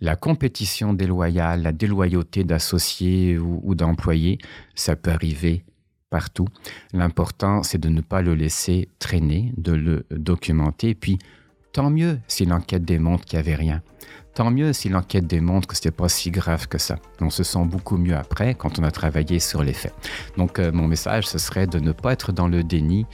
La 0.00 0.14
compétition 0.16 0.92
déloyale, 0.94 1.62
la 1.62 1.72
déloyauté 1.72 2.44
d'associés 2.44 3.38
ou, 3.38 3.60
ou 3.64 3.74
d'employés, 3.74 4.38
ça 4.74 4.94
peut 4.96 5.10
arriver 5.10 5.64
partout. 6.10 6.46
L'important, 6.92 7.62
c'est 7.62 7.78
de 7.78 7.88
ne 7.88 8.00
pas 8.02 8.22
le 8.22 8.34
laisser 8.34 8.88
traîner, 8.98 9.52
de 9.56 9.72
le 9.72 10.06
documenter. 10.10 10.94
Puis, 10.94 11.18
tant 11.78 11.90
mieux 11.90 12.18
si 12.26 12.44
l'enquête 12.44 12.84
démontre 12.84 13.24
qu'il 13.24 13.38
n'y 13.38 13.46
avait 13.46 13.54
rien. 13.54 13.82
Tant 14.34 14.50
mieux 14.50 14.72
si 14.72 14.88
l'enquête 14.88 15.28
démontre 15.28 15.68
que 15.68 15.76
ce 15.76 15.80
n'était 15.82 15.92
pas 15.92 16.08
si 16.08 16.32
grave 16.32 16.66
que 16.66 16.76
ça. 16.76 16.96
On 17.20 17.30
se 17.30 17.44
sent 17.44 17.64
beaucoup 17.66 17.96
mieux 17.96 18.16
après 18.16 18.56
quand 18.56 18.80
on 18.80 18.82
a 18.82 18.90
travaillé 18.90 19.38
sur 19.38 19.62
les 19.62 19.72
faits. 19.72 19.94
Donc, 20.36 20.58
euh, 20.58 20.72
mon 20.72 20.88
message, 20.88 21.28
ce 21.28 21.38
serait 21.38 21.68
de 21.68 21.78
ne 21.78 21.92
pas 21.92 22.14
être 22.14 22.32
dans 22.32 22.48
le 22.48 22.64
déni. 22.64 23.06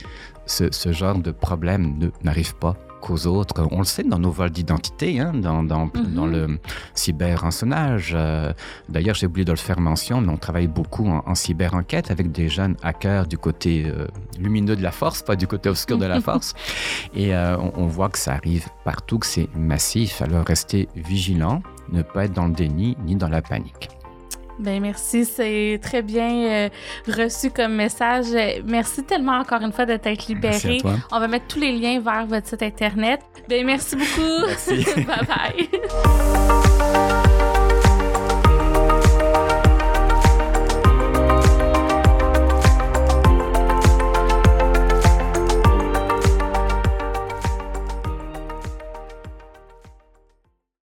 Ce, 0.46 0.72
ce 0.72 0.92
genre 0.92 1.18
de 1.18 1.30
problème 1.30 2.10
n'arrive 2.22 2.54
pas 2.54 2.74
qu'aux 3.04 3.26
autres. 3.26 3.68
On 3.70 3.78
le 3.78 3.84
sait 3.84 4.02
dans 4.04 4.18
nos 4.18 4.30
vols 4.30 4.50
d'identité, 4.50 5.20
hein, 5.20 5.32
dans, 5.34 5.62
dans, 5.62 5.86
Mhm. 5.86 6.14
dans 6.14 6.26
le 6.26 6.58
cyber-rançonnage. 6.94 8.12
Euh, 8.16 8.52
D'ailleurs, 8.88 9.14
j'ai 9.14 9.26
oublié 9.26 9.44
de 9.44 9.50
le 9.52 9.56
faire 9.58 9.80
mention, 9.80 10.20
mais 10.20 10.28
on 10.32 10.36
travaille 10.36 10.66
beaucoup 10.68 11.06
en, 11.08 11.22
en 11.26 11.34
cyber-enquête 11.34 12.10
avec 12.10 12.32
des 12.32 12.48
jeunes 12.48 12.76
hackers 12.82 13.26
du 13.26 13.38
côté 13.38 13.84
euh, 13.86 14.06
lumineux 14.38 14.76
de 14.76 14.82
la 14.82 14.90
force, 14.92 15.22
pas 15.22 15.36
du 15.36 15.46
côté 15.46 15.68
obscur 15.68 15.98
de 15.98 16.06
la 16.06 16.20
force. 16.28 16.54
Et 17.14 17.34
euh, 17.34 17.56
on, 17.58 17.72
on 17.76 17.86
voit 17.86 18.08
que 18.08 18.18
ça 18.18 18.32
arrive 18.32 18.66
partout, 18.84 19.18
que 19.18 19.26
c'est 19.26 19.48
massif. 19.56 20.22
Alors, 20.22 20.44
restez 20.46 20.88
vigilants, 20.96 21.62
ne 21.92 22.02
pas 22.02 22.24
être 22.24 22.32
dans 22.32 22.46
le 22.46 22.54
déni 22.54 22.96
ni 23.04 23.16
dans 23.16 23.28
la 23.28 23.42
panique. 23.42 23.88
Ben 24.58 24.80
merci, 24.80 25.24
c'est 25.24 25.80
très 25.82 26.02
bien 26.02 26.30
euh, 26.30 26.68
reçu 27.08 27.50
comme 27.50 27.74
message. 27.74 28.26
Merci 28.64 29.02
tellement 29.04 29.38
encore 29.38 29.62
une 29.62 29.72
fois 29.72 29.86
de 29.86 29.96
t'être 29.96 30.26
libéré. 30.28 30.80
On 31.12 31.20
va 31.20 31.28
mettre 31.28 31.46
tous 31.48 31.60
les 31.60 31.72
liens 31.72 32.00
vers 32.00 32.26
votre 32.26 32.46
site 32.46 32.62
internet. 32.62 33.20
Ben 33.48 33.64
merci 33.66 33.96
beaucoup. 33.96 34.46
Merci. 34.46 34.84
bye 35.06 35.26
bye. 35.26 36.93